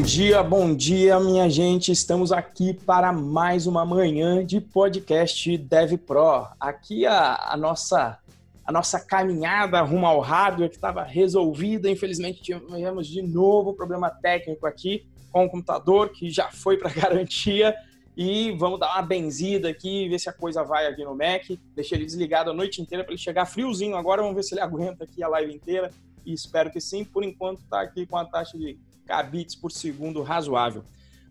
Bom 0.00 0.06
dia, 0.06 0.42
bom 0.42 0.74
dia, 0.74 1.20
minha 1.20 1.46
gente. 1.50 1.92
Estamos 1.92 2.32
aqui 2.32 2.72
para 2.72 3.12
mais 3.12 3.66
uma 3.66 3.84
manhã 3.84 4.42
de 4.42 4.58
podcast 4.58 5.58
Dev 5.58 5.98
Pro. 5.98 6.48
Aqui 6.58 7.04
a, 7.04 7.52
a 7.52 7.54
nossa 7.54 8.18
a 8.64 8.72
nossa 8.72 8.98
caminhada 8.98 9.78
rumo 9.82 10.06
ao 10.06 10.20
hardware 10.20 10.70
que 10.70 10.76
estava 10.76 11.02
resolvida. 11.02 11.90
Infelizmente 11.90 12.40
tivemos 12.40 13.06
de 13.06 13.20
novo 13.20 13.74
problema 13.74 14.08
técnico 14.08 14.66
aqui 14.66 15.06
com 15.30 15.44
o 15.44 15.50
computador 15.50 16.08
que 16.08 16.30
já 16.30 16.50
foi 16.50 16.78
para 16.78 16.88
garantia 16.98 17.76
e 18.16 18.52
vamos 18.52 18.80
dar 18.80 18.94
uma 18.94 19.02
benzida 19.02 19.68
aqui, 19.68 20.08
ver 20.08 20.18
se 20.18 20.30
a 20.30 20.32
coisa 20.32 20.64
vai 20.64 20.86
aqui 20.86 21.04
no 21.04 21.14
Mac. 21.14 21.44
Deixei 21.76 21.98
ele 21.98 22.06
desligado 22.06 22.50
a 22.50 22.54
noite 22.54 22.80
inteira 22.80 23.04
para 23.04 23.12
ele 23.12 23.20
chegar 23.20 23.44
friozinho 23.44 23.96
agora. 23.96 24.22
Vamos 24.22 24.34
ver 24.34 24.44
se 24.44 24.54
ele 24.54 24.62
aguenta 24.62 25.04
aqui 25.04 25.22
a 25.22 25.28
live 25.28 25.52
inteira. 25.52 25.90
E 26.24 26.32
espero 26.32 26.70
que 26.70 26.80
sim. 26.80 27.04
Por 27.04 27.22
enquanto 27.22 27.58
está 27.58 27.82
aqui 27.82 28.06
com 28.06 28.16
a 28.16 28.24
taxa 28.24 28.56
de 28.56 28.78
kbits 29.10 29.56
por 29.56 29.72
segundo 29.72 30.22
razoável. 30.22 30.84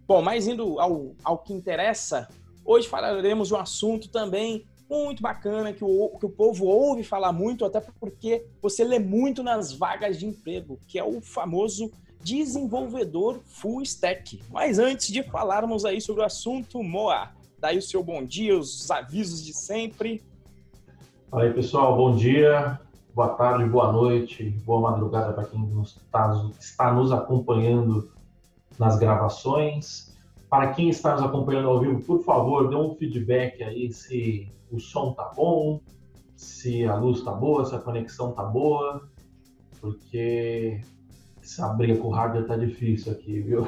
Bom, 0.08 0.22
mas 0.22 0.48
indo 0.48 0.80
ao, 0.80 1.16
ao 1.24 1.38
que 1.38 1.54
interessa, 1.54 2.28
hoje 2.66 2.88
falaremos 2.88 3.48
de 3.48 3.54
um 3.54 3.58
assunto 3.58 4.10
também 4.10 4.66
muito 4.90 5.22
bacana 5.22 5.72
que 5.72 5.84
o, 5.84 6.18
que 6.20 6.26
o 6.26 6.30
povo 6.30 6.66
ouve 6.66 7.04
falar 7.04 7.32
muito, 7.32 7.64
até 7.64 7.80
porque 8.00 8.46
você 8.60 8.84
lê 8.84 8.98
muito 8.98 9.44
nas 9.44 9.72
vagas 9.72 10.18
de 10.18 10.26
emprego, 10.26 10.80
que 10.88 10.98
é 10.98 11.04
o 11.04 11.22
famoso 11.22 11.92
desenvolvedor 12.24 13.40
full 13.46 13.84
stack. 13.84 14.42
Mas 14.50 14.80
antes 14.80 15.08
de 15.12 15.22
falarmos 15.24 15.86
aí 15.86 16.02
sobre 16.02 16.24
o 16.24 16.26
assunto, 16.26 16.84
Moa, 16.84 17.30
daí 17.60 17.78
o 17.78 17.82
seu 17.82 18.04
bom 18.04 18.26
dia, 18.26 18.58
os 18.58 18.90
avisos 18.90 19.46
de 19.46 19.54
sempre. 19.54 20.24
Fala 21.30 21.44
aí, 21.44 21.54
pessoal, 21.54 21.96
bom 21.96 22.16
dia, 22.16 22.80
boa 23.14 23.30
tarde, 23.30 23.70
boa 23.70 23.92
noite, 23.92 24.50
boa 24.66 24.92
madrugada 24.92 25.34
para 25.34 25.46
quem 25.46 25.82
está, 25.82 26.52
está 26.60 26.94
nos 26.94 27.12
acompanhando 27.12 28.12
nas 28.78 28.98
gravações. 28.98 30.16
Para 30.50 30.74
quem 30.74 30.90
está 30.90 31.14
nos 31.14 31.24
acompanhando 31.24 31.70
ao 31.70 31.80
vivo, 31.80 32.02
por 32.02 32.24
favor, 32.24 32.70
dê 32.70 32.76
um 32.76 32.96
feedback 32.96 33.62
aí 33.64 33.92
se 33.92 34.52
o 34.72 34.80
som 34.80 35.14
tá 35.14 35.32
bom, 35.36 35.82
se 36.36 36.86
a 36.86 36.96
luz 36.96 37.22
tá 37.22 37.32
boa, 37.32 37.66
se 37.66 37.76
a 37.76 37.80
conexão 37.80 38.32
tá 38.32 38.44
boa, 38.44 39.10
porque 39.80 40.82
essa 41.42 41.68
briga 41.70 41.98
com 42.00 42.08
o 42.08 42.12
hardware 42.12 42.48
tá 42.48 42.56
difícil 42.56 43.12
aqui, 43.12 43.42
viu? 43.42 43.68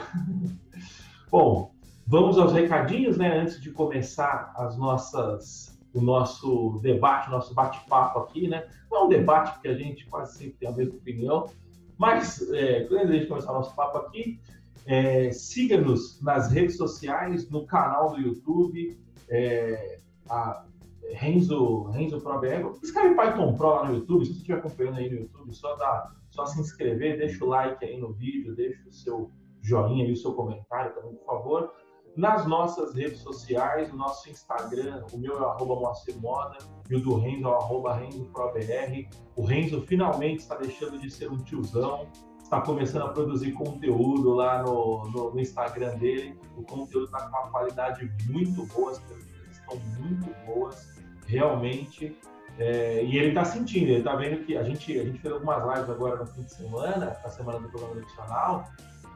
bom, 1.30 1.72
vamos 2.08 2.38
aos 2.38 2.54
recadinhos, 2.54 3.18
né? 3.18 3.40
Antes 3.40 3.62
de 3.62 3.72
começar 3.72 4.54
as 4.56 4.78
nossas, 4.78 5.71
o 5.94 6.02
nosso 6.02 6.80
debate, 6.82 7.28
o 7.28 7.32
nosso 7.32 7.54
bate-papo 7.54 8.20
aqui, 8.20 8.48
né? 8.48 8.68
Não 8.90 9.00
é 9.00 9.04
um 9.06 9.10
debate, 9.10 9.54
porque 9.54 9.68
a 9.68 9.78
gente 9.78 10.06
quase 10.08 10.38
sempre 10.38 10.54
tem 10.60 10.70
a 10.70 10.72
mesma 10.72 10.96
opinião, 10.96 11.50
mas 11.98 12.42
é, 12.52 12.88
antes 12.92 13.22
de 13.22 13.28
começar 13.28 13.52
o 13.52 13.56
nosso 13.56 13.76
papo 13.76 13.98
aqui, 13.98 14.40
é, 14.86 15.32
Siga-nos 15.32 16.22
nas 16.22 16.52
redes 16.52 16.78
sociais, 16.78 17.50
no 17.50 17.66
canal 17.66 18.12
do 18.12 18.20
YouTube, 18.20 19.00
é, 19.30 20.00
a 20.30 20.66
Renzo, 21.14 21.84
Renzo 21.92 22.20
Pro 22.22 22.40
BR. 22.40 22.78
Escreve 22.82 23.16
Python 23.16 23.54
Pro 23.56 23.68
lá 23.68 23.88
no 23.88 23.96
YouTube, 23.96 24.26
se 24.26 24.34
você 24.34 24.38
estiver 24.40 24.58
acompanhando 24.58 24.98
aí 24.98 25.10
no 25.10 25.20
YouTube, 25.22 25.54
só, 25.54 25.76
dá, 25.76 26.12
só 26.30 26.46
se 26.46 26.60
inscrever, 26.60 27.18
deixa 27.18 27.44
o 27.44 27.48
like 27.48 27.84
aí 27.84 28.00
no 28.00 28.12
vídeo, 28.14 28.56
deixa 28.56 28.88
o 28.88 28.92
seu 28.92 29.32
joinha 29.62 30.06
e 30.06 30.14
o 30.14 30.18
seu 30.18 30.34
comentário 30.34 30.96
também, 30.96 31.14
por 31.16 31.26
favor. 31.26 31.74
Nas 32.16 32.46
nossas 32.46 32.94
redes 32.94 33.20
sociais, 33.20 33.92
o 33.92 33.96
nosso 33.96 34.30
Instagram, 34.30 35.06
o 35.14 35.18
meu 35.18 35.42
é 35.42 35.46
arroba 35.46 35.76
Moacir 35.76 36.20
Moda 36.20 36.58
e 36.90 36.96
o 36.96 37.00
do 37.02 37.16
Renzo 37.16 37.48
é 37.48 37.52
arroba 37.52 37.96
Renzo 37.96 38.26
Pro 38.34 38.52
BR. 38.52 39.08
O 39.36 39.46
Renzo 39.46 39.82
finalmente 39.82 40.40
está 40.40 40.56
deixando 40.56 41.00
de 41.00 41.10
ser 41.10 41.32
um 41.32 41.38
tiozão, 41.38 42.08
está 42.44 42.60
começando 42.60 43.04
a 43.04 43.10
produzir 43.10 43.54
conteúdo 43.54 44.34
lá 44.34 44.62
no, 44.62 45.10
no, 45.10 45.34
no 45.34 45.40
Instagram 45.40 45.98
dele. 45.98 46.38
O 46.58 46.64
conteúdo 46.64 47.06
está 47.06 47.30
com 47.30 47.38
uma 47.38 47.50
qualidade 47.50 48.12
muito 48.30 48.66
boa, 48.66 48.92
as 48.92 49.00
perguntas 49.00 49.32
estão 49.50 49.78
muito 49.98 50.46
boas, 50.46 51.02
realmente. 51.26 52.18
É, 52.60 53.04
e 53.06 53.18
ele 53.18 53.30
está 53.30 53.46
sentindo, 53.46 53.86
ele 53.86 54.00
está 54.00 54.16
vendo 54.16 54.46
que 54.46 54.58
a 54.58 54.64
gente, 54.64 55.00
a 55.00 55.04
gente 55.06 55.20
fez 55.20 55.34
algumas 55.34 55.64
lives 55.64 55.90
agora 55.90 56.18
no 56.18 56.28
fim 56.28 56.42
de 56.42 56.54
semana, 56.54 57.18
na 57.24 57.30
semana 57.30 57.60
do 57.60 57.70
programa 57.70 58.02
nacional, 58.02 58.66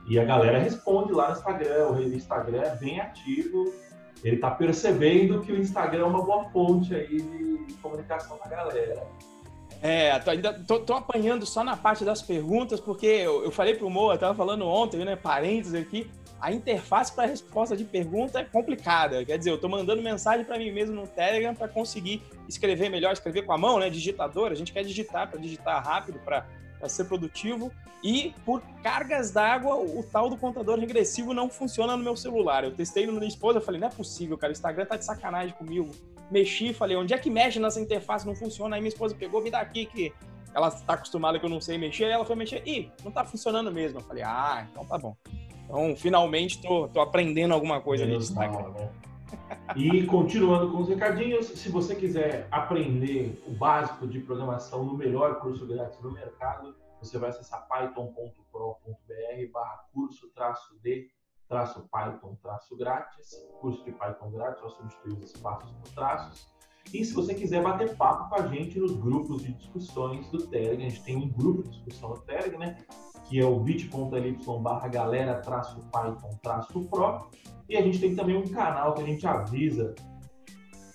e 0.08 0.20
a 0.20 0.24
galera 0.24 0.60
responde 0.60 1.12
lá 1.12 1.30
no 1.30 1.38
Instagram, 1.38 1.88
o 1.90 2.02
Instagram 2.04 2.62
é 2.62 2.76
bem 2.76 3.00
ativo, 3.00 3.74
ele 4.24 4.36
está 4.36 4.52
percebendo 4.52 5.42
que 5.42 5.52
o 5.52 5.60
Instagram 5.60 6.02
é 6.02 6.06
uma 6.06 6.24
boa 6.24 6.46
fonte 6.50 6.94
aí 6.94 7.22
de 7.22 7.74
comunicação 7.82 8.38
da 8.44 8.50
galera. 8.50 9.08
É, 9.82 10.18
tô, 10.20 10.32
ainda 10.32 10.54
tô, 10.54 10.80
tô, 10.80 10.94
apanhando 10.94 11.46
só 11.46 11.64
na 11.64 11.76
parte 11.76 12.04
das 12.04 12.22
perguntas, 12.22 12.80
porque 12.80 13.06
eu, 13.06 13.44
eu 13.44 13.52
falei 13.52 13.76
pro 13.76 13.90
Moa, 13.90 14.18
tava 14.18 14.34
falando 14.34 14.66
ontem, 14.66 15.04
né, 15.04 15.16
parênteses 15.16 15.76
aqui, 15.76 16.10
a 16.40 16.52
interface 16.52 17.14
para 17.14 17.28
resposta 17.28 17.76
de 17.76 17.84
pergunta 17.84 18.40
é 18.40 18.44
complicada. 18.44 19.24
Quer 19.26 19.38
dizer, 19.38 19.50
eu 19.50 19.56
estou 19.56 19.70
mandando 19.70 20.02
mensagem 20.02 20.46
para 20.46 20.58
mim 20.58 20.72
mesmo 20.72 20.96
no 20.96 21.08
Telegram 21.08 21.56
para 21.56 21.68
conseguir 21.68 22.22
escrever 22.48 22.90
melhor, 22.90 23.14
escrever 23.14 23.44
com 23.44 23.54
a 23.54 23.58
mão, 23.58 23.80
né? 23.80 23.90
Digitador. 23.90 24.52
A 24.52 24.56
gente 24.56 24.72
quer 24.72 24.84
digitar 24.84 25.30
para 25.30 25.40
digitar 25.40 25.84
rápido, 25.84 26.20
para 26.20 26.46
ser 26.90 27.06
produtivo. 27.06 27.72
E 28.04 28.34
por 28.46 28.62
cargas 28.84 29.32
d'água, 29.32 29.76
o 29.76 30.04
tal 30.04 30.30
do 30.30 30.38
contador 30.38 30.78
regressivo 30.80 31.34
não 31.34 31.50
funciona 31.50 31.98
no 31.98 32.04
meu 32.04 32.16
celular. 32.16 32.64
Eu 32.64 32.72
testei 32.72 33.08
no 33.08 33.14
minha 33.14 33.28
esposa, 33.28 33.60
falei, 33.60 33.82
não 33.82 33.88
é 33.88 33.92
possível, 33.92 34.38
cara, 34.38 34.52
o 34.52 34.54
Instagram 34.54 34.86
tá 34.86 34.96
de 34.96 35.06
sacanagem 35.06 35.56
comigo 35.56 35.90
mexi, 36.30 36.74
falei, 36.74 36.98
onde 36.98 37.14
é 37.14 37.18
que 37.18 37.30
mexe 37.30 37.60
nessa 37.60 37.80
interface? 37.80 38.26
Não 38.26 38.36
funciona. 38.36 38.76
Aí 38.76 38.82
minha 38.82 38.90
esposa 38.90 39.16
pegou, 39.16 39.42
me 39.42 39.52
dá 39.52 39.60
aqui 39.60 39.86
que 39.86 40.14
ela 40.54 40.70
está 40.70 40.94
acostumada 40.94 41.40
que 41.40 41.46
eu 41.46 41.50
não 41.50 41.62
sei 41.62 41.78
mexer. 41.78 42.06
Aí 42.06 42.12
ela 42.12 42.26
foi 42.26 42.36
mexer, 42.36 42.64
ih, 42.68 42.92
não 43.04 43.10
está 43.10 43.26
funcionando 43.26 43.72
mesmo. 43.72 44.00
Eu 44.00 44.04
falei, 44.04 44.24
ah, 44.24 44.68
então 44.72 44.86
tá 44.86 44.98
bom. 44.98 45.16
Então, 45.66 45.96
finalmente, 45.96 46.62
tô, 46.62 46.88
tô 46.88 47.02
aprendendo 47.02 47.54
alguma 47.54 47.82
coisa 47.82 48.06
nesse 48.06 48.32
Instagram. 48.32 48.70
Né? 48.70 48.90
E 49.76 50.06
continuando 50.06 50.72
com 50.72 50.82
os 50.82 50.90
recadinhos, 50.90 51.48
se 51.48 51.70
você 51.70 51.96
quiser 51.96 52.48
aprender 52.52 53.42
o 53.48 53.52
básico 53.52 54.06
de 54.08 54.20
programação 54.20 54.84
no 54.84 54.96
melhor 54.96 55.40
curso 55.40 55.66
grátis 55.66 56.00
do 56.00 56.12
mercado, 56.12 56.76
você 57.02 57.18
vai 57.18 57.30
acessar 57.30 57.68
python.pro.br 57.68 59.52
barra 59.52 59.86
curso 59.94 60.30
traço 60.34 60.78
de 60.82 61.10
traço 61.48 61.88
Python, 61.92 62.36
traço 62.42 62.76
grátis, 62.76 63.36
curso 63.60 63.84
de 63.84 63.92
Python 63.92 64.32
grátis, 64.32 64.62
só 64.62 64.70
substituir 64.70 65.14
os 65.14 65.32
espaços 65.32 65.72
por 65.72 65.90
traços. 65.94 66.48
E 66.94 67.04
se 67.04 67.14
você 67.14 67.34
quiser 67.34 67.64
bater 67.64 67.96
papo 67.96 68.30
com 68.30 68.36
a 68.36 68.48
gente 68.48 68.80
nos 68.80 68.96
grupos 68.96 69.44
de 69.44 69.54
discussões 69.54 70.30
do 70.30 70.48
Telegram, 70.48 70.86
a 70.86 70.90
gente 70.90 71.04
tem 71.04 71.16
um 71.16 71.28
grupo 71.28 71.64
de 71.64 71.70
discussão 71.70 72.10
no 72.10 72.22
Telegram, 72.22 72.60
né? 72.60 72.78
Que 73.28 73.40
é 73.40 73.46
o 73.46 73.60
bit.ly 73.60 74.38
barra 74.62 74.88
galera 74.88 75.42
traço 75.42 75.80
Python 75.92 76.38
traço 76.42 76.82
Pro. 76.86 77.28
E 77.68 77.76
a 77.76 77.82
gente 77.82 78.00
tem 78.00 78.16
também 78.16 78.38
um 78.38 78.48
canal 78.48 78.94
que 78.94 79.02
a 79.02 79.06
gente 79.06 79.26
avisa 79.26 79.96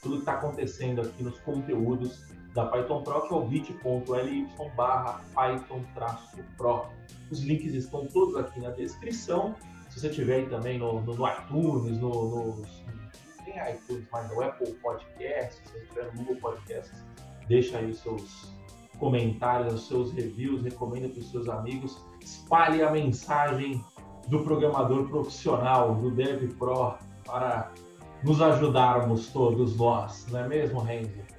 tudo 0.03 0.15
que 0.15 0.21
está 0.21 0.35
acontecendo 0.35 1.03
aqui 1.03 1.23
nos 1.23 1.39
conteúdos 1.41 2.31
da 2.55 2.67
Python 2.67 3.03
Pro, 3.03 3.29
que 3.29 3.35
é 3.35 3.37
o 3.37 3.47
bit.ly 3.47 4.49
barra 4.77 5.21
Python 5.35 5.83
traço 5.95 6.39
Pro. 6.57 6.87
Os 7.31 7.43
links 7.43 7.75
estão 7.75 8.07
todos 8.07 8.37
aqui 8.37 8.61
na 8.61 8.71
descrição 8.71 9.55
se 9.91 9.99
você 9.99 10.09
tiver 10.09 10.49
também 10.49 10.79
no, 10.79 11.01
no, 11.03 11.15
no 11.15 11.29
iTunes, 11.29 11.99
no, 11.99 12.11
no, 12.11 12.63
iTunes, 13.49 14.07
mas 14.13 14.31
no 14.31 14.41
Apple 14.41 14.73
Podcasts, 14.75 15.61
se 15.65 15.73
você 15.73 15.87
tiver 15.87 16.05
no 16.05 16.13
Google 16.13 16.37
Podcasts, 16.37 17.05
deixa 17.49 17.79
aí 17.79 17.91
os 17.91 17.99
seus 17.99 18.53
comentários, 18.99 19.75
os 19.75 19.89
seus 19.89 20.13
reviews, 20.13 20.63
recomenda 20.63 21.09
para 21.09 21.19
os 21.19 21.31
seus 21.31 21.49
amigos, 21.49 22.01
espalhe 22.21 22.83
a 22.83 22.91
mensagem 22.91 23.85
do 24.29 24.41
programador 24.41 25.09
profissional, 25.09 25.95
do 25.95 26.11
Dev 26.11 26.55
Pro, 26.59 26.95
para 27.25 27.71
nos 28.23 28.41
ajudarmos 28.41 29.29
todos 29.29 29.77
nós, 29.77 30.27
não 30.31 30.41
é 30.41 30.49
mesmo, 30.49 30.81
Renzo? 30.81 31.31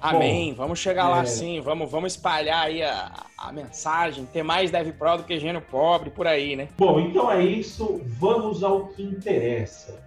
Amém. 0.00 0.50
Bom, 0.50 0.56
vamos 0.64 0.78
chegar 0.80 1.06
é... 1.06 1.08
lá 1.08 1.24
sim. 1.24 1.62
Vamos, 1.62 1.90
vamos 1.90 2.12
espalhar 2.12 2.66
aí 2.66 2.82
a, 2.82 3.10
a 3.38 3.50
mensagem. 3.50 4.26
Ter 4.26 4.42
mais 4.42 4.70
Dev 4.70 4.92
Pro 4.92 5.16
do 5.16 5.24
que 5.24 5.38
gênio 5.38 5.62
pobre, 5.62 6.10
por 6.10 6.26
aí, 6.26 6.54
né? 6.54 6.68
Bom, 6.76 7.00
então 7.00 7.32
é 7.32 7.42
isso. 7.42 8.02
Vamos 8.04 8.62
ao 8.62 8.88
que 8.88 9.02
interessa. 9.02 9.98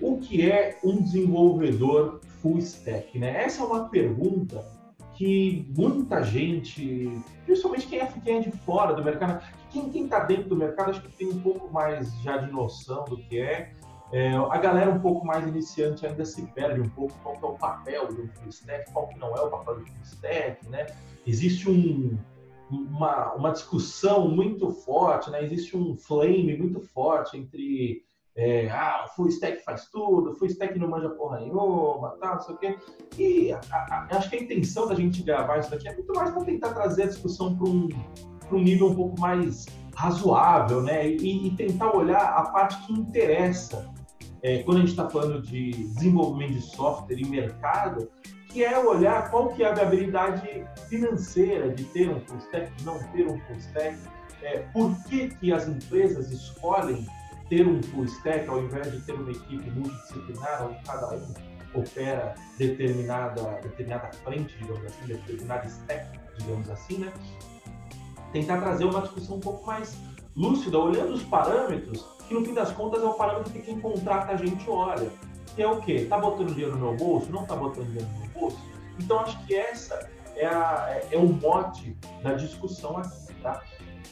O 0.00 0.18
que 0.18 0.50
é 0.50 0.78
um 0.82 1.02
desenvolvedor 1.02 2.20
full 2.40 2.58
stack, 2.58 3.18
né? 3.18 3.44
Essa 3.44 3.62
é 3.62 3.66
uma 3.66 3.90
pergunta 3.90 4.64
que 5.14 5.66
muita 5.76 6.22
gente, 6.22 7.10
principalmente 7.44 7.86
quem 7.86 8.00
é, 8.00 8.06
quem 8.06 8.36
é 8.38 8.40
de 8.40 8.50
fora 8.50 8.94
do 8.94 9.04
mercado, 9.04 9.44
quem 9.70 10.04
está 10.04 10.20
dentro 10.20 10.48
do 10.50 10.56
mercado, 10.56 10.90
acho 10.90 11.02
que 11.02 11.12
tem 11.16 11.28
um 11.28 11.40
pouco 11.40 11.72
mais 11.72 12.12
já 12.22 12.36
de 12.36 12.50
noção 12.52 13.04
do 13.04 13.16
que 13.16 13.38
é. 13.38 13.72
É, 14.12 14.34
a 14.34 14.58
galera 14.58 14.90
um 14.90 15.00
pouco 15.00 15.26
mais 15.26 15.46
iniciante 15.46 16.06
ainda 16.06 16.24
se 16.24 16.42
perde 16.48 16.82
um 16.82 16.88
pouco 16.90 17.14
qual 17.22 17.34
é 17.34 17.46
o 17.46 17.58
papel 17.58 18.08
do 18.08 18.28
full 18.28 18.48
stack, 18.50 18.92
qual 18.92 19.08
que 19.08 19.18
não 19.18 19.34
é 19.34 19.40
o 19.40 19.50
papel 19.50 19.76
do 19.76 19.86
full 19.86 20.02
stack, 20.02 20.68
né? 20.68 20.86
Existe 21.26 21.70
um, 21.70 22.18
uma, 22.70 23.32
uma 23.32 23.52
discussão 23.52 24.28
muito 24.28 24.70
forte, 24.70 25.30
né? 25.30 25.42
Existe 25.42 25.74
um 25.76 25.96
flame 25.96 26.56
muito 26.58 26.80
forte 26.80 27.38
entre 27.38 28.04
é, 28.34 28.68
ah, 28.70 29.06
full 29.14 29.28
stack 29.28 29.62
faz 29.62 29.88
tudo, 29.90 30.34
full 30.34 30.48
stack 30.48 30.78
não 30.78 30.88
manja 30.88 31.10
porra 31.10 31.40
nenhuma, 31.40 32.16
tal, 32.20 32.36
não 32.36 32.40
sei 32.40 32.54
o 32.54 32.58
quê. 32.58 32.78
E 33.18 33.52
a, 33.52 33.60
a, 33.70 34.08
acho 34.10 34.30
que 34.30 34.36
a 34.36 34.42
intenção 34.42 34.88
da 34.88 34.94
gente 34.94 35.22
gravar 35.22 35.58
isso 35.58 35.70
daqui 35.70 35.88
é 35.88 35.94
muito 35.94 36.12
mais 36.14 36.30
para 36.30 36.44
tentar 36.44 36.72
trazer 36.72 37.04
a 37.04 37.06
discussão 37.08 37.54
para 37.54 37.68
um, 37.68 37.88
um 38.50 38.58
nível 38.58 38.88
um 38.88 38.94
pouco 38.94 39.20
mais 39.20 39.66
razoável, 39.94 40.82
né? 40.82 41.06
E, 41.08 41.48
e, 41.48 41.56
tentar 41.56 41.94
olhar 41.94 42.22
a 42.22 42.44
parte 42.44 42.86
que 42.86 42.92
interessa 42.94 43.92
é, 44.42 44.62
quando 44.62 44.78
a 44.78 44.80
gente 44.80 44.90
está 44.90 45.08
falando 45.08 45.42
de 45.42 45.70
desenvolvimento 45.70 46.54
de 46.54 46.62
software 46.62 47.18
e 47.18 47.26
mercado, 47.26 48.10
que 48.48 48.64
é 48.64 48.78
olhar 48.78 49.30
qual 49.30 49.50
que 49.50 49.62
é 49.62 49.70
a 49.70 49.74
viabilidade 49.74 50.66
financeira 50.88 51.70
de 51.70 51.84
ter 51.84 52.08
um 52.08 52.20
full 52.20 52.38
stack, 52.38 52.72
de 52.76 52.84
não 52.84 52.98
ter 53.10 53.26
um 53.26 53.38
full 53.40 53.56
stack, 53.56 53.98
é, 54.42 54.58
por 54.72 54.96
que, 55.04 55.28
que 55.28 55.52
as 55.52 55.68
empresas 55.68 56.30
escolhem 56.32 57.06
ter 57.52 57.68
um 57.68 57.82
full 57.82 58.06
stack 58.06 58.48
ao 58.48 58.62
invés 58.62 58.90
de 58.90 58.98
ter 59.02 59.12
uma 59.12 59.30
equipe 59.30 59.70
multidisciplinar 59.72 60.66
onde 60.66 60.82
cada 60.84 61.14
um 61.14 61.34
opera 61.74 62.34
determinada, 62.56 63.42
determinada 63.62 64.10
frente, 64.24 64.56
digamos 64.56 64.82
assim, 64.86 65.06
determinada 65.06 65.66
stack, 65.66 66.18
digamos 66.38 66.70
assim, 66.70 66.96
né? 66.96 67.12
Tentar 68.32 68.58
trazer 68.58 68.86
uma 68.86 69.02
discussão 69.02 69.36
um 69.36 69.40
pouco 69.40 69.66
mais 69.66 69.94
lúcida, 70.34 70.78
olhando 70.78 71.12
os 71.12 71.22
parâmetros, 71.24 72.02
que 72.26 72.32
no 72.32 72.42
fim 72.42 72.54
das 72.54 72.72
contas 72.72 73.02
é 73.02 73.06
o 73.06 73.12
parâmetro 73.12 73.52
que 73.52 73.60
quem 73.60 73.78
contrata 73.78 74.32
a 74.32 74.36
gente 74.36 74.68
olha. 74.70 75.10
Que 75.54 75.60
é 75.60 75.68
o 75.68 75.78
quê? 75.82 76.06
Tá 76.08 76.16
botando 76.16 76.54
dinheiro 76.54 76.72
no 76.72 76.78
meu 76.78 76.96
bolso? 76.96 77.30
Não 77.30 77.44
tá 77.44 77.54
botando 77.54 77.84
dinheiro 77.84 78.08
no 78.08 78.20
meu 78.20 78.28
bolso? 78.30 78.58
Então 78.98 79.20
acho 79.20 79.44
que 79.44 79.54
essa 79.54 80.08
é, 80.36 80.46
a, 80.46 80.86
é, 80.88 81.08
é 81.16 81.18
o 81.18 81.28
mote 81.28 81.94
da 82.22 82.32
discussão 82.32 82.96
aqui, 82.96 83.34
tá? 83.42 83.62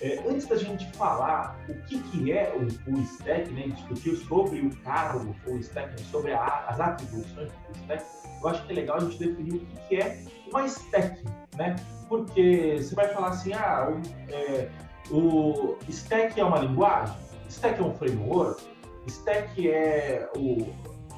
É, 0.03 0.19
antes 0.27 0.47
da 0.47 0.57
gente 0.57 0.91
falar 0.93 1.59
o 1.69 1.75
que, 1.83 2.01
que 2.05 2.33
é 2.33 2.55
o 2.57 2.71
full 2.71 3.03
stack, 3.03 3.51
né, 3.53 3.69
discutir 3.69 4.17
sobre 4.17 4.61
o 4.61 4.75
cargo 4.77 5.35
full 5.45 5.59
stack, 5.59 6.01
sobre 6.05 6.33
a, 6.33 6.65
as 6.69 6.81
atribuições 6.81 7.51
do 7.53 7.79
stack, 7.83 8.05
eu 8.43 8.49
acho 8.49 8.67
que 8.67 8.73
é 8.73 8.77
legal 8.77 8.97
a 8.97 9.01
gente 9.01 9.19
definir 9.19 9.57
o 9.57 9.67
que, 9.67 9.89
que 9.89 9.97
é 9.97 10.25
uma 10.51 10.65
stack, 10.67 11.23
né? 11.57 11.77
Porque 12.09 12.77
você 12.79 12.95
vai 12.95 13.09
falar 13.09 13.29
assim, 13.29 13.53
ah, 13.53 13.91
o, 13.91 14.33
é, 14.33 14.71
o 15.11 15.77
stack 15.89 16.41
é 16.41 16.45
uma 16.45 16.61
linguagem, 16.61 17.15
stack 17.49 17.79
é 17.79 17.85
um 17.85 17.95
framework, 17.95 18.63
stack 19.07 19.71
é 19.71 20.31
o, 20.35 20.67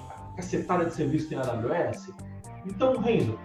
a 0.08 0.36
cacetada 0.36 0.86
de 0.86 0.94
serviço 0.94 1.28
que 1.28 1.36
tem 1.36 1.44
na 1.44 1.52
AWS. 1.52 2.10
Então, 2.66 2.98
Renzo, 2.98 3.38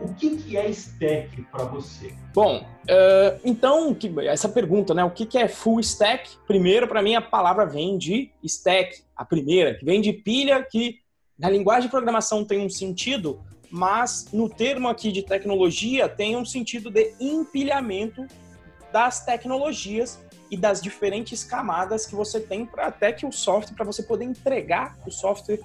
o 0.00 0.12
que, 0.14 0.36
que 0.36 0.56
é 0.56 0.68
stack 0.70 1.42
para 1.50 1.64
você? 1.64 2.14
Bom, 2.34 2.58
uh, 2.58 3.40
então, 3.44 3.96
essa 4.26 4.48
pergunta, 4.48 4.92
né? 4.92 5.04
O 5.04 5.10
que, 5.10 5.26
que 5.26 5.38
é 5.38 5.48
full 5.48 5.80
stack? 5.80 6.36
Primeiro, 6.46 6.88
para 6.88 7.02
mim, 7.02 7.14
a 7.14 7.22
palavra 7.22 7.64
vem 7.64 7.96
de 7.96 8.30
stack, 8.42 9.02
a 9.16 9.24
primeira, 9.24 9.74
que 9.74 9.84
vem 9.84 10.00
de 10.00 10.12
pilha, 10.12 10.62
que 10.62 11.00
na 11.38 11.48
linguagem 11.48 11.84
de 11.84 11.90
programação 11.90 12.44
tem 12.44 12.64
um 12.64 12.70
sentido, 12.70 13.40
mas 13.70 14.28
no 14.32 14.48
termo 14.48 14.88
aqui 14.88 15.10
de 15.10 15.22
tecnologia 15.22 16.08
tem 16.08 16.36
um 16.36 16.44
sentido 16.44 16.90
de 16.90 17.14
empilhamento 17.18 18.26
das 18.92 19.24
tecnologias 19.24 20.20
e 20.50 20.56
das 20.56 20.80
diferentes 20.80 21.42
camadas 21.42 22.06
que 22.06 22.14
você 22.14 22.38
tem 22.38 22.64
para 22.64 22.86
até 22.86 23.12
que 23.12 23.26
o 23.26 23.32
software, 23.32 23.74
para 23.74 23.84
você 23.84 24.02
poder 24.02 24.24
entregar 24.24 24.96
o 25.04 25.10
software 25.10 25.58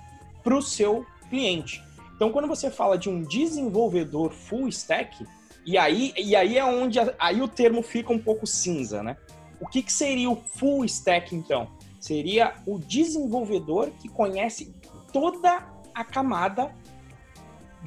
para 0.44 0.56
o 0.56 0.62
seu 0.62 1.06
cliente. 1.30 1.84
Então, 2.20 2.34
quando 2.34 2.50
você 2.50 2.70
fala 2.70 2.98
de 2.98 3.10
um 3.10 3.22
desenvolvedor 3.22 4.32
full 4.32 4.68
stack, 4.68 5.26
e 5.66 5.78
aí, 5.78 6.12
e 6.18 6.36
aí 6.36 6.58
é 6.58 6.66
onde 6.66 7.00
a, 7.00 7.14
aí 7.18 7.42
o 7.42 7.48
termo 7.48 7.82
fica 7.82 8.12
um 8.12 8.20
pouco 8.20 8.46
cinza, 8.46 9.02
né? 9.02 9.16
O 9.58 9.66
que, 9.66 9.82
que 9.82 9.94
seria 9.94 10.30
o 10.30 10.36
full 10.36 10.84
stack, 10.84 11.34
então? 11.34 11.70
Seria 11.98 12.56
o 12.68 12.78
desenvolvedor 12.78 13.92
que 14.02 14.10
conhece 14.10 14.76
toda 15.14 15.66
a 15.96 16.04
camada 16.04 16.76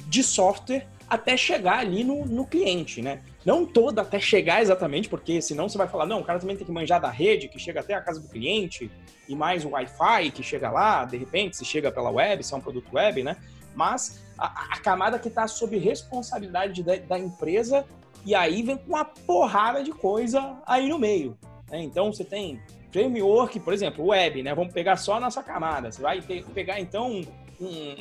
de 0.07 0.23
software 0.23 0.87
até 1.07 1.37
chegar 1.37 1.77
ali 1.77 2.03
no, 2.03 2.25
no 2.25 2.47
cliente, 2.47 3.03
né? 3.03 3.21
Não 3.45 3.67
toda 3.67 4.01
até 4.01 4.19
chegar 4.19 4.63
exatamente, 4.63 5.07
porque 5.07 5.43
senão 5.43 5.69
você 5.69 5.77
vai 5.77 5.87
falar, 5.87 6.07
não, 6.07 6.21
o 6.21 6.23
cara 6.23 6.39
também 6.39 6.57
tem 6.57 6.65
que 6.65 6.71
manjar 6.71 6.99
da 6.99 7.11
rede, 7.11 7.47
que 7.47 7.59
chega 7.59 7.81
até 7.81 7.93
a 7.93 8.01
casa 8.01 8.19
do 8.19 8.27
cliente, 8.27 8.89
e 9.29 9.35
mais 9.35 9.63
o 9.63 9.69
Wi-Fi 9.69 10.31
que 10.31 10.41
chega 10.41 10.71
lá, 10.71 11.05
de 11.05 11.17
repente, 11.17 11.55
se 11.55 11.63
chega 11.63 11.91
pela 11.91 12.09
web, 12.09 12.43
se 12.43 12.51
é 12.51 12.57
um 12.57 12.61
produto 12.61 12.95
web, 12.95 13.21
né? 13.21 13.37
Mas 13.75 14.22
a, 14.37 14.79
camada 14.79 15.19
que 15.19 15.27
está 15.27 15.47
sob 15.47 15.77
responsabilidade 15.77 16.83
da, 16.83 16.95
da, 16.95 17.19
empresa, 17.19 17.85
e 18.25 18.33
aí 18.33 18.61
vem 18.63 18.77
com 18.77 18.89
uma 18.89 19.05
porrada 19.05 19.83
de 19.83 19.91
coisa 19.91 20.57
aí 20.65 20.89
no 20.89 20.99
meio. 20.99 21.37
Né? 21.69 21.81
Então 21.83 22.11
você 22.11 22.23
tem 22.23 22.61
framework, 22.91 23.59
por 23.59 23.73
exemplo, 23.73 24.05
web, 24.05 24.43
né? 24.43 24.53
Vamos 24.53 24.73
pegar 24.73 24.97
só 24.97 25.15
a 25.15 25.19
nossa 25.19 25.41
camada. 25.41 25.91
Você 25.91 26.01
vai 26.01 26.21
ter, 26.21 26.45
pegar 26.45 26.79
então 26.79 27.23
um, 27.59 27.95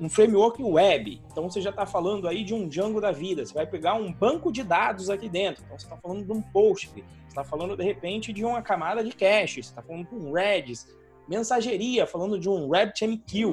um 0.00 0.08
framework 0.08 0.62
web. 0.62 1.20
Então 1.30 1.50
você 1.50 1.60
já 1.60 1.70
está 1.70 1.84
falando 1.84 2.28
aí 2.28 2.44
de 2.44 2.54
um 2.54 2.68
Django 2.68 3.00
da 3.00 3.10
vida. 3.10 3.44
Você 3.44 3.52
vai 3.52 3.66
pegar 3.66 3.94
um 3.94 4.12
banco 4.12 4.52
de 4.52 4.62
dados 4.62 5.10
aqui 5.10 5.28
dentro. 5.28 5.62
Então 5.64 5.78
você 5.78 5.86
está 5.86 5.96
falando 5.96 6.24
de 6.24 6.32
um 6.32 6.40
Postgre. 6.40 7.02
Você 7.02 7.28
está 7.28 7.44
falando 7.44 7.76
de 7.76 7.82
repente 7.82 8.32
de 8.32 8.44
uma 8.44 8.62
camada 8.62 9.02
de 9.02 9.10
cache. 9.10 9.62
Você 9.62 9.70
está 9.70 9.82
falando 9.82 10.08
de 10.08 10.14
um 10.14 10.32
Redis 10.32 10.86
mensageria, 11.28 12.06
falando 12.06 12.38
de 12.38 12.48
um 12.48 12.68
RabbitMQ. 12.70 13.44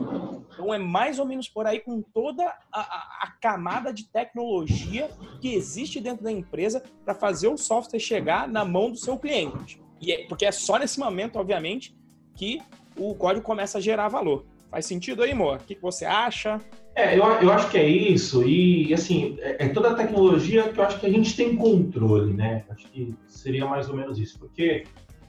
Então 0.53 0.73
é 0.73 0.77
mais 0.77 1.19
ou 1.19 1.25
menos 1.25 1.49
por 1.49 1.67
aí 1.67 1.79
com 1.79 2.01
toda 2.01 2.45
a, 2.45 2.79
a, 2.79 3.19
a 3.23 3.31
camada 3.41 3.91
de 3.91 4.07
tecnologia 4.07 5.09
que 5.41 5.53
existe 5.53 5.99
dentro 5.99 6.23
da 6.23 6.31
empresa 6.31 6.81
para 7.03 7.13
fazer 7.13 7.47
o 7.47 7.57
software 7.57 7.99
chegar 7.99 8.47
na 8.47 8.63
mão 8.63 8.89
do 8.89 8.97
seu 8.97 9.17
cliente. 9.17 9.81
E 10.01 10.11
é, 10.11 10.25
porque 10.27 10.45
é 10.45 10.51
só 10.51 10.77
nesse 10.77 10.99
momento, 10.99 11.37
obviamente, 11.37 11.95
que 12.35 12.61
o 12.97 13.13
código 13.15 13.45
começa 13.45 13.77
a 13.77 13.81
gerar 13.81 14.07
valor. 14.07 14.45
Faz 14.69 14.85
sentido 14.85 15.23
aí, 15.23 15.31
amor? 15.31 15.57
O 15.57 15.59
que, 15.59 15.75
que 15.75 15.81
você 15.81 16.05
acha? 16.05 16.59
É, 16.95 17.17
eu, 17.17 17.23
eu 17.23 17.51
acho 17.51 17.69
que 17.69 17.77
é 17.77 17.87
isso. 17.87 18.47
E, 18.47 18.93
assim, 18.93 19.37
é, 19.39 19.65
é, 19.65 19.69
toda 19.69 19.91
a 19.91 19.95
tecnologia 19.95 20.69
que 20.69 20.79
eu 20.79 20.83
acho 20.83 20.99
que 20.99 21.05
a 21.05 21.09
gente 21.09 21.35
tem 21.35 21.55
controle, 21.55 22.33
né? 22.33 22.63
Acho 22.69 22.87
que 22.87 23.13
seria 23.27 23.65
mais 23.65 23.89
ou 23.89 23.95
menos 23.95 24.17
isso. 24.17 24.39
Porque 24.39 24.85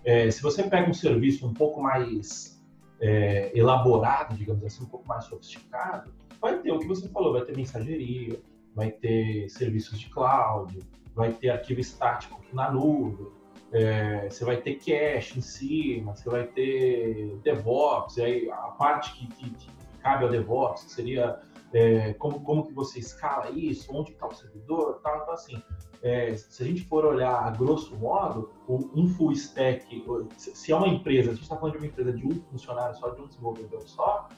é, 0.06 0.30
se 0.30 0.40
você 0.40 0.62
pega 0.62 0.88
um 0.88 0.94
serviço 0.94 1.44
um 1.44 1.52
pouco 1.52 1.82
mais 1.82 2.64
é, 3.00 3.50
elaborado, 3.58 4.36
digamos 4.36 4.64
assim, 4.64 4.84
um 4.84 4.88
pouco 4.88 5.06
mais 5.08 5.24
sofisticado, 5.24 6.14
vai 6.40 6.60
ter 6.60 6.70
o 6.70 6.78
que 6.78 6.86
você 6.86 7.08
falou, 7.08 7.32
vai 7.32 7.42
ter 7.42 7.56
mensageria, 7.56 8.40
vai 8.72 8.92
ter 8.92 9.50
serviços 9.50 9.98
de 9.98 10.08
cloud, 10.08 10.78
vai 11.12 11.32
ter 11.32 11.50
arquivo 11.50 11.80
estático 11.80 12.40
na 12.52 12.70
nuvem, 12.70 13.26
é, 13.72 14.30
você 14.30 14.44
vai 14.44 14.58
ter 14.58 14.76
cache 14.76 15.38
em 15.38 15.42
cima, 15.42 16.14
você 16.14 16.30
vai 16.30 16.46
ter 16.46 17.36
DevOps, 17.42 18.18
aí 18.18 18.48
a 18.48 18.68
parte 18.78 19.12
que, 19.12 19.26
que, 19.26 19.50
que 19.50 19.70
cabe 20.00 20.22
ao 20.22 20.30
DevOps, 20.30 20.84
que 20.84 20.90
seria 20.92 21.40
é, 21.72 22.12
como, 22.14 22.40
como 22.40 22.66
que 22.66 22.72
você 22.72 22.98
escala 22.98 23.50
isso, 23.50 23.92
onde 23.94 24.12
está 24.12 24.26
o 24.26 24.34
servidor, 24.34 25.00
tal, 25.02 25.22
então 25.22 25.34
assim, 25.34 25.62
é, 26.02 26.34
se 26.34 26.62
a 26.62 26.66
gente 26.66 26.84
for 26.84 27.04
olhar 27.04 27.34
a 27.34 27.50
grosso 27.50 27.96
modo, 27.96 28.50
um 28.68 29.08
full 29.08 29.32
stack, 29.32 30.04
se 30.36 30.72
é 30.72 30.76
uma 30.76 30.88
empresa, 30.88 31.30
a 31.30 31.34
gente 31.34 31.42
está 31.42 31.56
falando 31.56 31.72
de 31.72 31.78
uma 31.78 31.86
empresa 31.86 32.12
de 32.12 32.26
um 32.26 32.40
funcionário 32.50 32.96
só, 32.96 33.10
de 33.10 33.20
um 33.20 33.26
desenvolvedor 33.26 33.82
só, 33.82 34.28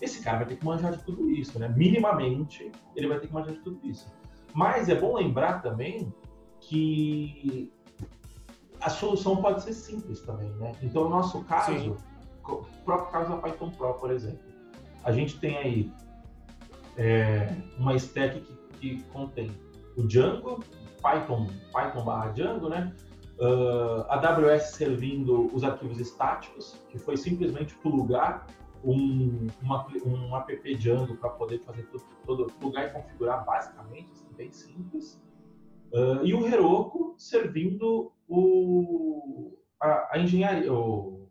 esse 0.00 0.22
cara 0.22 0.38
vai 0.38 0.46
ter 0.46 0.56
que 0.56 0.64
manjar 0.64 0.92
de 0.92 1.02
tudo 1.04 1.30
isso, 1.30 1.58
né? 1.58 1.68
Minimamente, 1.68 2.70
ele 2.94 3.08
vai 3.08 3.18
ter 3.20 3.28
que 3.28 3.32
manjar 3.32 3.54
de 3.54 3.60
tudo 3.60 3.80
isso. 3.86 4.12
Mas 4.52 4.88
é 4.88 4.94
bom 4.94 5.16
lembrar 5.16 5.62
também 5.62 6.12
que 6.60 7.72
a 8.80 8.90
solução 8.90 9.36
pode 9.36 9.62
ser 9.62 9.72
simples 9.72 10.20
também, 10.20 10.50
né? 10.54 10.72
Então, 10.82 11.04
no 11.04 11.10
nosso 11.10 11.42
caso, 11.44 11.72
Sim. 11.72 11.96
o 12.46 12.64
próprio 12.84 13.10
caso 13.10 13.30
da 13.30 13.36
Python 13.38 13.70
Pro, 13.70 13.94
por 13.94 14.10
exemplo, 14.10 14.44
a 15.02 15.12
gente 15.12 15.38
tem 15.38 15.56
aí 15.56 15.92
é, 16.96 17.54
uma 17.78 17.94
stack 17.96 18.40
que, 18.40 18.54
que 18.78 19.02
contém 19.04 19.50
o 19.96 20.02
Django, 20.02 20.62
Python, 21.02 21.48
Python 21.72 22.04
barra 22.04 22.30
Django, 22.30 22.68
né? 22.68 22.94
Uh, 23.38 24.06
AWS 24.08 24.74
servindo 24.76 25.50
os 25.52 25.64
arquivos 25.64 25.98
estáticos, 25.98 26.80
que 26.88 26.98
foi 26.98 27.16
simplesmente 27.16 27.74
plugar 27.76 28.46
um, 28.84 29.48
uma, 29.60 29.86
um 30.06 30.36
app 30.36 30.74
Django 30.76 31.16
para 31.16 31.30
poder 31.30 31.58
fazer 31.60 31.82
tudo, 31.84 32.04
todo, 32.24 32.46
plugar 32.60 32.86
e 32.86 32.90
configurar 32.90 33.44
basicamente, 33.44 34.12
assim, 34.12 34.28
bem 34.36 34.52
simples. 34.52 35.20
Uh, 35.92 36.24
e 36.24 36.34
o 36.34 36.46
Heroku 36.46 37.14
servindo 37.18 38.12
o, 38.28 39.56
a, 39.80 40.10
a 40.12 40.18
engenharia, 40.18 40.72
o, 40.72 41.28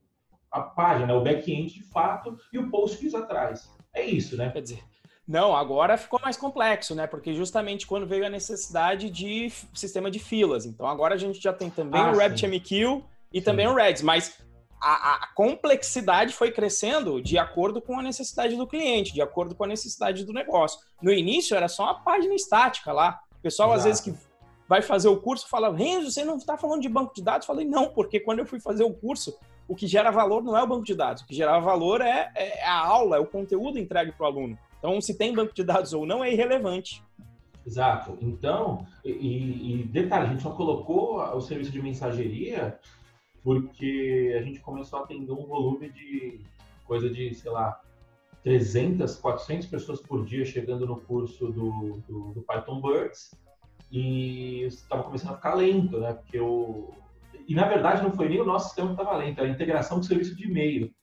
a 0.51 0.62
página, 0.62 1.15
o 1.15 1.24
back-end 1.24 1.74
de 1.74 1.84
fato, 1.84 2.38
e 2.51 2.58
o 2.58 2.70
Postgres 2.70 3.15
atrás. 3.15 3.72
É 3.93 4.03
isso, 4.05 4.36
né? 4.36 4.50
Quer 4.50 4.62
dizer, 4.62 4.84
não, 5.27 5.56
agora 5.56 5.98
ficou 5.98 6.20
mais 6.22 6.36
complexo, 6.36 6.94
né? 6.94 7.08
Porque 7.08 7.34
justamente 7.34 7.88
quando 7.88 8.06
veio 8.06 8.25
a 8.25 8.30
necessidade 8.30 9.10
de 9.10 9.50
sistema 9.74 10.12
de 10.12 10.20
filas. 10.20 10.65
Então 10.65 10.86
agora 10.86 11.15
a 11.15 11.18
gente 11.18 11.42
já 11.42 11.53
tem 11.53 11.70
também 11.70 12.01
ah, 12.01 12.12
o 12.12 12.18
RabbitMQ 12.18 13.01
e 13.32 13.39
sim. 13.39 13.46
também 13.46 13.68
o 13.68 13.74
Redis, 13.74 14.01
mas 14.01 14.38
a, 14.82 15.24
a, 15.24 15.27
complexidade 15.34 16.34
foi 16.34 16.51
crescendo 16.51 17.22
de 17.22 17.38
acordo 17.38 17.82
com 17.82 17.98
a 17.98 18.03
necessidade 18.03 18.58
do 18.58 18.68
cliente, 18.68 19.13
de 19.13 19.22
acordo 19.22 19.56
com 19.56 19.63
a 19.63 19.68
necessidade 19.68 20.25
do 20.25 20.34
negócio. 20.34 20.80
No 21.01 21.12
início 21.12 21.56
era 21.56 21.70
só 21.70 21.84
uma 21.84 22.03
página 22.03 22.36
estática 22.36 22.92
lá. 22.92 23.22
O 23.39 23.42
pessoal 23.42 23.70
Exato. 23.70 23.80
às 23.80 23.86
vezes 23.86 24.01
que 24.01 24.13
vai 24.68 24.82
fazer 24.82 25.08
o 25.08 25.22
curso 25.22 25.48
fala, 25.48 25.74
Renzo, 25.74 26.12
você 26.12 26.25
não 26.25 26.36
está 26.36 26.58
falando 26.58 26.82
de 26.82 26.89
banco 26.89 27.15
de 27.15 27.24
dados? 27.24 27.48
Eu 27.48 27.53
falei, 27.53 27.65
não, 27.65 27.89
porque 27.89 28.20
quando 28.20 28.39
eu 28.39 28.46
fui 28.46 28.60
fazer 28.60 28.84
o 28.84 28.94
curso, 28.94 29.38
o 29.70 29.75
que 29.75 29.88
gera 29.88 30.12
valor 30.12 30.44
não 30.44 30.58
é 30.58 30.62
o 30.62 30.68
banco 30.68 30.84
de 30.84 30.94
dados, 30.94 31.24
o 31.24 31.25
que 31.25 31.34
gera 31.34 31.58
valor 31.60 32.01
é, 32.01 32.30
é 32.36 32.65
a 32.65 32.77
aula, 32.77 33.15
é 33.15 33.20
o 33.20 33.25
conteúdo 33.25 33.80
entregue 33.80 34.12
para 34.12 34.25
o 34.25 34.27
aluno. 34.27 34.58
Então, 34.84 35.00
se 35.00 35.18
tem 35.18 35.34
banco 35.34 35.54
de 35.54 35.63
dados 35.63 35.94
ou 35.94 36.06
não 36.06 36.22
é 36.22 36.34
irrelevante. 36.34 37.02
Exato. 37.66 38.18
Então, 38.20 38.86
e, 39.06 39.75
e 39.80 39.84
detalhe, 39.86 40.25
a 40.25 40.30
gente 40.30 40.44
só 40.44 40.50
colocou 40.50 41.22
o 41.22 41.40
serviço 41.40 41.72
de 41.72 41.82
mensageria 41.82 42.78
porque 43.42 44.36
a 44.38 44.42
gente 44.42 44.60
começou 44.60 45.00
a 45.00 45.04
atender 45.04 45.32
um 45.32 45.46
volume 45.46 45.90
de 45.90 46.42
coisa 46.84 47.10
de, 47.10 47.34
sei 47.34 47.50
lá, 47.50 47.80
300, 48.44 49.16
400 49.16 49.68
pessoas 49.68 50.02
por 50.02 50.25
dia 50.25 50.44
chegando 50.44 50.86
no 50.86 51.00
curso 51.00 51.48
do, 51.48 52.02
do, 52.06 52.34
do 52.34 52.42
Python 52.42 52.82
Birds 52.82 53.34
e 53.90 54.63
estava 54.63 55.04
começando 55.04 55.32
a 55.32 55.38
ficar 55.38 55.54
lento, 55.54 55.98
né? 55.98 56.12
Porque 56.12 56.42
o... 56.42 56.92
E 57.48 57.56
na 57.56 57.70
verdade 57.70 58.04
não 58.04 58.12
foi 58.12 58.28
nem 58.28 58.42
o 58.42 58.46
nosso 58.46 58.66
sistema 58.66 58.94
que 58.94 59.02
estava 59.02 59.18
lento, 59.18 59.40
era 59.40 59.48
a 59.48 59.52
integração 59.52 59.98
com 59.98 60.04
o 60.04 60.08
serviço 60.08 60.36
de 60.36 60.44
e-mail. 60.44 60.94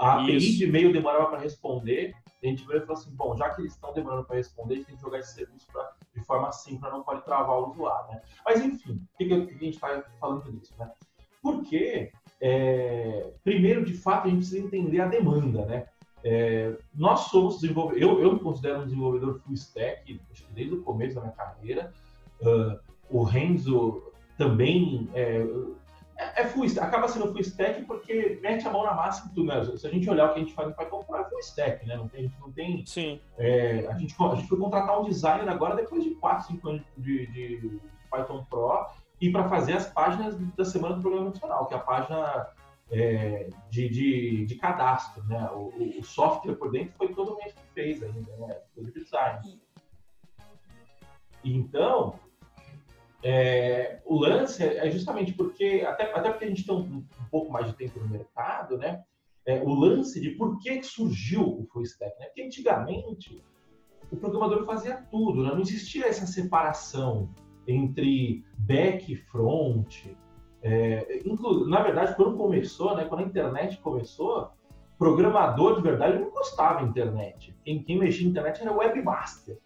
A 0.00 0.20
API 0.20 0.36
Isso. 0.36 0.58
de 0.58 0.64
e-mail 0.64 0.92
demorava 0.92 1.26
para 1.26 1.38
responder, 1.38 2.14
a 2.42 2.46
gente 2.46 2.66
veio 2.66 2.82
e 2.82 2.86
falou 2.86 3.00
assim, 3.00 3.14
bom, 3.14 3.36
já 3.36 3.50
que 3.50 3.62
eles 3.62 3.72
estão 3.72 3.92
demorando 3.92 4.24
para 4.24 4.36
responder, 4.36 4.74
a 4.74 4.76
gente 4.78 4.86
tem 4.86 4.96
que 4.96 5.02
jogar 5.02 5.18
esse 5.18 5.34
serviço 5.34 5.66
pra, 5.72 5.90
de 6.14 6.22
forma 6.24 6.48
assim, 6.48 6.78
para 6.78 6.90
não 6.90 7.02
pode 7.02 7.24
travar 7.24 7.58
o 7.58 7.70
usuário, 7.70 8.12
né? 8.12 8.22
Mas 8.44 8.62
enfim, 8.62 8.92
o 8.92 9.18
que, 9.18 9.26
que, 9.26 9.34
a 9.34 9.38
gente 9.38 9.68
está 9.70 10.02
falando 10.20 10.50
disso, 10.52 10.74
né? 10.78 10.90
Porque, 11.42 12.12
é, 12.40 13.32
primeiro, 13.42 13.84
de 13.84 13.94
fato, 13.94 14.26
a 14.26 14.30
gente 14.30 14.40
precisa 14.40 14.66
entender 14.66 15.00
a 15.00 15.08
demanda, 15.08 15.64
né? 15.64 15.86
É, 16.22 16.76
nós 16.94 17.20
somos 17.30 17.60
desenvolvedores, 17.60 18.02
eu, 18.02 18.20
eu 18.20 18.34
me 18.34 18.40
considero 18.40 18.80
um 18.80 18.84
desenvolvedor 18.84 19.40
full 19.40 19.54
stack, 19.54 20.20
desde 20.50 20.74
o 20.74 20.82
começo 20.82 21.14
da 21.14 21.22
minha 21.22 21.32
carreira. 21.32 21.92
Uh, 22.42 22.78
o 23.08 23.22
Renzo 23.22 24.02
também 24.36 25.08
é, 25.14 25.42
é, 26.20 26.42
é 26.42 26.46
full 26.46 26.64
stack, 26.66 26.86
acaba 26.86 27.08
sendo 27.08 27.32
full 27.32 27.40
stack 27.40 27.82
porque 27.84 28.38
mete 28.42 28.66
a 28.68 28.70
mão 28.70 28.84
na 28.84 28.94
massa 28.94 29.26
em 29.26 29.30
tudo, 29.30 29.46
né? 29.46 29.64
Se 29.76 29.86
a 29.86 29.90
gente 29.90 30.08
olhar 30.08 30.26
o 30.26 30.34
que 30.34 30.40
a 30.40 30.42
gente 30.42 30.54
faz 30.54 30.68
no 30.68 30.74
Python, 30.74 31.04
é 31.16 31.24
full 31.24 31.38
stack, 31.38 31.86
né? 31.86 31.96
Não 31.96 32.08
tem, 32.08 32.20
a 32.20 32.22
gente 32.24 32.40
não 32.40 32.52
tem. 32.52 32.86
Sim. 32.86 33.20
É, 33.38 33.86
a, 33.88 33.96
gente, 33.96 34.14
a 34.18 34.34
gente 34.34 34.48
foi 34.48 34.58
contratar 34.58 35.00
um 35.00 35.04
designer 35.04 35.48
agora 35.48 35.76
depois 35.76 36.04
de 36.04 36.10
4, 36.10 36.48
5 36.48 36.68
anos 36.68 36.82
de, 36.98 37.26
de 37.28 37.80
Python 38.10 38.44
Pro 38.50 38.86
e 39.20 39.30
para 39.30 39.48
fazer 39.48 39.74
as 39.74 39.86
páginas 39.86 40.36
da 40.56 40.64
semana 40.64 40.96
do 40.96 41.02
programa 41.02 41.30
nacional, 41.30 41.66
que 41.66 41.74
é 41.74 41.76
a 41.76 41.80
página 41.80 42.48
é, 42.90 43.48
de, 43.70 43.88
de, 43.88 44.46
de, 44.46 44.54
cadastro, 44.56 45.22
né? 45.24 45.48
O, 45.52 45.72
o, 45.98 46.04
software 46.04 46.54
por 46.54 46.70
dentro 46.70 46.92
foi 46.96 47.14
todo 47.14 47.32
mundo 47.32 47.54
que 47.54 47.74
fez 47.74 48.02
ainda, 48.02 48.36
né? 48.36 48.58
Foi 48.74 48.84
de 48.84 48.92
design. 48.92 49.60
Então, 51.44 52.18
é, 53.22 54.00
o 54.04 54.18
lance 54.18 54.62
é 54.64 54.90
justamente 54.90 55.32
porque, 55.32 55.84
até, 55.86 56.12
até 56.14 56.30
porque 56.30 56.44
a 56.44 56.48
gente 56.48 56.64
tem 56.64 56.74
um, 56.74 56.80
um 56.80 57.28
pouco 57.30 57.52
mais 57.52 57.66
de 57.66 57.74
tempo 57.74 58.00
no 58.00 58.08
mercado, 58.08 58.78
né? 58.78 59.02
É, 59.46 59.60
o 59.62 59.72
lance 59.72 60.20
de 60.20 60.30
por 60.30 60.58
que 60.58 60.82
surgiu 60.82 61.42
o 61.42 61.66
full 61.72 61.82
stack, 61.82 62.18
né? 62.18 62.26
Porque 62.26 62.42
antigamente 62.42 63.42
o 64.10 64.16
programador 64.16 64.64
fazia 64.64 64.96
tudo, 65.10 65.42
né? 65.42 65.50
não 65.50 65.60
existia 65.60 66.06
essa 66.06 66.26
separação 66.26 67.30
entre 67.66 68.44
back 68.58 69.12
e 69.12 69.16
front, 69.16 70.06
é, 70.62 71.22
na 71.66 71.82
verdade, 71.82 72.14
quando 72.16 72.36
começou, 72.36 72.94
né, 72.96 73.04
quando 73.04 73.20
a 73.20 73.26
internet 73.26 73.78
começou, 73.78 74.50
programador 74.98 75.76
de 75.76 75.82
verdade 75.82 76.18
não 76.18 76.30
gostava 76.30 76.80
da 76.80 76.88
internet. 76.88 77.56
Quem, 77.64 77.82
quem 77.82 77.98
mexia 77.98 78.24
na 78.24 78.30
internet 78.30 78.60
era 78.60 78.72
webmaster. 78.72 79.58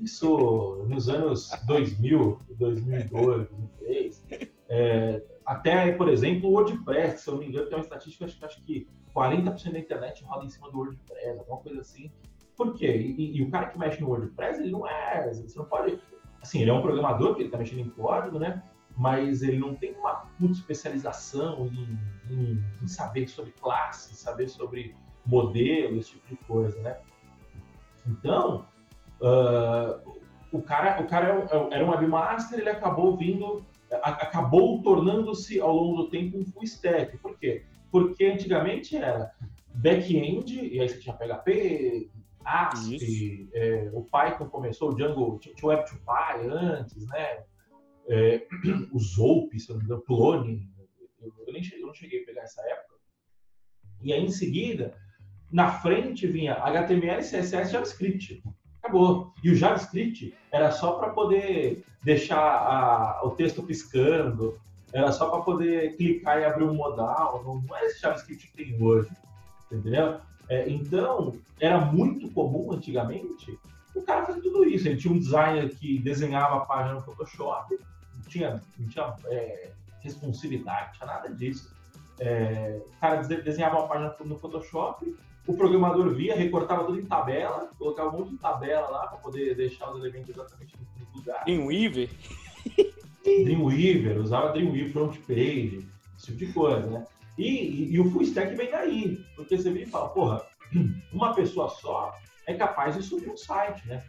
Isso 0.00 0.84
nos 0.88 1.08
anos 1.08 1.50
2000, 1.66 2.38
2002, 2.58 3.48
2003. 3.48 4.24
É, 4.68 5.22
até, 5.44 5.92
por 5.92 6.08
exemplo, 6.08 6.48
o 6.48 6.52
WordPress, 6.52 7.22
se 7.22 7.28
eu 7.28 7.34
não 7.34 7.40
me 7.40 7.48
engano, 7.48 7.66
tem 7.66 7.76
uma 7.76 7.82
estatística, 7.82 8.24
acho, 8.24 8.44
acho 8.44 8.62
que 8.62 8.88
40% 9.14 9.72
da 9.72 9.78
internet 9.78 10.24
roda 10.24 10.44
em 10.44 10.48
cima 10.48 10.70
do 10.70 10.78
WordPress, 10.78 11.38
alguma 11.38 11.58
coisa 11.58 11.80
assim. 11.80 12.10
Por 12.56 12.74
quê? 12.74 12.96
E, 12.96 13.36
e, 13.36 13.42
o 13.42 13.50
cara 13.50 13.66
que 13.66 13.78
mexe 13.78 14.00
no 14.00 14.08
WordPress, 14.08 14.60
ele 14.60 14.70
não 14.70 14.86
é. 14.86 15.32
Você 15.32 15.58
não 15.58 15.64
pode. 15.66 15.98
Assim, 16.40 16.60
ele 16.60 16.70
é 16.70 16.72
um 16.72 16.82
programador, 16.82 17.34
que 17.34 17.42
ele 17.42 17.48
está 17.48 17.58
mexendo 17.58 17.80
em 17.80 17.90
código, 17.90 18.38
né? 18.38 18.62
mas 18.96 19.42
ele 19.42 19.58
não 19.58 19.74
tem 19.74 19.94
uma 19.94 20.26
puta 20.38 20.52
especialização 20.52 21.66
em, 21.68 21.98
em, 22.30 22.64
em, 22.82 22.86
saber 22.86 23.28
sobre 23.28 23.52
classe, 23.52 24.14
saber 24.14 24.46
sobre 24.48 24.94
modelo, 25.24 25.98
esse 25.98 26.10
tipo 26.10 26.28
de 26.28 26.36
coisa, 26.44 26.78
né? 26.82 26.98
Então, 28.06 28.66
uh, 29.20 30.18
o 30.52 30.62
cara, 30.62 31.00
o 31.00 31.06
cara 31.06 31.46
é 31.50 31.74
era 31.74 31.84
um 31.84 31.90
webmaster, 31.90 32.58
ele 32.58 32.70
acabou 32.70 33.16
vindo, 33.16 33.64
acabou 34.02 34.82
tornando-se 34.82 35.60
ao 35.60 35.74
longo 35.74 36.02
do 36.02 36.10
tempo 36.10 36.38
um 36.38 36.44
full 36.44 36.64
stack. 36.64 37.16
Por 37.18 37.38
quê? 37.38 37.64
Porque 37.90 38.24
antigamente 38.24 38.96
era 38.96 39.32
back-end, 39.74 40.58
e 40.58 40.80
aí 40.80 40.88
você 40.88 40.98
tinha 40.98 41.14
PHP, 41.14 42.10
ASP, 42.44 43.48
é, 43.52 43.90
o 43.92 44.02
Python 44.02 44.48
começou, 44.48 44.90
o 44.90 44.94
Django, 44.94 45.38
tinha 45.38 45.54
o 45.62 45.68
Web2Py 45.68 46.50
antes, 46.50 47.06
né? 47.06 47.44
é, 48.10 48.46
o 48.92 48.98
Zope, 48.98 49.58
se 49.58 49.70
não 49.70 49.78
me 49.78 49.84
engano, 49.84 50.02
Clone, 50.02 50.68
eu, 51.20 51.32
eu, 51.46 51.52
nem 51.52 51.62
cheguei, 51.62 51.82
eu 51.82 51.86
não 51.86 51.94
cheguei 51.94 52.22
a 52.22 52.26
pegar 52.26 52.42
essa 52.42 52.60
época. 52.62 52.96
E 54.02 54.12
aí, 54.12 54.22
em 54.22 54.30
seguida, 54.30 54.96
na 55.50 55.70
frente 55.80 56.26
vinha 56.26 56.54
HTML, 56.54 57.20
CSS, 57.20 57.72
JavaScript. 57.72 58.42
Acabou. 58.82 59.32
E 59.42 59.50
o 59.50 59.54
JavaScript 59.54 60.34
era 60.50 60.70
só 60.70 60.92
para 60.92 61.10
poder 61.10 61.84
deixar 62.02 62.38
a, 62.38 63.20
o 63.24 63.30
texto 63.30 63.62
piscando, 63.62 64.58
era 64.92 65.12
só 65.12 65.28
para 65.30 65.42
poder 65.42 65.96
clicar 65.96 66.40
e 66.40 66.44
abrir 66.44 66.64
um 66.64 66.74
modal. 66.74 67.42
Não, 67.44 67.60
não 67.60 67.76
é 67.76 67.86
esse 67.86 68.00
JavaScript 68.00 68.48
que 68.48 68.56
tem 68.56 68.82
hoje. 68.82 69.10
Entendeu? 69.70 70.20
É, 70.48 70.68
então, 70.68 71.36
era 71.60 71.78
muito 71.78 72.28
comum 72.30 72.72
antigamente 72.72 73.58
o 73.94 74.02
cara 74.02 74.26
fazer 74.26 74.40
tudo 74.40 74.64
isso. 74.64 74.88
Ele 74.88 74.96
tinha 74.96 75.12
um 75.12 75.18
designer 75.18 75.68
que 75.76 75.98
desenhava 75.98 76.56
a 76.56 76.60
página 76.60 76.94
no 76.94 77.02
Photoshop, 77.02 77.78
tinha, 78.30 78.62
não 78.78 78.88
tinha 78.88 79.14
é, 79.26 79.70
responsividade, 80.00 80.86
não 80.86 80.92
tinha 80.92 81.06
nada 81.06 81.34
disso. 81.34 81.74
É, 82.18 82.80
o 82.86 83.00
cara 83.00 83.22
desenhava 83.22 83.78
uma 83.78 83.88
página 83.88 84.14
no 84.24 84.38
Photoshop, 84.38 85.16
o 85.46 85.54
programador 85.54 86.14
via, 86.14 86.36
recortava 86.36 86.84
tudo 86.84 87.00
em 87.00 87.04
tabela, 87.04 87.70
colocava 87.78 88.14
um 88.14 88.20
monte 88.20 88.30
de 88.30 88.38
tabela 88.38 88.88
lá 88.88 89.06
para 89.06 89.18
poder 89.18 89.54
deixar 89.54 89.90
os 89.90 89.98
elementos 89.98 90.30
exatamente 90.30 90.76
no 90.76 91.18
lugar. 91.18 91.44
Dreamweaver? 91.44 92.10
Dreamweaver, 93.24 94.20
usava 94.20 94.52
Dreamweaver 94.52 94.92
front 94.92 95.16
page, 95.26 95.88
esse 96.16 96.26
tipo 96.26 96.38
de 96.38 96.52
coisa, 96.52 96.86
né? 96.86 97.04
E, 97.38 97.48
e, 97.48 97.92
e 97.94 98.00
o 98.00 98.10
full 98.10 98.22
stack 98.22 98.54
vem 98.54 98.70
daí, 98.70 99.24
porque 99.34 99.56
você 99.56 99.70
vem 99.70 99.84
e 99.84 99.86
fala, 99.86 100.08
porra, 100.10 100.46
uma 101.12 101.34
pessoa 101.34 101.68
só 101.68 102.14
é 102.46 102.54
capaz 102.54 102.96
de 102.96 103.02
subir 103.02 103.30
um 103.30 103.36
site, 103.36 103.86
né? 103.86 104.04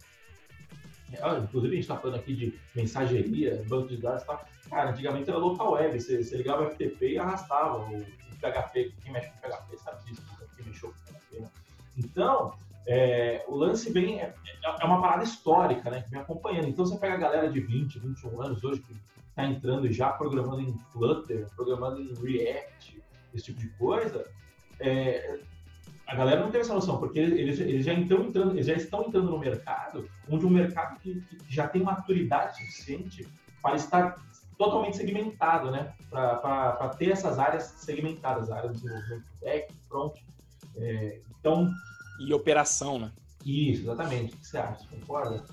É, 1.14 1.38
inclusive, 1.40 1.74
a 1.74 1.76
gente 1.76 1.84
está 1.84 1.98
falando 1.98 2.20
aqui 2.20 2.34
de 2.34 2.60
mensageria, 2.76 3.64
banco 3.68 3.90
de 3.90 3.98
dados 3.98 4.24
e 4.24 4.26
tal. 4.26 4.46
Cara, 4.70 4.92
antigamente 4.92 5.30
era 5.30 5.38
local 5.38 5.74
web, 5.74 6.00
você, 6.00 6.24
você 6.24 6.38
ligava 6.38 6.64
o 6.64 6.72
FTP 6.72 7.12
e 7.12 7.18
arrastava 7.18 7.80
o, 7.80 7.98
o, 7.98 8.06
PHP. 8.40 8.94
Quem 9.04 9.12
mexe 9.12 9.30
com 9.30 9.40
PHP 9.40 9.78
sabe 9.78 10.06
disso, 10.06 10.24
quem 10.56 10.66
mexeu 10.66 10.90
com. 10.90 11.11
Né? 11.40 11.48
Então, 11.98 12.54
é, 12.88 13.44
o 13.48 13.56
lance 13.56 13.92
vem, 13.92 14.20
é, 14.20 14.34
é, 14.64 14.86
uma 14.86 15.02
parada 15.02 15.24
histórica, 15.24 15.90
né, 15.90 16.02
que 16.02 16.10
vem 16.10 16.20
acompanhando. 16.20 16.68
Então, 16.68 16.86
você 16.86 16.98
pega 16.98 17.16
a 17.16 17.20
galera 17.20 17.50
de 17.50 17.60
20, 17.60 18.00
21 18.00 18.42
anos 18.42 18.64
hoje 18.64 18.82
que 18.82 18.96
está 19.30 19.46
entrando 19.46 19.92
já 19.92 20.10
programando 20.10 20.62
em 20.62 20.78
Flutter, 20.92 21.48
programando 21.56 22.02
em 22.02 22.14
React, 22.16 23.02
esse 23.34 23.46
tipo 23.46 23.60
de 23.60 23.70
coisa, 23.70 24.28
é, 24.80 25.40
a 26.12 26.16
galera 26.16 26.42
não 26.42 26.52
tem 26.52 26.60
essa 26.60 26.74
noção, 26.74 26.98
porque 26.98 27.20
eles, 27.20 27.60
eles, 27.60 27.86
já, 27.86 27.94
estão 27.94 28.22
entrando, 28.22 28.52
eles 28.52 28.66
já 28.66 28.74
estão 28.74 29.06
entrando 29.06 29.32
no 29.32 29.40
mercado, 29.40 30.10
onde 30.30 30.46
um 30.46 30.50
mercado 30.50 31.00
que, 31.00 31.22
que 31.22 31.38
já 31.48 31.68
tem 31.68 31.82
maturidade 31.82 32.58
suficiente 32.58 33.26
para 33.62 33.78
estar 33.78 34.16
totalmente 34.58 34.98
segmentado, 34.98 35.72
né? 35.72 35.94
Para 36.10 36.90
ter 36.98 37.12
essas 37.12 37.40
áreas 37.40 37.64
segmentadas, 37.64 38.52
áreas 38.52 38.74
de 38.74 38.82
desenvolvimento 38.82 39.24
back, 39.40 39.74
front. 39.88 40.14
É, 40.78 41.20
então... 41.40 41.70
E 42.20 42.34
operação, 42.34 43.00
né? 43.00 43.12
Isso, 43.46 43.84
exatamente. 43.84 44.36
O 44.36 44.38
que 44.38 44.48
você 44.48 44.58
acha? 44.58 44.86
Concorda? 44.88 45.44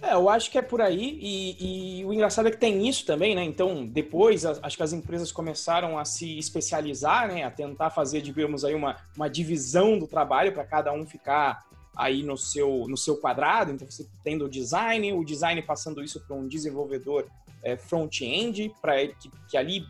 É, 0.00 0.14
eu 0.14 0.28
acho 0.28 0.50
que 0.50 0.56
é 0.56 0.62
por 0.62 0.80
aí, 0.80 1.18
e, 1.20 2.00
e, 2.00 2.04
o 2.04 2.12
engraçado 2.12 2.46
é 2.46 2.52
que 2.52 2.56
tem 2.56 2.88
isso 2.88 3.04
também, 3.04 3.34
né? 3.34 3.42
Então, 3.42 3.84
depois, 3.84 4.46
acho 4.46 4.76
que 4.76 4.82
as 4.82 4.92
empresas 4.92 5.32
começaram 5.32 5.98
a 5.98 6.04
se 6.04 6.38
especializar, 6.38 7.26
né? 7.26 7.42
A 7.42 7.50
tentar 7.50 7.90
fazer, 7.90 8.20
digamos, 8.20 8.64
aí 8.64 8.74
uma, 8.74 8.96
uma 9.16 9.28
divisão 9.28 9.98
do 9.98 10.06
trabalho 10.06 10.52
para 10.52 10.64
cada 10.64 10.92
um 10.92 11.04
ficar 11.04 11.66
aí 11.96 12.22
no 12.22 12.36
seu, 12.36 12.86
no 12.88 12.96
seu 12.96 13.16
quadrado. 13.16 13.72
Então, 13.72 13.90
você 13.90 14.06
tendo 14.22 14.44
o 14.44 14.48
design, 14.48 15.12
o 15.12 15.24
design 15.24 15.60
passando 15.62 16.02
isso 16.02 16.24
para 16.24 16.36
um 16.36 16.46
desenvolvedor 16.46 17.26
é, 17.64 17.76
front-end, 17.76 18.72
para 18.80 19.04
que, 19.08 19.28
que 19.48 19.56
ali 19.56 19.84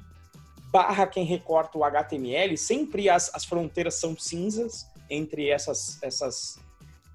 barra 0.70 1.06
quem 1.06 1.24
recorta 1.24 1.78
o 1.78 1.84
HTML. 1.84 2.56
Sempre 2.56 3.08
as, 3.08 3.34
as 3.34 3.44
fronteiras 3.44 3.94
são 3.94 4.16
cinzas 4.16 4.86
entre 5.10 5.48
essas, 5.48 6.02
essas 6.02 6.58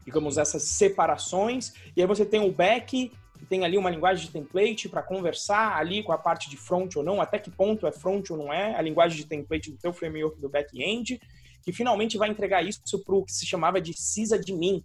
digamos, 0.05 0.37
essas 0.37 0.63
separações. 0.63 1.73
E 1.95 2.01
aí 2.01 2.07
você 2.07 2.25
tem 2.25 2.41
o 2.41 2.51
back, 2.51 3.11
que 3.39 3.45
tem 3.45 3.63
ali 3.63 3.77
uma 3.77 3.89
linguagem 3.89 4.25
de 4.25 4.31
template 4.31 4.89
para 4.89 5.01
conversar 5.01 5.77
ali 5.77 6.03
com 6.03 6.11
a 6.11 6.17
parte 6.17 6.49
de 6.49 6.57
front 6.57 6.95
ou 6.95 7.03
não, 7.03 7.21
até 7.21 7.39
que 7.39 7.51
ponto 7.51 7.87
é 7.87 7.91
front 7.91 8.29
ou 8.29 8.37
não 8.37 8.53
é, 8.53 8.75
a 8.75 8.81
linguagem 8.81 9.17
de 9.17 9.25
template 9.25 9.71
do 9.71 9.77
teu 9.77 9.93
framework 9.93 10.39
do 10.39 10.49
back-end, 10.49 11.19
que 11.61 11.71
finalmente 11.71 12.17
vai 12.17 12.29
entregar 12.29 12.63
isso 12.63 12.99
para 13.03 13.15
o 13.15 13.23
que 13.23 13.31
se 13.31 13.45
chamava 13.45 13.79
de 13.79 13.93
sysadmin, 13.93 14.83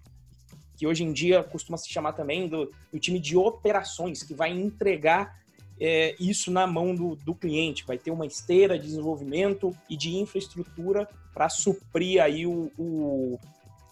que 0.77 0.87
hoje 0.87 1.03
em 1.03 1.13
dia 1.13 1.43
costuma 1.43 1.77
se 1.77 1.89
chamar 1.89 2.13
também 2.13 2.49
do, 2.49 2.71
do 2.93 2.99
time 3.01 3.19
de 3.19 3.37
operações, 3.37 4.23
que 4.23 4.35
vai 4.35 4.51
entregar 4.51 5.37
é, 5.81 6.15
isso 6.19 6.51
na 6.51 6.67
mão 6.67 6.95
do, 6.95 7.17
do 7.17 7.35
cliente, 7.35 7.85
vai 7.87 7.99
ter 7.99 8.11
uma 8.11 8.27
esteira 8.27 8.79
de 8.79 8.87
desenvolvimento 8.87 9.77
e 9.89 9.97
de 9.97 10.17
infraestrutura 10.17 11.09
para 11.33 11.49
suprir 11.49 12.23
aí 12.23 12.47
o, 12.47 12.71
o 12.79 13.39